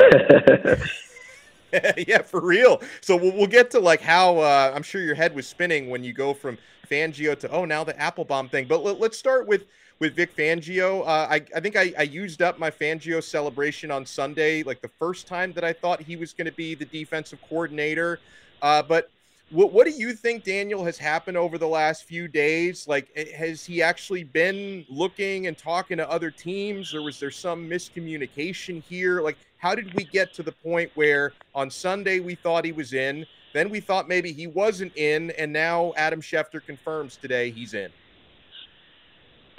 yeah, 2.09 2.23
for 2.23 2.41
real. 2.41 2.81
So 3.01 3.17
we'll, 3.17 3.33
we'll 3.33 3.47
get 3.47 3.71
to 3.73 3.81
like 3.81 4.01
how 4.01 4.39
uh, 4.39 4.73
I'm 4.75 4.83
sure 4.83 5.03
your 5.03 5.15
head 5.15 5.35
was 5.35 5.47
spinning 5.47 5.91
when 5.91 6.05
you 6.05 6.13
go 6.13 6.35
from 6.35 6.59
Fangio 6.91 7.39
to 7.41 7.51
oh 7.51 7.65
now 7.65 7.85
the 7.85 7.99
Applebaum 8.01 8.49
thing. 8.49 8.67
But 8.69 8.85
let, 8.85 9.01
us 9.01 9.19
start 9.19 9.47
with 9.47 9.65
with 9.99 10.15
Vic 10.15 10.37
Fangio. 10.37 11.03
Uh, 11.03 11.29
I 11.31 11.45
I 11.55 11.61
think 11.61 11.77
I, 11.77 11.93
I 11.99 12.03
used 12.03 12.43
up 12.43 12.59
my 12.59 12.71
Fangio 12.71 13.23
celebration 13.23 13.91
on 13.91 14.07
Sunday, 14.07 14.63
like 14.63 14.81
the 14.81 14.89
first 14.89 15.27
time 15.27 15.53
that 15.55 15.65
I 15.65 15.73
thought 15.73 16.01
he 16.01 16.17
was 16.17 16.33
going 16.33 16.47
to 16.47 16.53
be 16.53 16.75
the 16.75 16.87
defensive 16.87 17.41
coordinator. 17.49 18.21
Uh, 18.63 18.83
but 18.83 19.11
what 19.55 19.73
what 19.73 19.87
do 19.87 19.93
you 19.93 20.13
think, 20.15 20.43
Daniel, 20.43 20.85
has 20.85 20.99
happened 20.99 21.37
over 21.37 21.59
the 21.59 21.69
last 21.69 22.05
few 22.05 22.27
days? 22.27 22.89
Like, 22.89 23.09
eh, 23.15 23.33
has 23.37 23.65
he 23.65 23.83
actually 23.83 24.25
been 24.25 24.85
looking 24.89 25.47
and 25.47 25.57
talking 25.57 25.97
to 25.99 26.11
other 26.11 26.31
teams, 26.31 26.93
or 26.93 27.03
was 27.03 27.21
there 27.21 27.31
some 27.31 27.69
miscommunication 27.71 28.83
here? 28.83 29.23
Like, 29.23 29.39
how 29.59 29.75
did 29.75 29.95
we 29.95 30.05
get 30.05 30.35
to 30.35 30.43
the 30.43 30.53
point 30.53 30.91
where 30.97 31.33
on 31.55 31.71
Sunday 31.71 32.19
we 32.19 32.35
thought 32.35 32.65
he 32.65 32.73
was 32.73 32.93
in, 32.93 33.25
then 33.53 33.71
we 33.71 33.79
thought 33.79 34.09
maybe 34.09 34.33
he 34.33 34.49
wasn't 34.49 34.95
in, 34.97 35.31
and 35.33 35.53
now 35.53 35.93
Adam 35.97 36.21
Schefter 36.21 36.65
confirms 36.65 37.17
today 37.17 37.51
he's 37.51 37.75
in? 37.75 37.91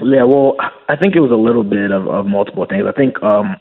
yeah, 0.03 0.23
well, 0.23 0.57
I 0.89 0.97
think 0.97 1.15
it 1.15 1.21
was 1.21 1.31
a 1.31 1.35
little 1.35 1.63
bit 1.63 1.91
of, 1.91 2.07
of 2.07 2.25
multiple 2.25 2.65
things. 2.69 2.83
I 2.85 2.91
think 2.91 3.21
um, 3.23 3.55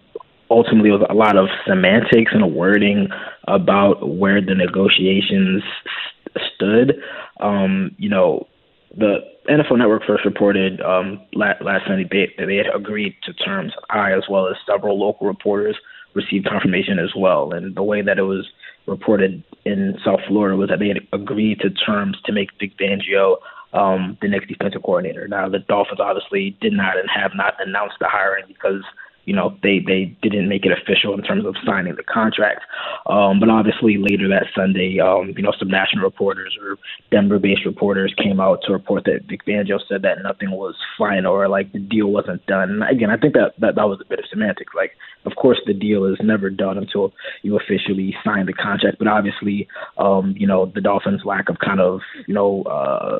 ultimately 0.50 0.90
it 0.90 0.94
was 0.94 1.06
a 1.08 1.14
lot 1.14 1.36
of 1.36 1.46
semantics 1.66 2.32
and 2.34 2.54
wording 2.54 3.08
about 3.46 4.08
where 4.08 4.40
the 4.40 4.54
negotiations 4.54 5.62
stood. 6.54 6.94
Um, 7.40 7.94
you 7.98 8.08
know, 8.08 8.46
the 8.96 9.18
NFL 9.48 9.78
Network 9.78 10.04
first 10.06 10.24
reported 10.24 10.80
um, 10.80 11.20
last, 11.34 11.62
last 11.62 11.86
Sunday 11.86 12.04
that 12.38 12.46
they 12.46 12.56
had 12.56 12.66
agreed 12.74 13.14
to 13.24 13.32
terms. 13.32 13.72
I, 13.90 14.12
as 14.12 14.24
well 14.28 14.48
as 14.48 14.56
several 14.66 14.98
local 14.98 15.26
reporters, 15.26 15.76
received 16.14 16.46
confirmation 16.48 16.98
as 16.98 17.10
well. 17.16 17.52
And 17.52 17.74
the 17.74 17.82
way 17.82 18.02
that 18.02 18.18
it 18.18 18.22
was 18.22 18.46
reported 18.86 19.42
in 19.64 19.98
South 20.04 20.20
Florida 20.28 20.56
was 20.56 20.68
that 20.68 20.78
they 20.78 20.88
had 20.88 21.00
agreed 21.12 21.60
to 21.60 21.70
terms 21.70 22.18
to 22.24 22.32
make 22.32 22.50
Vic 22.58 22.72
Fangio 22.78 23.36
um, 23.72 24.16
the 24.22 24.28
next 24.28 24.48
defensive 24.48 24.82
coordinator. 24.82 25.26
Now, 25.26 25.48
the 25.48 25.58
Dolphins 25.58 26.00
obviously 26.00 26.56
did 26.60 26.72
not 26.72 26.96
and 26.96 27.08
have 27.12 27.32
not 27.34 27.54
announced 27.58 27.96
the 28.00 28.06
hiring 28.08 28.44
because 28.46 28.82
you 29.24 29.34
know 29.34 29.56
they 29.62 29.80
they 29.86 30.16
didn't 30.22 30.48
make 30.48 30.64
it 30.64 30.72
official 30.72 31.14
in 31.14 31.22
terms 31.22 31.44
of 31.46 31.54
signing 31.64 31.94
the 31.96 32.02
contract. 32.02 32.60
Um, 33.06 33.40
but 33.40 33.48
obviously 33.50 33.96
later 33.98 34.28
that 34.28 34.46
Sunday, 34.54 34.98
um, 35.00 35.34
you 35.36 35.42
know, 35.42 35.52
some 35.58 35.68
national 35.68 36.04
reporters 36.04 36.56
or 36.60 36.78
Denver-based 37.10 37.64
reporters 37.64 38.14
came 38.22 38.40
out 38.40 38.60
to 38.62 38.72
report 38.72 39.04
that 39.04 39.26
Vic 39.28 39.44
Fangio 39.46 39.78
said 39.88 40.02
that 40.02 40.22
nothing 40.22 40.50
was 40.50 40.74
final 40.98 41.32
or 41.32 41.48
like 41.48 41.72
the 41.72 41.78
deal 41.78 42.08
wasn't 42.08 42.44
done. 42.46 42.70
And 42.70 42.82
again, 42.84 43.10
I 43.10 43.16
think 43.16 43.34
that 43.34 43.52
that, 43.58 43.74
that 43.76 43.88
was 43.88 44.00
a 44.00 44.08
bit 44.08 44.18
of 44.18 44.24
semantics. 44.30 44.72
Like, 44.74 44.92
of 45.24 45.32
course, 45.36 45.60
the 45.66 45.74
deal 45.74 46.04
is 46.06 46.18
never 46.22 46.50
done 46.50 46.78
until 46.78 47.12
you 47.42 47.58
officially 47.58 48.14
sign 48.24 48.46
the 48.46 48.52
contract. 48.52 48.98
But 48.98 49.08
obviously, 49.08 49.68
um, 49.98 50.34
you 50.36 50.46
know, 50.46 50.70
the 50.74 50.80
Dolphins' 50.80 51.22
lack 51.24 51.48
of 51.48 51.58
kind 51.58 51.80
of 51.80 52.00
you 52.26 52.34
know. 52.34 52.62
Uh, 52.62 53.18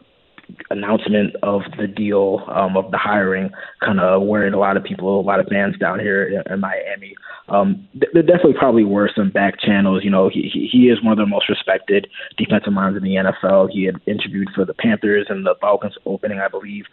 announcement 0.71 1.35
of 1.43 1.63
the 1.79 1.87
deal 1.87 2.45
um, 2.49 2.77
of 2.77 2.91
the 2.91 2.99
hiring 2.99 3.51
kind 3.81 4.01
of 4.01 4.23
worried 4.23 4.53
a 4.53 4.59
lot 4.59 4.77
of 4.77 4.85
people, 4.85 5.21
a 5.21 5.23
lot 5.23 5.41
of 5.41 5.47
fans 5.47 5.77
down 5.79 5.99
here 5.99 6.25
in, 6.25 6.53
in 6.53 6.61
Miami. 6.61 7.15
Um, 7.49 7.87
there 7.95 8.23
definitely 8.23 8.55
probably 8.59 8.85
were 8.85 9.11
some 9.15 9.31
back 9.31 9.61
channels. 9.61 10.03
You 10.03 10.11
know, 10.11 10.29
he 10.29 10.51
he 10.71 10.89
is 10.89 11.03
one 11.03 11.13
of 11.13 11.19
the 11.19 11.27
most 11.27 11.49
respected 11.49 12.07
defensive 12.39 12.73
minds 12.73 12.97
in 12.97 13.05
the 13.05 13.17
NFL. 13.17 13.71
He 13.71 13.85
had 13.85 13.97
interviewed 14.07 14.49
for 14.55 14.65
the 14.65 14.75
Panthers 14.75 15.27
and 15.29 15.45
the 15.45 15.55
Falcons 15.61 15.97
opening, 16.07 16.41
I 16.41 16.49
believe. 16.49 16.85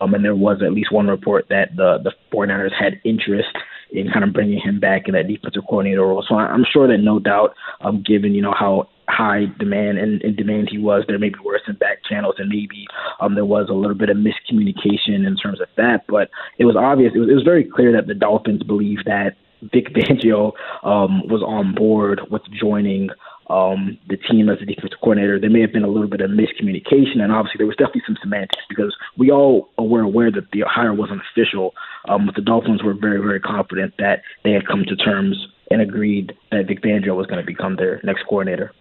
Um, 0.00 0.14
and 0.14 0.24
there 0.24 0.36
was 0.36 0.62
at 0.62 0.72
least 0.72 0.92
one 0.92 1.08
report 1.08 1.46
that 1.50 1.76
the 1.76 1.98
the 2.02 2.12
49ers 2.32 2.72
had 2.72 3.00
interest 3.04 3.48
in 3.90 4.10
kind 4.10 4.24
of 4.24 4.32
bringing 4.32 4.60
him 4.60 4.80
back 4.80 5.08
in 5.08 5.14
that 5.14 5.28
defensive 5.28 5.62
coordinator 5.68 6.02
role. 6.02 6.24
So 6.28 6.34
I'm 6.34 6.64
sure 6.70 6.86
that 6.88 6.98
no 6.98 7.18
doubt, 7.18 7.54
um, 7.80 8.02
given 8.06 8.34
you 8.34 8.42
know 8.42 8.54
how 8.58 8.88
high 9.08 9.46
demand 9.58 9.98
and, 9.98 10.20
and 10.22 10.36
demand 10.36 10.68
he 10.70 10.78
was, 10.78 11.04
there 11.08 11.18
may 11.18 11.30
be 11.30 11.38
worse 11.44 11.62
in 11.66 11.74
back 11.76 12.04
channels, 12.08 12.34
and 12.38 12.48
maybe 12.48 12.86
um, 13.20 13.34
there 13.34 13.44
was 13.46 13.68
a 13.70 13.74
little 13.74 13.96
bit 13.96 14.10
of 14.10 14.16
miscommunication 14.18 15.26
in 15.26 15.36
terms 15.42 15.60
of 15.60 15.68
that. 15.76 16.04
But 16.06 16.28
it 16.58 16.66
was 16.66 16.76
obvious, 16.76 17.12
it 17.14 17.18
was, 17.18 17.30
it 17.30 17.34
was 17.34 17.44
very 17.44 17.64
clear 17.64 17.92
that 17.92 18.06
the 18.06 18.14
Dolphins 18.14 18.62
believed 18.62 19.04
that 19.06 19.36
Vic 19.62 19.86
Fangio 19.94 20.52
um, 20.84 21.26
was 21.28 21.42
on 21.42 21.74
board 21.74 22.20
with 22.30 22.42
joining 22.60 23.08
um, 23.48 23.98
the 24.08 24.16
team 24.16 24.48
as 24.48 24.58
a 24.60 24.66
defensive 24.66 24.98
coordinator. 25.00 25.40
There 25.40 25.50
may 25.50 25.60
have 25.60 25.72
been 25.72 25.84
a 25.84 25.88
little 25.88 26.08
bit 26.08 26.20
of 26.20 26.30
miscommunication, 26.30 27.20
and 27.20 27.32
obviously 27.32 27.58
there 27.58 27.66
was 27.66 27.76
definitely 27.76 28.02
some 28.06 28.16
semantics 28.20 28.62
because 28.68 28.94
we 29.16 29.30
all 29.30 29.70
were 29.78 30.02
aware 30.02 30.30
that 30.30 30.50
the 30.52 30.64
hire 30.66 30.92
wasn't 30.92 31.22
official. 31.32 31.74
Um, 32.08 32.26
but 32.26 32.34
the 32.34 32.42
Dolphins 32.42 32.82
were 32.82 32.94
very, 32.94 33.18
very 33.18 33.40
confident 33.40 33.94
that 33.98 34.22
they 34.44 34.52
had 34.52 34.66
come 34.66 34.84
to 34.84 34.96
terms 34.96 35.48
and 35.70 35.80
agreed 35.80 36.34
that 36.50 36.66
Vic 36.66 36.82
Fangio 36.82 37.16
was 37.16 37.26
going 37.26 37.40
to 37.40 37.46
become 37.46 37.76
their 37.76 38.00
next 38.04 38.24
coordinator. 38.24 38.72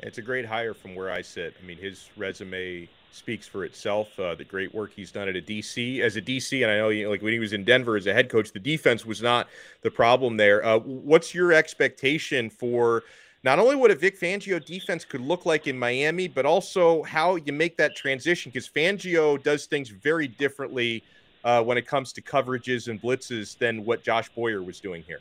It's 0.00 0.18
a 0.18 0.22
great 0.22 0.46
hire 0.46 0.74
from 0.74 0.94
where 0.94 1.10
I 1.10 1.22
sit. 1.22 1.56
I 1.60 1.66
mean, 1.66 1.78
his 1.78 2.08
resume 2.16 2.88
speaks 3.10 3.48
for 3.48 3.64
itself. 3.64 4.18
Uh, 4.18 4.34
the 4.34 4.44
great 4.44 4.72
work 4.74 4.92
he's 4.94 5.10
done 5.10 5.28
at 5.28 5.36
a 5.36 5.40
DC 5.40 6.00
as 6.00 6.16
a 6.16 6.22
DC, 6.22 6.62
and 6.62 6.70
I 6.70 6.76
know, 6.76 6.88
you 6.90 7.04
know, 7.04 7.10
like 7.10 7.22
when 7.22 7.32
he 7.32 7.38
was 7.38 7.52
in 7.52 7.64
Denver 7.64 7.96
as 7.96 8.06
a 8.06 8.12
head 8.12 8.28
coach, 8.28 8.52
the 8.52 8.60
defense 8.60 9.04
was 9.04 9.20
not 9.20 9.48
the 9.82 9.90
problem 9.90 10.36
there. 10.36 10.64
Uh, 10.64 10.78
what's 10.78 11.34
your 11.34 11.52
expectation 11.52 12.48
for 12.48 13.02
not 13.48 13.58
only 13.58 13.76
what 13.76 13.90
a 13.90 13.94
Vic 13.94 14.20
Fangio 14.20 14.62
defense 14.62 15.06
could 15.06 15.22
look 15.22 15.46
like 15.46 15.66
in 15.66 15.78
Miami, 15.78 16.28
but 16.28 16.44
also 16.44 17.02
how 17.04 17.36
you 17.36 17.50
make 17.50 17.78
that 17.78 17.96
transition? 17.96 18.52
Because 18.52 18.68
Fangio 18.68 19.42
does 19.42 19.64
things 19.64 19.88
very 19.88 20.28
differently 20.28 21.02
uh, 21.44 21.62
when 21.62 21.78
it 21.78 21.86
comes 21.86 22.12
to 22.12 22.20
coverages 22.20 22.88
and 22.88 23.00
blitzes 23.00 23.56
than 23.56 23.86
what 23.86 24.04
Josh 24.04 24.28
Boyer 24.28 24.62
was 24.62 24.80
doing 24.80 25.02
here. 25.06 25.20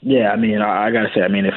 Yeah, 0.00 0.30
I 0.30 0.36
mean, 0.36 0.62
I, 0.62 0.86
I 0.86 0.90
gotta 0.92 1.08
say, 1.12 1.22
I 1.22 1.28
mean, 1.28 1.44
if 1.44 1.54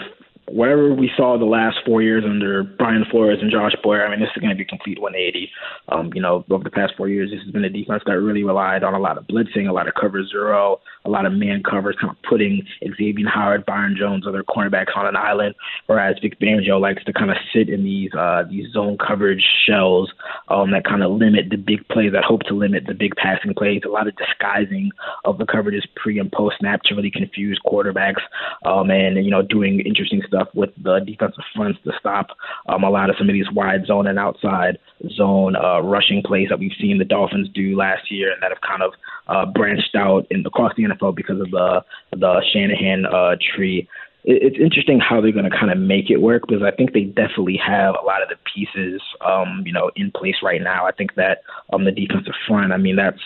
whatever 0.48 0.94
we 0.94 1.10
saw 1.18 1.38
the 1.38 1.46
last 1.46 1.78
four 1.86 2.02
years 2.02 2.24
under 2.24 2.64
Brian 2.64 3.04
Flores 3.10 3.40
and 3.42 3.52
Josh 3.52 3.74
Boyer, 3.82 4.06
I 4.06 4.12
mean, 4.12 4.20
this 4.20 4.30
is 4.36 4.42
going 4.42 4.52
to 4.52 4.58
be 4.58 4.66
complete 4.66 5.02
180. 5.02 5.52
Um, 5.90 6.12
you 6.14 6.22
know, 6.22 6.46
over 6.52 6.64
the 6.64 6.70
past 6.70 6.94
four 6.96 7.10
years, 7.10 7.32
this 7.32 7.42
has 7.42 7.52
been 7.52 7.64
a 7.64 7.70
defense 7.70 8.04
that 8.06 8.14
really 8.14 8.44
relied 8.44 8.84
on 8.84 8.94
a 8.94 9.00
lot 9.00 9.18
of 9.18 9.26
blitzing, 9.26 9.68
a 9.68 9.74
lot 9.74 9.88
of 9.88 9.96
cover 9.96 10.24
zero, 10.26 10.80
a 11.04 11.10
lot 11.10 11.26
of 11.26 11.34
man 11.34 11.64
covers, 11.64 11.96
kind 12.00 12.12
of 12.12 12.18
putting 12.30 12.62
Xavien 12.84 13.28
Howard, 13.28 13.66
Byron 13.66 13.96
Jones, 13.98 14.28
other 14.28 14.44
cornerbacks 14.44 14.96
on 14.96 15.08
an 15.08 15.16
island. 15.16 15.56
Whereas 15.88 16.18
Vic 16.22 16.40
Fangio 16.40 16.80
likes 16.80 17.04
to 17.06 17.14
kind 17.14 17.32
of 17.32 17.38
sit 17.54 17.70
in 17.70 17.84
these 17.84 18.14
uh, 18.14 18.44
these 18.50 18.72
zone 18.72 18.98
coverage 18.98 19.44
shells 19.68 20.12
um, 20.50 20.72
that 20.72 20.86
kind 20.86 21.04
of 21.04 21.12
limit 21.12 21.50
the 21.50 21.58
big 21.58 21.88
plays, 21.88 22.12
that 22.12 22.24
hope 22.24 22.44
to 22.44 22.54
limit 22.54 22.86
the 22.86 22.94
big 22.94 23.16
passing 23.16 23.54
plays. 23.56 23.82
A 23.86 23.90
lot 23.90 24.08
of 24.08 24.16
disguising 24.16 24.92
of 25.24 25.40
the 25.40 25.46
coverages 25.46 25.84
pre 25.96 26.20
and 26.20 26.32
post 26.32 26.58
snap 26.60 26.82
to 26.84 26.96
really 26.96 27.12
confuse 27.12 27.60
quarterbacks, 27.66 28.22
um, 28.64 28.92
and 28.92 29.24
you 29.26 29.32
know, 29.32 29.42
doing 29.42 29.80
interesting 29.80 30.22
stuff 30.28 30.35
stuff 30.36 30.50
with 30.54 30.72
the 30.82 31.00
defensive 31.06 31.44
fronts 31.56 31.80
to 31.84 31.92
stop 32.00 32.28
um, 32.68 32.84
a 32.84 32.90
lot 32.90 33.10
of 33.10 33.16
some 33.18 33.30
of 33.30 33.34
these 33.34 33.50
wide 33.54 33.86
zone 33.86 34.08
and 34.08 34.20
outside 34.20 34.78
zone 35.16 35.56
uh, 35.56 35.80
rushing 35.82 36.22
plays 36.24 36.50
that 36.50 36.60
we've 36.60 36.76
seen 36.80 36.98
the 36.98 37.06
Dolphins 37.06 37.50
do 37.54 37.76
last 37.78 38.12
year 38.12 38.32
and 38.32 38.42
that 38.42 38.52
have 38.52 38.62
kind 38.62 38.84
of 38.84 38.94
uh, 39.28 39.46
branched 39.52 39.96
out 39.96 40.28
in 40.30 40.46
across 40.46 40.74
the 40.76 40.84
NFL 40.84 41.16
because 41.16 41.40
of 41.40 41.52
the 41.52 41.84
the 42.12 42.42
Shanahan 42.54 43.06
uh, 43.06 43.36
tree 43.56 43.88
it's 44.28 44.58
interesting 44.60 45.00
how 45.00 45.22
they're 45.22 45.32
going 45.32 45.50
to 45.50 45.56
kind 45.56 45.72
of 45.72 45.78
make 45.78 46.10
it 46.10 46.18
work 46.18 46.48
because 46.48 46.64
I 46.64 46.72
think 46.72 46.94
they 46.94 47.04
definitely 47.04 47.60
have 47.64 47.94
a 47.94 48.04
lot 48.04 48.24
of 48.24 48.30
the 48.30 48.38
pieces, 48.56 49.00
um, 49.24 49.62
you 49.68 49.72
know, 49.72 49.92
in 49.96 50.10
place 50.10 50.38
right 50.42 50.62
now. 50.62 50.88
I 50.88 50.92
think 50.92 51.14
that 51.14 51.44
on 51.72 51.82
um, 51.82 51.86
the 51.86 51.92
defensive 51.92 52.34
front, 52.48 52.74
I 52.74 52.78
mean, 52.78 52.96
that's 52.96 53.22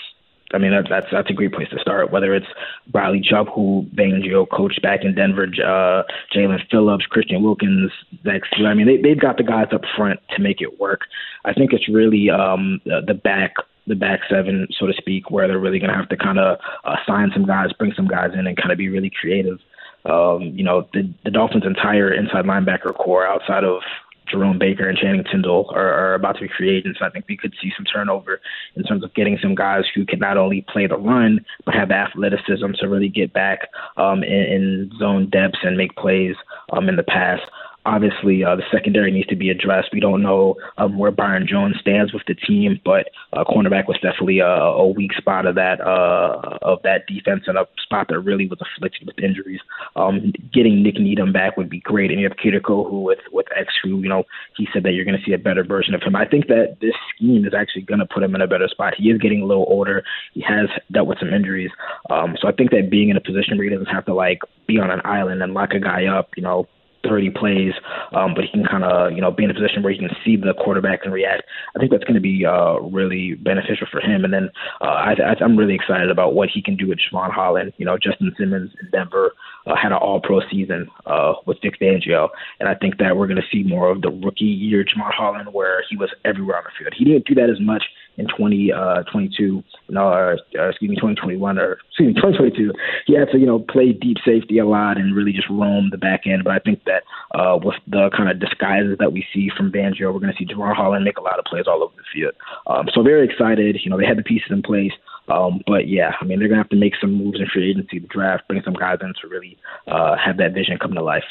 I 0.54 0.58
mean, 0.58 0.72
that, 0.72 0.88
that's 0.90 1.06
that's 1.12 1.30
a 1.30 1.34
great 1.34 1.54
place 1.54 1.70
to 1.70 1.80
start. 1.80 2.12
Whether 2.12 2.34
it's 2.34 2.48
Bradley 2.88 3.22
Chubb, 3.22 3.48
who 3.54 3.86
Fangio 3.96 4.48
coached 4.50 4.82
back 4.82 5.02
in 5.04 5.14
Denver, 5.14 5.44
uh, 5.44 6.04
Jaelan 6.36 6.60
Phillips, 6.72 7.06
Christian 7.06 7.44
Wilkins, 7.44 7.92
Zach 8.24 8.42
I 8.66 8.74
mean, 8.74 8.88
they 8.88 8.98
they've 8.98 9.20
got 9.20 9.38
the 9.38 9.44
guys 9.44 9.68
up 9.72 9.82
front 9.96 10.20
to 10.36 10.42
make 10.42 10.62
it 10.62 10.80
work. 10.80 11.02
I 11.46 11.54
think 11.54 11.72
it's 11.74 11.88
really 11.88 12.30
um, 12.30 12.82
the, 12.86 13.02
the 13.06 13.14
back 13.14 13.54
the 13.88 13.96
back 13.96 14.22
seven, 14.30 14.68
so 14.80 14.86
to 14.86 14.94
speak, 14.94 15.30
where 15.32 15.48
they're 15.48 15.60
really 15.60 15.80
going 15.80 15.92
to 15.92 15.98
have 15.98 16.10
to 16.10 16.18
kind 16.18 16.40
of 16.40 16.60
uh, 16.86 16.96
sign 17.08 17.32
some 17.34 17.46
guys, 17.46 17.74
bring 17.74 17.92
some 17.96 18.08
guys 18.08 18.32
in, 18.34 18.48
and 18.48 18.56
kind 18.56 18.72
of 18.72 18.78
be 18.78 18.90
really 18.90 19.12
creative. 19.20 19.60
Um, 20.06 20.42
you 20.56 20.64
know, 20.64 20.88
the, 20.94 21.12
the 21.26 21.32
Dolphins' 21.32 21.66
entire 21.66 22.14
inside 22.14 22.46
linebacker 22.46 22.96
core, 22.96 23.28
outside 23.28 23.64
of 23.64 23.82
Jerome 24.30 24.60
Baker 24.60 24.88
and 24.88 24.98
Channing 24.98 25.24
Tindall 25.24 25.72
are, 25.74 25.94
are 25.94 26.14
about 26.14 26.36
to 26.36 26.42
be 26.42 26.50
free 26.58 26.76
agents. 26.76 27.00
I 27.02 27.10
think 27.10 27.26
we 27.28 27.38
could 27.38 27.54
see 27.62 27.72
some 27.76 27.86
turnover 27.86 28.42
in 28.76 28.84
terms 28.84 29.04
of 29.04 29.14
getting 29.14 29.38
some 29.42 29.56
guys 29.56 29.84
who 29.94 30.06
can 30.06 30.20
not 30.20 30.38
only 30.38 30.66
play 30.72 30.88
the 30.88 30.98
run 30.98 31.46
but 31.66 31.74
have 31.74 31.92
athleticism 31.92 32.72
to 32.80 32.88
really 32.88 33.10
get 33.10 33.34
back 33.34 33.70
um, 33.98 34.24
in, 34.24 34.32
in 34.32 34.92
zone 35.00 35.30
depths 35.30 35.60
and 35.64 35.78
make 35.78 35.96
plays 35.96 36.36
um, 36.72 36.90
in 36.90 36.96
the 36.96 37.04
pass. 37.04 37.40
Obviously, 37.86 38.44
uh, 38.44 38.56
the 38.56 38.64
secondary 38.72 39.10
needs 39.10 39.28
to 39.28 39.38
be 39.38 39.50
addressed. 39.50 39.90
We 39.94 40.02
don't 40.02 40.22
know 40.22 40.56
um, 40.78 40.98
where 40.98 41.12
Byron 41.12 41.48
Jones 41.48 41.78
stands 41.80 42.14
with 42.14 42.24
the 42.28 42.36
team, 42.36 42.80
but 42.84 43.10
uh, 43.32 43.46
cornerback 43.46 43.88
was 43.88 43.98
definitely 44.02 44.40
a, 44.40 44.48
a 44.48 44.88
weak 44.88 45.14
spot 45.14 45.46
of 45.46 45.56
that 45.56 45.80
uh, 45.80 46.60
of 46.62 46.82
that 46.84 47.08
defense 47.08 47.44
and 47.48 47.58
a 47.58 47.66
spot 47.82 48.08
that 48.10 48.20
really 48.20 48.48
was 48.48 48.60
afflicted 48.62 49.08
with 49.08 49.18
injuries. 49.20 49.62
Um, 49.96 50.34
getting 50.54 50.84
Nik 50.84 51.00
Needham 51.00 51.32
back 51.32 51.56
would 51.56 51.70
be 51.70 51.80
great, 51.80 52.12
and 52.12 52.20
you 52.20 52.28
have 52.28 52.38
Kirikou, 52.38 52.90
who 52.90 53.02
with 53.02 53.20
with 53.32 53.48
X, 53.58 53.74
who 53.82 54.02
you 54.02 54.10
know 54.10 54.24
he 54.58 54.68
said 54.74 54.84
that 54.84 54.92
you're 54.92 55.06
going 55.06 55.18
to 55.18 55.24
see 55.26 55.34
a 55.34 55.38
better 55.38 55.64
version 55.64 55.96
of 55.96 56.04
him. 56.04 56.18
I 56.18 56.26
think 56.26 56.48
that 56.48 56.78
this 56.82 56.96
scheme 57.16 57.46
is 57.46 57.54
actually 57.54 57.84
going 57.84 58.00
to 58.02 58.06
put 58.06 58.24
him 58.24 58.36
in 58.36 58.42
a 58.42 58.48
better 58.48 58.68
spot. 58.68 58.94
He 58.98 59.10
is 59.10 59.20
getting 59.20 59.42
a 59.42 59.46
little 59.46 59.66
older. 59.70 60.04
He 60.34 60.42
has 60.42 60.68
dealt 60.92 61.08
with 61.08 61.20
some 61.20 61.34
injuries, 61.34 61.72
um, 62.10 62.36
so 62.42 62.50
I 62.50 62.52
think 62.52 62.72
that 62.72 62.90
being 62.92 63.10
in 63.10 63.16
a 63.16 63.22
position 63.22 63.58
where 63.58 63.70
he 63.70 63.74
doesn't 63.74 63.94
have 63.94 64.06
to 64.06 64.14
like 64.14 64.40
be 64.68 64.80
on 64.80 64.92
an 64.92 65.02
island 65.06 65.42
and 65.42 65.54
lock 65.54 65.72
a 65.74 65.80
guy 65.80 66.06
up, 66.06 66.32
you 66.36 66.44
know, 66.44 66.68
30 67.04 67.30
plays, 67.32 67.74
um, 68.14 68.34
but 68.34 68.44
he 68.44 68.52
can 68.52 68.66
kind 68.66 68.84
of, 68.84 69.12
you 69.12 69.22
know, 69.22 69.32
be 69.32 69.44
in 69.44 69.52
a 69.52 69.54
position 69.54 69.84
where 69.84 69.94
he 69.94 70.00
can 70.00 70.10
see 70.24 70.36
the 70.36 70.54
quarterback 70.54 71.02
and 71.04 71.14
react. 71.14 71.44
I 71.76 71.80
think 71.80 71.92
that's 71.92 72.04
going 72.04 72.16
to 72.16 72.22
be 72.22 72.46
uh, 72.46 72.80
really 72.80 73.36
beneficial 73.36 73.88
for 73.92 74.02
him. 74.02 74.24
And 74.24 74.34
then 74.34 74.50
uh, 74.82 74.86
I, 74.86 75.12
I, 75.14 75.36
I'm 75.42 75.58
really 75.58 75.76
excited 75.76 76.10
about 76.10 76.34
what 76.34 76.50
he 76.50 76.62
can 76.62 76.76
do 76.76 76.88
with 76.88 77.00
Jevon 77.00 77.32
Holland. 77.32 77.74
You 77.78 77.86
know, 77.86 77.98
Justin 77.98 78.34
Simmons 78.38 78.72
in 78.82 78.90
Denver 78.92 79.34
uh, 79.66 79.76
had 79.76 79.92
an 79.92 79.98
all 79.98 80.20
pro 80.22 80.42
season 80.50 80.90
uh, 81.06 81.34
with 81.46 81.58
Vic 81.62 81.80
Fangio. 81.80 82.30
And 82.60 82.68
I 82.68 82.76
think 82.76 82.98
that 82.98 83.16
we're 83.16 83.28
going 83.28 83.42
to 83.42 83.48
see 83.52 83.64
more 83.64 83.90
of 83.90 84.02
the 84.02 84.10
rookie 84.10 84.46
year 84.46 84.84
Jevon 84.84 85.14
Holland 85.14 85.54
where 85.54 85.84
he 85.90 85.96
was 85.96 86.10
everywhere 86.26 86.58
on 86.58 86.64
the 86.66 86.72
field. 86.78 86.94
He 86.98 87.06
didn't 87.06 87.26
do 87.26 87.36
that 87.36 87.50
as 87.50 87.60
much 87.60 87.84
in 88.20 88.28
2022, 88.28 88.74
uh, 88.76 89.72
no, 89.90 90.10
uh, 90.10 90.36
excuse 90.70 90.90
me, 90.90 90.96
2021 90.96 91.58
or 91.58 91.80
excuse 91.90 92.08
me, 92.08 92.14
2022. 92.14 92.74
He 93.08 93.16
had 93.16 93.30
to, 93.32 93.40
you 93.40 93.46
know, 93.46 93.60
play 93.60 93.94
deep 93.94 94.18
safety 94.26 94.60
a 94.60 94.66
lot 94.66 94.98
and 94.98 95.16
really 95.16 95.32
just 95.32 95.50
roam 95.50 95.90
the 95.90 95.98
back 95.98 96.28
end. 96.28 96.44
But 96.44 96.54
I 96.54 96.60
think 96.60 96.84
that 96.86 97.04
uh, 97.34 97.58
with 97.64 97.76
the 97.88 98.10
kind 98.16 98.30
of 98.30 98.40
disguises 98.40 98.98
that 99.00 99.14
we 99.14 99.26
see 99.34 99.50
from 99.56 99.72
Fangio, 99.72 100.14
we're 100.14 100.20
going 100.20 100.34
to 100.34 100.38
see 100.38 100.46
Jevon 100.46 100.76
Holland 100.76 101.06
make 101.06 101.18
a 101.18 101.22
lot 101.22 101.40
of 101.40 101.46
plays 101.46 101.66
all 101.68 101.84
over 101.84 101.94
the 101.96 102.04
field. 102.14 102.34
Um, 102.68 102.88
so 102.94 103.02
very 103.02 103.26
excited. 103.26 103.80
You 103.84 103.90
know, 103.90 103.98
they 103.98 104.06
had 104.06 104.18
the 104.18 104.24
pieces 104.24 104.52
in 104.52 104.62
place. 104.62 104.94
Um, 105.30 105.62
but 105.68 105.88
yeah, 105.88 106.14
I 106.20 106.26
mean, 106.26 106.40
they're 106.40 106.48
gonna 106.48 106.62
have 106.62 106.70
to 106.70 106.76
make 106.76 106.94
some 107.00 107.14
moves 107.14 107.40
in 107.40 107.46
free 107.48 107.70
agency, 107.70 108.00
the 108.00 108.08
draft, 108.08 108.48
bring 108.48 108.64
some 108.64 108.74
guys 108.74 108.98
in 109.02 109.14
to 109.22 109.28
really 109.28 109.58
uh, 109.88 110.16
have 110.18 110.38
that 110.38 110.54
vision 110.54 110.80
come 110.80 110.94
to 110.94 111.04
life. 111.04 111.24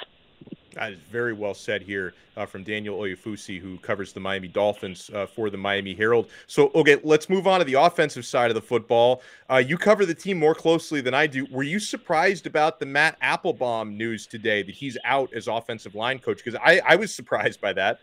That 0.78 0.92
is 0.92 1.00
very 1.10 1.32
well 1.32 1.54
said 1.54 1.82
here 1.82 2.14
uh, 2.36 2.46
from 2.46 2.62
Daniel 2.62 3.00
Oyefusi, 3.00 3.60
who 3.60 3.78
covers 3.78 4.12
the 4.12 4.20
Miami 4.20 4.46
Dolphins 4.46 5.10
uh, 5.12 5.26
for 5.26 5.50
the 5.50 5.56
Miami 5.56 5.92
Herald. 5.92 6.30
So, 6.46 6.70
okay, 6.72 6.98
let's 7.02 7.28
move 7.28 7.48
on 7.48 7.58
to 7.58 7.64
the 7.64 7.74
offensive 7.74 8.24
side 8.24 8.48
of 8.48 8.54
the 8.54 8.62
football. 8.62 9.20
Uh, 9.50 9.56
you 9.56 9.76
cover 9.76 10.06
the 10.06 10.14
team 10.14 10.38
more 10.38 10.54
closely 10.54 11.00
than 11.00 11.14
I 11.14 11.26
do. 11.26 11.48
Were 11.50 11.64
you 11.64 11.80
surprised 11.80 12.46
about 12.46 12.78
the 12.78 12.86
Matt 12.86 13.18
Applebaum 13.22 13.96
news 13.96 14.24
today 14.28 14.62
that 14.62 14.72
he's 14.72 14.96
out 15.04 15.32
as 15.32 15.48
offensive 15.48 15.96
line 15.96 16.20
coach? 16.20 16.44
Because 16.44 16.60
I, 16.62 16.80
I 16.86 16.94
was 16.94 17.12
surprised 17.12 17.60
by 17.60 17.72
that. 17.72 17.98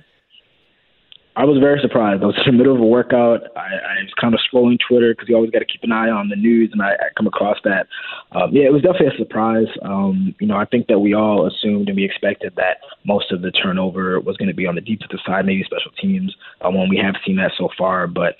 I 1.38 1.44
was 1.44 1.60
very 1.60 1.82
surprised. 1.82 2.24
I 2.24 2.28
was 2.28 2.40
in 2.46 2.54
the 2.54 2.58
middle 2.58 2.74
of 2.74 2.80
a 2.80 2.86
workout. 2.86 3.42
I, 3.58 3.68
I 3.68 4.04
was 4.04 4.14
kind 4.20 4.34
of 4.34 4.40
scrolling 4.40 4.78
Twitter 4.88 5.14
because 5.14 5.28
you 5.28 5.36
always 5.36 5.52
got 5.52 5.60
to 5.60 5.66
keep 5.66 5.84
an 5.84 5.92
eye 5.92 6.10
on 6.10 6.30
the 6.30 6.36
news, 6.38 6.70
and 6.72 6.82
I, 6.82 6.94
I 6.94 7.10
come 7.18 7.28
across 7.28 7.58
that. 7.66 7.88
Um, 8.32 8.52
yeah, 8.54 8.64
it 8.64 8.72
was 8.72 8.82
definitely 8.82 9.16
a 9.16 9.18
surprise. 9.18 9.68
Um, 9.82 10.34
you 10.40 10.48
know, 10.48 10.56
I 10.56 10.64
think 10.64 10.88
that 10.88 11.00
we 11.00 11.14
all 11.14 11.46
assumed 11.46 11.90
and 11.90 11.98
we 11.98 12.06
expected 12.06 12.54
that 12.56 12.78
most 13.06 13.34
of 13.34 13.42
the 13.42 13.52
turnover 13.52 14.20
was 14.22 14.38
going 14.38 14.48
to 14.48 14.56
be 14.56 14.66
on 14.66 14.76
the 14.76 14.82
defensive 14.82 15.20
side, 15.26 15.46
maybe 15.46 15.64
special 15.64 15.92
teams, 16.02 16.34
uh, 16.62 16.70
when 16.72 16.88
we 16.88 16.98
have 16.98 17.16
seen 17.26 17.36
that 17.36 17.52
so 17.58 17.68
far. 17.78 18.08
But 18.08 18.36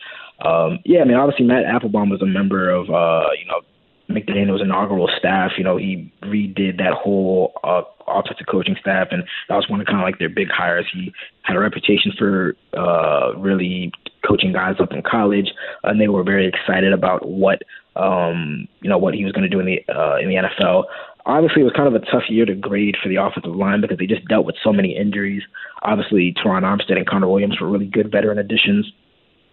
um, 0.46 0.80
yeah, 0.86 1.02
I 1.02 1.06
mean, 1.06 1.18
obviously 1.18 1.46
Matt 1.46 1.66
Applebaum 1.66 2.10
was 2.10 2.22
a 2.22 2.26
member 2.26 2.70
of, 2.70 2.90
uh, 2.90 3.28
you 3.38 3.46
know, 3.48 3.62
McDaniel's 4.10 4.62
inaugural 4.62 5.10
staff. 5.18 5.52
You 5.58 5.64
know, 5.64 5.78
he 5.78 6.12
redid 6.24 6.78
that 6.78 6.94
whole 6.94 7.54
uh, 7.64 7.82
offensive 8.08 8.48
coaching 8.50 8.76
staff, 8.80 9.08
and 9.12 9.24
that 9.50 9.56
was 9.56 9.70
one 9.70 9.82
of 9.82 9.88
kind 9.88 10.00
of 10.00 10.04
like 10.04 10.20
their 10.20 10.30
big 10.30 10.50
hires. 10.50 10.86
He 10.94 11.14
had 11.44 11.56
a 11.56 11.60
reputation 11.60 12.12
for 12.18 12.56
uh, 12.78 13.36
really 13.38 13.92
coaching 14.28 14.54
guys 14.54 14.76
up 14.80 14.92
in 14.92 15.02
college, 15.02 15.52
and 15.84 16.00
they 16.00 16.08
were 16.08 16.24
very 16.24 16.48
excited 16.48 16.94
about 16.94 17.28
what 17.28 17.62
um, 17.96 18.68
you 18.82 18.90
know 18.90 18.98
what 18.98 19.14
he 19.14 19.24
was 19.24 19.34
going 19.34 19.50
to 19.50 19.50
do 19.50 19.60
in 19.60 19.66
the 19.66 19.94
uh, 19.94 20.18
in 20.18 20.30
the 20.30 20.36
NFL. 20.36 20.86
Obviously, 21.28 21.62
it 21.62 21.66
was 21.66 21.74
kind 21.76 21.88
of 21.88 21.96
a 21.96 22.06
tough 22.06 22.30
year 22.30 22.46
to 22.46 22.54
grade 22.54 22.96
for 23.02 23.10
the 23.10 23.16
offensive 23.16 23.56
line 23.56 23.82
because 23.82 23.98
they 23.98 24.06
just 24.06 24.28
dealt 24.28 24.46
with 24.46 24.56
so 24.64 24.72
many 24.72 24.96
injuries. 24.96 25.42
Obviously, 25.82 26.36
Terron 26.38 26.62
Armstead 26.62 26.98
and 26.98 27.08
Connor 27.08 27.28
Williams 27.28 27.60
were 27.60 27.68
really 27.68 27.88
good 27.88 28.12
veteran 28.12 28.38
additions 28.38 28.92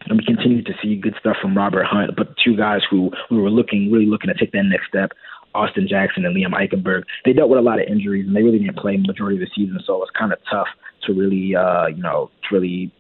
and 0.09 0.19
we 0.19 0.25
continue 0.25 0.63
to 0.63 0.73
see 0.83 0.97
good 0.97 1.15
stuff 1.19 1.37
from 1.41 1.57
Robert 1.57 1.85
Hunt. 1.85 2.17
But 2.17 2.37
two 2.43 2.57
guys 2.57 2.81
who 2.91 3.11
we 3.31 3.39
were 3.39 3.51
looking, 3.51 3.91
really 3.91 4.07
looking 4.07 4.29
to 4.29 4.39
take 4.39 4.53
that 4.53 4.65
next 4.65 4.89
step, 4.89 5.13
Austin 5.55 5.87
Jackson 5.89 6.25
and 6.25 6.35
Liam 6.35 6.53
Eichenberg, 6.53 7.03
they 7.25 7.33
dealt 7.33 7.51
with 7.51 7.59
a 7.59 7.63
lot 7.63 7.81
of 7.81 7.87
injuries 7.89 8.27
and 8.27 8.35
they 8.35 8.43
really 8.43 8.59
didn't 8.59 8.79
play 8.79 8.97
majority 8.97 9.37
of 9.37 9.41
the 9.41 9.51
season. 9.55 9.79
So 9.87 9.95
it 9.95 9.99
was 9.99 10.11
kind 10.19 10.33
of 10.33 10.39
tough 10.51 10.69
to 11.07 11.13
really, 11.13 11.55
uh, 11.55 11.87
you 11.87 12.03
know, 12.03 12.31
to 12.49 12.55
really 12.55 12.93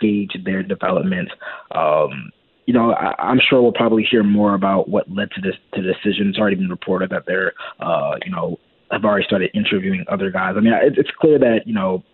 gauge 0.00 0.36
their 0.44 0.62
development. 0.62 1.28
Um, 1.72 2.32
you 2.66 2.74
know, 2.74 2.92
I, 2.92 3.14
I'm 3.18 3.40
sure 3.40 3.62
we'll 3.62 3.72
probably 3.72 4.06
hear 4.08 4.22
more 4.22 4.54
about 4.54 4.88
what 4.88 5.10
led 5.10 5.30
to 5.32 5.40
this 5.40 5.54
to 5.74 5.82
the 5.82 5.92
decision. 5.92 6.28
It's 6.28 6.38
already 6.38 6.56
been 6.56 6.68
reported 6.68 7.10
that 7.10 7.24
they're, 7.26 7.52
uh, 7.80 8.16
you 8.24 8.30
know, 8.30 8.58
have 8.90 9.04
already 9.04 9.24
started 9.24 9.50
interviewing 9.54 10.04
other 10.08 10.30
guys. 10.30 10.54
I 10.56 10.60
mean, 10.60 10.72
it, 10.72 10.94
it's 10.96 11.10
clear 11.18 11.38
that 11.38 11.60
you 11.66 11.74
know 11.74 12.04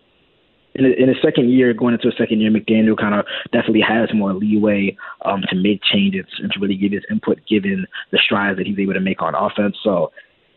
in 0.79 0.85
a, 0.85 0.89
in 0.89 1.09
a 1.09 1.19
second 1.21 1.51
year, 1.51 1.73
going 1.73 1.93
into 1.93 2.07
a 2.07 2.17
second 2.17 2.41
year, 2.41 2.51
McDaniel 2.51 2.97
kind 2.97 3.13
of 3.13 3.25
definitely 3.51 3.81
has 3.81 4.09
more 4.13 4.33
leeway 4.33 4.97
um, 5.25 5.41
to 5.49 5.55
make 5.55 5.81
changes 5.83 6.25
and 6.39 6.51
to 6.51 6.59
really 6.59 6.75
give 6.75 6.91
his 6.91 7.03
input, 7.11 7.39
given 7.47 7.85
the 8.11 8.19
strides 8.23 8.57
that 8.57 8.65
he's 8.65 8.79
able 8.79 8.93
to 8.93 8.99
make 8.99 9.21
on 9.21 9.35
offense. 9.35 9.75
So, 9.83 10.11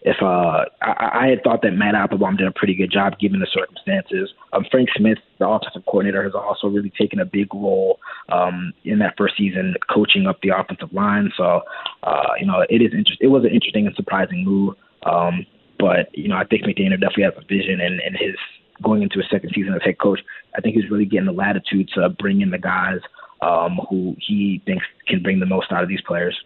if 0.04 0.16
uh, 0.20 0.64
I, 0.82 1.10
I 1.14 1.26
had 1.28 1.44
thought 1.44 1.62
that 1.62 1.72
Matt 1.72 1.94
Applebaum 1.94 2.36
did 2.36 2.48
a 2.48 2.50
pretty 2.50 2.74
good 2.74 2.90
job 2.90 3.18
given 3.20 3.38
the 3.38 3.46
circumstances. 3.52 4.30
Um, 4.52 4.64
Frank 4.68 4.88
Smith, 4.96 5.18
the 5.38 5.48
offensive 5.48 5.84
coordinator, 5.86 6.24
has 6.24 6.34
also 6.34 6.66
really 6.66 6.92
taken 6.98 7.20
a 7.20 7.24
big 7.24 7.54
role 7.54 8.00
um, 8.30 8.72
in 8.84 8.98
that 8.98 9.14
first 9.16 9.36
season, 9.36 9.74
coaching 9.88 10.26
up 10.26 10.40
the 10.42 10.50
offensive 10.56 10.92
line. 10.92 11.30
So, 11.36 11.62
uh, 12.02 12.30
you 12.38 12.46
know, 12.46 12.64
it 12.68 12.82
is 12.82 12.92
interest- 12.92 13.20
It 13.20 13.28
was 13.28 13.44
an 13.44 13.50
interesting 13.50 13.86
and 13.86 13.94
surprising 13.94 14.44
move. 14.44 14.74
Um, 15.06 15.46
but 15.78 16.16
you 16.16 16.28
know, 16.28 16.36
I 16.36 16.44
think 16.44 16.64
McDaniel 16.64 17.00
definitely 17.00 17.24
has 17.24 17.34
a 17.36 17.44
vision, 17.46 17.80
and, 17.80 18.00
and 18.00 18.16
his 18.16 18.36
going 18.82 19.02
into 19.02 19.20
a 19.20 19.24
second 19.30 19.50
season 19.54 19.74
as 19.74 19.82
head 19.82 19.98
coach, 19.98 20.20
I 20.56 20.60
think 20.60 20.76
he's 20.76 20.90
really 20.90 21.04
getting 21.04 21.26
the 21.26 21.32
latitude 21.32 21.90
to 21.94 22.08
bring 22.08 22.40
in 22.40 22.50
the 22.50 22.58
guys 22.58 23.00
um, 23.40 23.80
who 23.90 24.16
he 24.18 24.62
thinks 24.64 24.84
can 25.06 25.22
bring 25.22 25.40
the 25.40 25.46
most 25.46 25.72
out 25.72 25.82
of 25.82 25.88
these 25.88 26.00
players. 26.02 26.38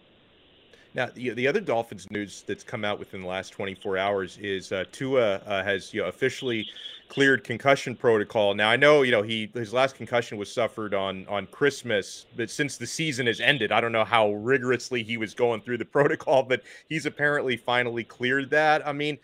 Now, 0.95 1.11
the, 1.13 1.31
the 1.31 1.47
other 1.47 1.61
Dolphins 1.61 2.11
news 2.11 2.43
that's 2.47 2.65
come 2.65 2.83
out 2.83 2.99
within 2.99 3.21
the 3.21 3.27
last 3.27 3.51
24 3.51 3.99
hours 3.99 4.39
is 4.39 4.73
uh, 4.73 4.85
Tua 4.93 5.37
uh, 5.37 5.63
has 5.63 5.93
you 5.93 6.01
know, 6.01 6.09
officially 6.09 6.67
cleared 7.09 7.45
concussion 7.45 7.95
protocol. 7.95 8.55
Now, 8.55 8.71
I 8.71 8.77
know 8.77 9.03
you 9.03 9.13
know 9.13 9.23
he 9.23 9.51
his 9.53 9.75
last 9.75 9.95
concussion 9.95 10.39
was 10.39 10.51
suffered 10.51 10.95
on 10.95 11.27
on 11.29 11.47
Christmas, 11.49 12.25
but 12.35 12.49
since 12.49 12.79
the 12.79 12.87
season 12.87 13.27
has 13.27 13.41
ended, 13.41 13.73
I 13.73 13.81
don't 13.83 13.93
know 13.93 14.07
how 14.07 14.33
rigorously 14.33 15.03
he 15.03 15.19
was 15.19 15.35
going 15.35 15.61
through 15.61 15.79
the 15.79 15.85
protocol, 15.97 16.43
but 16.43 16.63
he's 16.89 17.05
apparently 17.05 17.59
finally 17.59 18.03
cleared 18.03 18.49
that. 18.51 18.87
I 18.87 18.93
mean, 18.93 19.19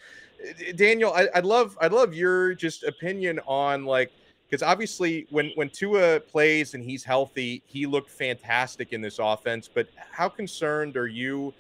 Daniel, 0.76 1.12
I, 1.12 1.28
would 1.34 1.44
love 1.44 1.76
I'd 1.80 1.92
love 1.92 2.14
your 2.14 2.54
just 2.54 2.84
opinion 2.84 3.40
on 3.46 3.84
like 3.84 4.10
because 4.48 4.62
obviously 4.62 5.26
when 5.30 5.50
when 5.54 5.70
Tua 5.70 6.20
plays 6.20 6.74
and 6.74 6.84
he's 6.84 7.04
healthy, 7.04 7.62
he 7.66 7.86
looked 7.86 8.10
fantastic 8.10 8.92
in 8.92 9.00
this 9.00 9.18
offense. 9.18 9.68
But 9.72 9.88
how 10.10 10.28
concerned 10.28 10.96
are 10.96 11.06
you 11.06 11.54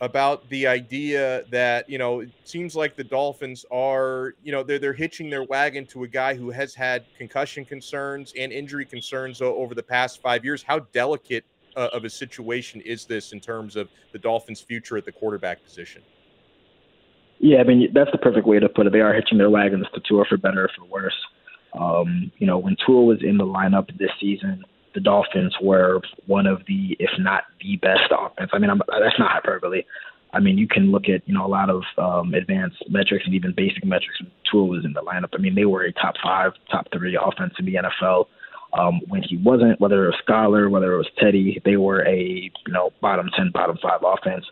about 0.00 0.48
the 0.50 0.66
idea 0.66 1.44
that 1.50 1.88
you 1.88 1.98
know 1.98 2.20
it 2.20 2.30
seems 2.44 2.76
like 2.76 2.96
the 2.96 3.04
Dolphins 3.04 3.64
are 3.70 4.34
you 4.44 4.52
know 4.52 4.62
they're 4.62 4.78
they're 4.78 4.92
hitching 4.92 5.30
their 5.30 5.44
wagon 5.44 5.86
to 5.86 6.04
a 6.04 6.08
guy 6.08 6.34
who 6.34 6.50
has 6.50 6.74
had 6.74 7.04
concussion 7.16 7.64
concerns 7.64 8.32
and 8.38 8.52
injury 8.52 8.84
concerns 8.84 9.40
over 9.40 9.74
the 9.74 9.82
past 9.82 10.20
five 10.20 10.44
years? 10.44 10.62
How 10.62 10.80
delicate 10.80 11.44
uh, 11.76 11.88
of 11.92 12.04
a 12.04 12.10
situation 12.10 12.80
is 12.82 13.06
this 13.06 13.32
in 13.32 13.40
terms 13.40 13.76
of 13.76 13.88
the 14.12 14.18
Dolphins' 14.18 14.60
future 14.60 14.96
at 14.96 15.04
the 15.04 15.12
quarterback 15.12 15.64
position? 15.64 16.02
Yeah, 17.38 17.58
I 17.58 17.64
mean 17.64 17.88
that's 17.94 18.10
the 18.12 18.18
perfect 18.18 18.46
way 18.46 18.58
to 18.58 18.68
put 18.68 18.86
it. 18.86 18.92
They 18.92 19.00
are 19.00 19.14
hitching 19.14 19.38
their 19.38 19.50
wagons 19.50 19.86
to 19.94 20.00
Tua 20.08 20.24
for 20.28 20.36
better 20.36 20.64
or 20.64 20.70
for 20.76 20.84
worse. 20.86 21.14
Um, 21.78 22.32
you 22.38 22.46
know, 22.46 22.58
when 22.58 22.76
Tua 22.84 23.04
was 23.04 23.18
in 23.22 23.36
the 23.36 23.44
lineup 23.44 23.86
this 23.98 24.10
season, 24.20 24.64
the 24.94 25.00
Dolphins 25.00 25.54
were 25.60 26.00
one 26.26 26.46
of 26.46 26.62
the, 26.66 26.96
if 26.98 27.10
not 27.18 27.44
the 27.60 27.76
best 27.76 28.10
offense. 28.10 28.50
I 28.54 28.58
mean, 28.58 28.70
I'm, 28.70 28.80
that's 28.88 29.18
not 29.18 29.30
hyperbole. 29.30 29.82
I 30.32 30.40
mean, 30.40 30.58
you 30.58 30.66
can 30.66 30.90
look 30.90 31.04
at 31.08 31.26
you 31.26 31.34
know 31.34 31.46
a 31.46 31.48
lot 31.48 31.70
of 31.70 31.82
um, 31.98 32.34
advanced 32.34 32.82
metrics 32.88 33.24
and 33.26 33.34
even 33.34 33.52
basic 33.56 33.84
metrics. 33.84 34.20
When 34.20 34.30
Tua 34.50 34.64
was 34.64 34.84
in 34.84 34.92
the 34.92 35.02
lineup, 35.02 35.30
I 35.34 35.38
mean, 35.38 35.54
they 35.54 35.66
were 35.66 35.84
a 35.84 35.92
top 35.92 36.14
five, 36.22 36.52
top 36.70 36.86
three 36.92 37.16
offense 37.20 37.54
in 37.58 37.66
the 37.66 37.74
NFL. 37.74 38.26
Um, 38.76 39.00
when 39.08 39.22
he 39.22 39.36
wasn't, 39.36 39.80
whether 39.80 40.04
it 40.04 40.08
was 40.08 40.22
Skylar, 40.28 40.70
whether 40.70 40.92
it 40.92 40.98
was 40.98 41.08
Teddy, 41.18 41.62
they 41.64 41.76
were 41.76 42.06
a 42.06 42.50
you 42.66 42.72
know 42.72 42.90
bottom 43.00 43.30
ten, 43.36 43.50
bottom 43.52 43.78
five 43.82 44.00
offense. 44.04 44.44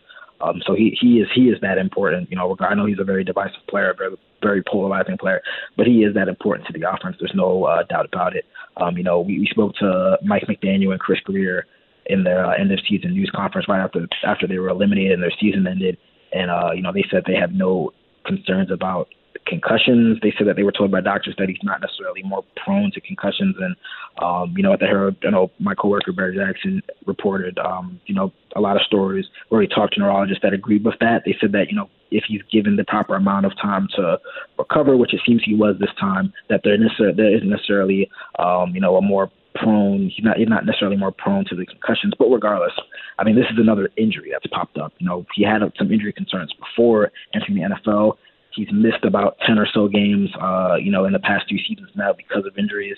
Um, 0.45 0.61
so 0.65 0.75
he 0.75 0.95
he 0.99 1.19
is 1.19 1.27
he 1.33 1.49
is 1.49 1.59
that 1.61 1.77
important. 1.77 2.29
You 2.29 2.37
know, 2.37 2.55
I 2.59 2.75
know 2.75 2.85
he's 2.85 2.99
a 2.99 3.03
very 3.03 3.23
divisive 3.23 3.65
player, 3.69 3.93
very 3.97 4.15
very 4.41 4.63
polarizing 4.63 5.17
player, 5.17 5.41
but 5.75 5.87
he 5.87 6.03
is 6.03 6.13
that 6.13 6.27
important 6.27 6.67
to 6.67 6.73
the 6.73 6.87
offense. 6.87 7.15
There's 7.19 7.33
no 7.35 7.63
uh, 7.63 7.83
doubt 7.83 8.05
about 8.05 8.35
it. 8.35 8.45
Um, 8.77 8.97
you 8.97 9.03
know, 9.03 9.21
we, 9.21 9.39
we 9.39 9.47
spoke 9.47 9.73
to 9.77 10.17
Mike 10.23 10.43
McDaniel 10.47 10.91
and 10.91 10.99
Chris 10.99 11.19
Grier 11.21 11.65
in 12.07 12.23
their 12.23 12.45
uh, 12.45 12.53
end 12.53 12.71
of 12.71 12.79
season 12.87 13.13
news 13.13 13.31
conference 13.35 13.67
right 13.67 13.83
after 13.83 14.07
after 14.25 14.47
they 14.47 14.59
were 14.59 14.69
eliminated 14.69 15.13
and 15.13 15.23
their 15.23 15.33
season 15.39 15.65
ended, 15.67 15.97
and 16.31 16.51
uh, 16.51 16.71
you 16.75 16.81
know 16.81 16.91
they 16.93 17.05
said 17.09 17.23
they 17.25 17.35
have 17.35 17.51
no 17.51 17.91
concerns 18.25 18.71
about 18.71 19.07
concussions. 19.45 20.19
They 20.21 20.33
said 20.37 20.47
that 20.47 20.55
they 20.55 20.63
were 20.63 20.71
told 20.71 20.91
by 20.91 21.01
doctors 21.01 21.35
that 21.37 21.49
he's 21.49 21.57
not 21.63 21.81
necessarily 21.81 22.23
more 22.23 22.43
prone 22.63 22.91
to 22.91 23.01
concussions. 23.01 23.55
And, 23.59 23.75
um, 24.21 24.53
you 24.55 24.63
know, 24.63 24.73
at 24.73 24.79
the 24.79 24.85
Herald, 24.85 25.15
I 25.25 25.29
know 25.29 25.51
my 25.59 25.75
coworker 25.75 26.11
Barry 26.11 26.35
Jackson 26.35 26.81
reported, 27.05 27.57
um, 27.59 27.99
you 28.05 28.15
know, 28.15 28.31
a 28.55 28.61
lot 28.61 28.75
of 28.75 28.81
stories 28.83 29.25
where 29.49 29.61
he 29.61 29.67
talked 29.67 29.95
to 29.95 29.99
neurologists 29.99 30.41
that 30.43 30.53
agreed 30.53 30.83
with 30.83 30.95
that. 30.99 31.23
They 31.25 31.35
said 31.39 31.51
that, 31.53 31.69
you 31.69 31.75
know, 31.75 31.89
if 32.11 32.23
he's 32.27 32.41
given 32.51 32.75
the 32.75 32.85
proper 32.85 33.15
amount 33.15 33.45
of 33.45 33.51
time 33.61 33.87
to 33.95 34.19
recover, 34.57 34.95
which 34.95 35.13
it 35.13 35.21
seems 35.25 35.41
he 35.43 35.55
was 35.55 35.75
this 35.79 35.89
time, 35.99 36.33
that 36.49 36.61
there, 36.63 36.77
necessar- 36.77 37.15
there 37.15 37.35
isn't 37.35 37.49
necessarily, 37.49 38.09
um, 38.39 38.73
you 38.73 38.81
know, 38.81 38.95
a 38.95 39.01
more 39.01 39.31
prone. 39.55 40.11
He's 40.13 40.23
not 40.23 40.37
he's 40.37 40.49
not 40.49 40.65
necessarily 40.65 40.97
more 40.97 41.11
prone 41.11 41.45
to 41.45 41.55
the 41.55 41.65
concussions, 41.65 42.13
but 42.19 42.27
regardless, 42.27 42.73
I 43.17 43.23
mean, 43.23 43.35
this 43.35 43.45
is 43.45 43.57
another 43.57 43.89
injury 43.97 44.29
that's 44.31 44.45
popped 44.47 44.77
up. 44.77 44.93
You 44.99 45.07
know, 45.07 45.25
he 45.33 45.43
had 45.43 45.61
some 45.77 45.91
injury 45.91 46.13
concerns 46.13 46.53
before 46.53 47.11
entering 47.33 47.55
the 47.55 47.75
NFL. 47.75 48.17
He's 48.55 48.71
missed 48.71 49.03
about 49.03 49.37
10 49.45 49.59
or 49.59 49.67
so 49.71 49.87
games, 49.87 50.29
uh, 50.41 50.75
you 50.75 50.91
know, 50.91 51.05
in 51.05 51.13
the 51.13 51.19
past 51.19 51.49
two 51.49 51.57
seasons 51.57 51.89
now 51.95 52.13
because 52.13 52.45
of 52.45 52.57
injuries. 52.57 52.97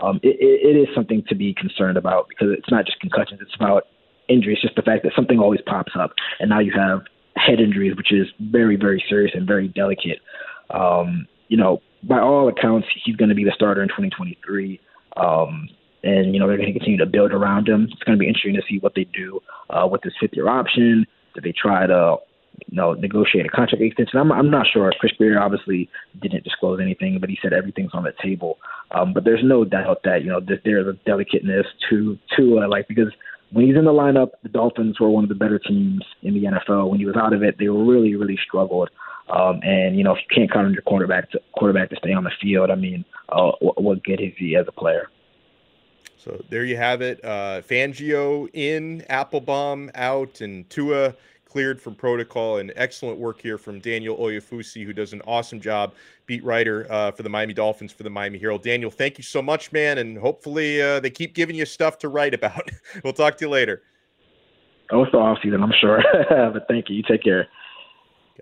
Um, 0.00 0.18
it, 0.22 0.36
it, 0.40 0.76
it 0.76 0.80
is 0.80 0.88
something 0.94 1.22
to 1.28 1.34
be 1.34 1.54
concerned 1.54 1.96
about 1.96 2.28
because 2.28 2.48
it's 2.56 2.70
not 2.70 2.86
just 2.86 2.98
concussions, 3.00 3.40
it's 3.42 3.54
about 3.54 3.84
injuries. 4.28 4.58
Just 4.62 4.76
the 4.76 4.82
fact 4.82 5.04
that 5.04 5.12
something 5.14 5.38
always 5.38 5.60
pops 5.66 5.92
up, 5.98 6.12
and 6.40 6.50
now 6.50 6.60
you 6.60 6.72
have 6.74 7.02
head 7.36 7.60
injuries, 7.60 7.96
which 7.96 8.12
is 8.12 8.26
very, 8.40 8.76
very 8.76 9.02
serious 9.08 9.32
and 9.34 9.46
very 9.46 9.68
delicate. 9.68 10.20
Um, 10.70 11.26
you 11.48 11.56
know, 11.56 11.82
by 12.02 12.20
all 12.20 12.48
accounts, 12.48 12.88
he's 13.04 13.16
going 13.16 13.28
to 13.28 13.34
be 13.34 13.44
the 13.44 13.52
starter 13.54 13.82
in 13.82 13.88
2023. 13.88 14.80
Um, 15.16 15.68
and, 16.02 16.34
you 16.34 16.40
know, 16.40 16.46
they're 16.46 16.56
going 16.56 16.72
to 16.72 16.78
continue 16.78 16.98
to 16.98 17.06
build 17.06 17.32
around 17.32 17.68
him. 17.68 17.88
It's 17.90 18.02
going 18.02 18.18
to 18.18 18.20
be 18.20 18.28
interesting 18.28 18.54
to 18.54 18.62
see 18.68 18.78
what 18.78 18.94
they 18.94 19.04
do 19.04 19.40
uh, 19.70 19.86
with 19.90 20.02
this 20.02 20.12
fifth 20.20 20.34
year 20.34 20.48
option. 20.48 21.06
Do 21.34 21.40
they 21.40 21.52
try 21.52 21.86
to 21.86 22.16
you 22.68 22.76
know, 22.76 22.92
negotiate 22.94 23.46
a 23.46 23.48
contract 23.48 23.82
extension. 23.82 24.18
I'm 24.18 24.32
I'm 24.32 24.50
not 24.50 24.66
sure. 24.72 24.92
Chris 24.98 25.12
Grier 25.12 25.40
obviously 25.40 25.88
didn't 26.20 26.44
disclose 26.44 26.80
anything, 26.80 27.18
but 27.20 27.30
he 27.30 27.38
said 27.42 27.52
everything's 27.52 27.94
on 27.94 28.04
the 28.04 28.12
table. 28.22 28.58
Um, 28.90 29.12
but 29.12 29.24
there's 29.24 29.42
no 29.42 29.64
doubt 29.64 30.00
that 30.04 30.22
you 30.22 30.30
know 30.30 30.40
that 30.40 30.62
there's 30.64 30.86
a 30.86 30.92
delicateness 31.04 31.66
to 31.90 32.18
to 32.36 32.60
uh, 32.60 32.68
like 32.68 32.88
because 32.88 33.12
when 33.50 33.66
he's 33.66 33.76
in 33.76 33.84
the 33.84 33.92
lineup, 33.92 34.30
the 34.42 34.48
Dolphins 34.48 34.98
were 34.98 35.10
one 35.10 35.24
of 35.24 35.28
the 35.28 35.34
better 35.34 35.58
teams 35.58 36.02
in 36.22 36.34
the 36.34 36.44
NFL. 36.44 36.90
When 36.90 36.98
he 36.98 37.06
was 37.06 37.16
out 37.16 37.32
of 37.32 37.42
it, 37.42 37.58
they 37.58 37.68
really 37.68 38.14
really 38.14 38.38
struggled. 38.44 38.90
Um, 39.28 39.60
and 39.62 39.96
you 39.96 40.04
know, 40.04 40.12
if 40.12 40.18
you 40.28 40.36
can't 40.36 40.52
count 40.52 40.66
on 40.66 40.72
your 40.72 40.82
quarterback 40.82 41.30
to 41.30 41.40
quarterback 41.56 41.90
to 41.90 41.96
stay 41.96 42.12
on 42.12 42.24
the 42.24 42.32
field, 42.40 42.70
I 42.70 42.74
mean, 42.74 43.04
uh, 43.30 43.52
what, 43.60 43.82
what 43.82 44.04
good 44.04 44.20
is 44.20 44.32
he 44.36 44.56
as 44.56 44.66
a 44.68 44.72
player? 44.72 45.08
So 46.24 46.42
there 46.48 46.64
you 46.64 46.76
have 46.76 47.02
it. 47.02 47.22
Uh, 47.22 47.60
Fangio 47.60 48.48
in, 48.54 49.04
Applebaum 49.10 49.90
out, 49.94 50.40
and 50.40 50.68
Tua 50.70 51.14
cleared 51.54 51.80
from 51.80 51.94
protocol. 51.94 52.58
And 52.58 52.72
excellent 52.74 53.16
work 53.16 53.40
here 53.40 53.58
from 53.58 53.78
Daniel 53.78 54.16
Oyefusi, 54.16 54.84
who 54.84 54.92
does 54.92 55.12
an 55.12 55.22
awesome 55.24 55.60
job, 55.60 55.94
beat 56.26 56.42
writer 56.42 56.84
uh, 56.90 57.12
for 57.12 57.22
the 57.22 57.28
Miami 57.28 57.54
Dolphins 57.54 57.92
for 57.92 58.02
the 58.02 58.10
Miami 58.10 58.40
Herald. 58.40 58.64
Daniel, 58.64 58.90
thank 58.90 59.18
you 59.18 59.22
so 59.22 59.40
much, 59.40 59.70
man. 59.70 59.98
And 59.98 60.18
hopefully 60.18 60.82
uh, 60.82 60.98
they 60.98 61.10
keep 61.10 61.32
giving 61.32 61.54
you 61.54 61.64
stuff 61.64 61.96
to 61.98 62.08
write 62.08 62.34
about. 62.34 62.68
we'll 63.04 63.12
talk 63.12 63.36
to 63.36 63.44
you 63.44 63.48
later. 63.48 63.82
Oh, 64.90 65.04
it's 65.04 65.12
the 65.12 65.18
off 65.18 65.38
season, 65.44 65.62
I'm 65.62 65.72
sure. 65.80 66.02
but 66.28 66.66
thank 66.66 66.90
you. 66.90 66.96
You 66.96 67.04
take 67.08 67.22
care. 67.22 67.46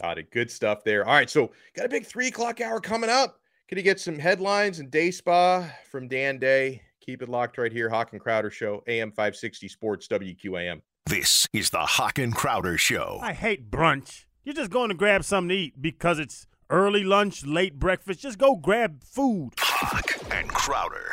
Got 0.01 0.17
it. 0.17 0.31
Good 0.31 0.51
stuff 0.51 0.83
there. 0.83 1.07
All 1.07 1.13
right. 1.13 1.29
So 1.29 1.51
got 1.77 1.85
a 1.85 1.91
big 1.91 2.07
three 2.07 2.29
o'clock 2.29 2.63
hour 2.63 2.81
coming 2.81 3.11
up. 3.11 3.41
Gonna 3.69 3.83
get 3.83 4.01
some 4.01 4.19
headlines 4.19 4.79
and 4.79 4.91
day 4.91 5.11
spa 5.11 5.71
from 5.91 6.09
Dan 6.09 6.39
Day. 6.39 6.81
Keep 7.05 7.21
it 7.21 7.29
locked 7.29 7.59
right 7.59 7.73
here. 7.73 7.91
Hoch 7.91 8.13
and 8.13 8.21
Crowder 8.21 8.51
Show, 8.51 8.83
AM 8.87 9.11
560 9.11 9.69
Sports, 9.69 10.09
WQAM. 10.09 10.81
This 11.07 11.48
is 11.53 11.70
the 11.70 11.80
Hoch 11.80 12.18
and 12.18 12.34
Crowder 12.34 12.78
Show. 12.78 13.18
I 13.20 13.32
hate 13.32 13.70
brunch. 13.70 14.24
You're 14.44 14.55
just 14.55 14.70
going 14.70 14.88
to 14.88 14.94
grab 14.94 15.24
something 15.24 15.50
to 15.50 15.55
eat 15.55 15.82
because 15.82 16.18
it's 16.18 16.46
early 16.70 17.05
lunch, 17.05 17.44
late 17.44 17.78
breakfast. 17.78 18.20
Just 18.20 18.38
go 18.38 18.55
grab 18.55 19.03
food. 19.03 19.50
Hoch 19.59 20.16
and 20.30 20.48
Crowder. 20.48 21.12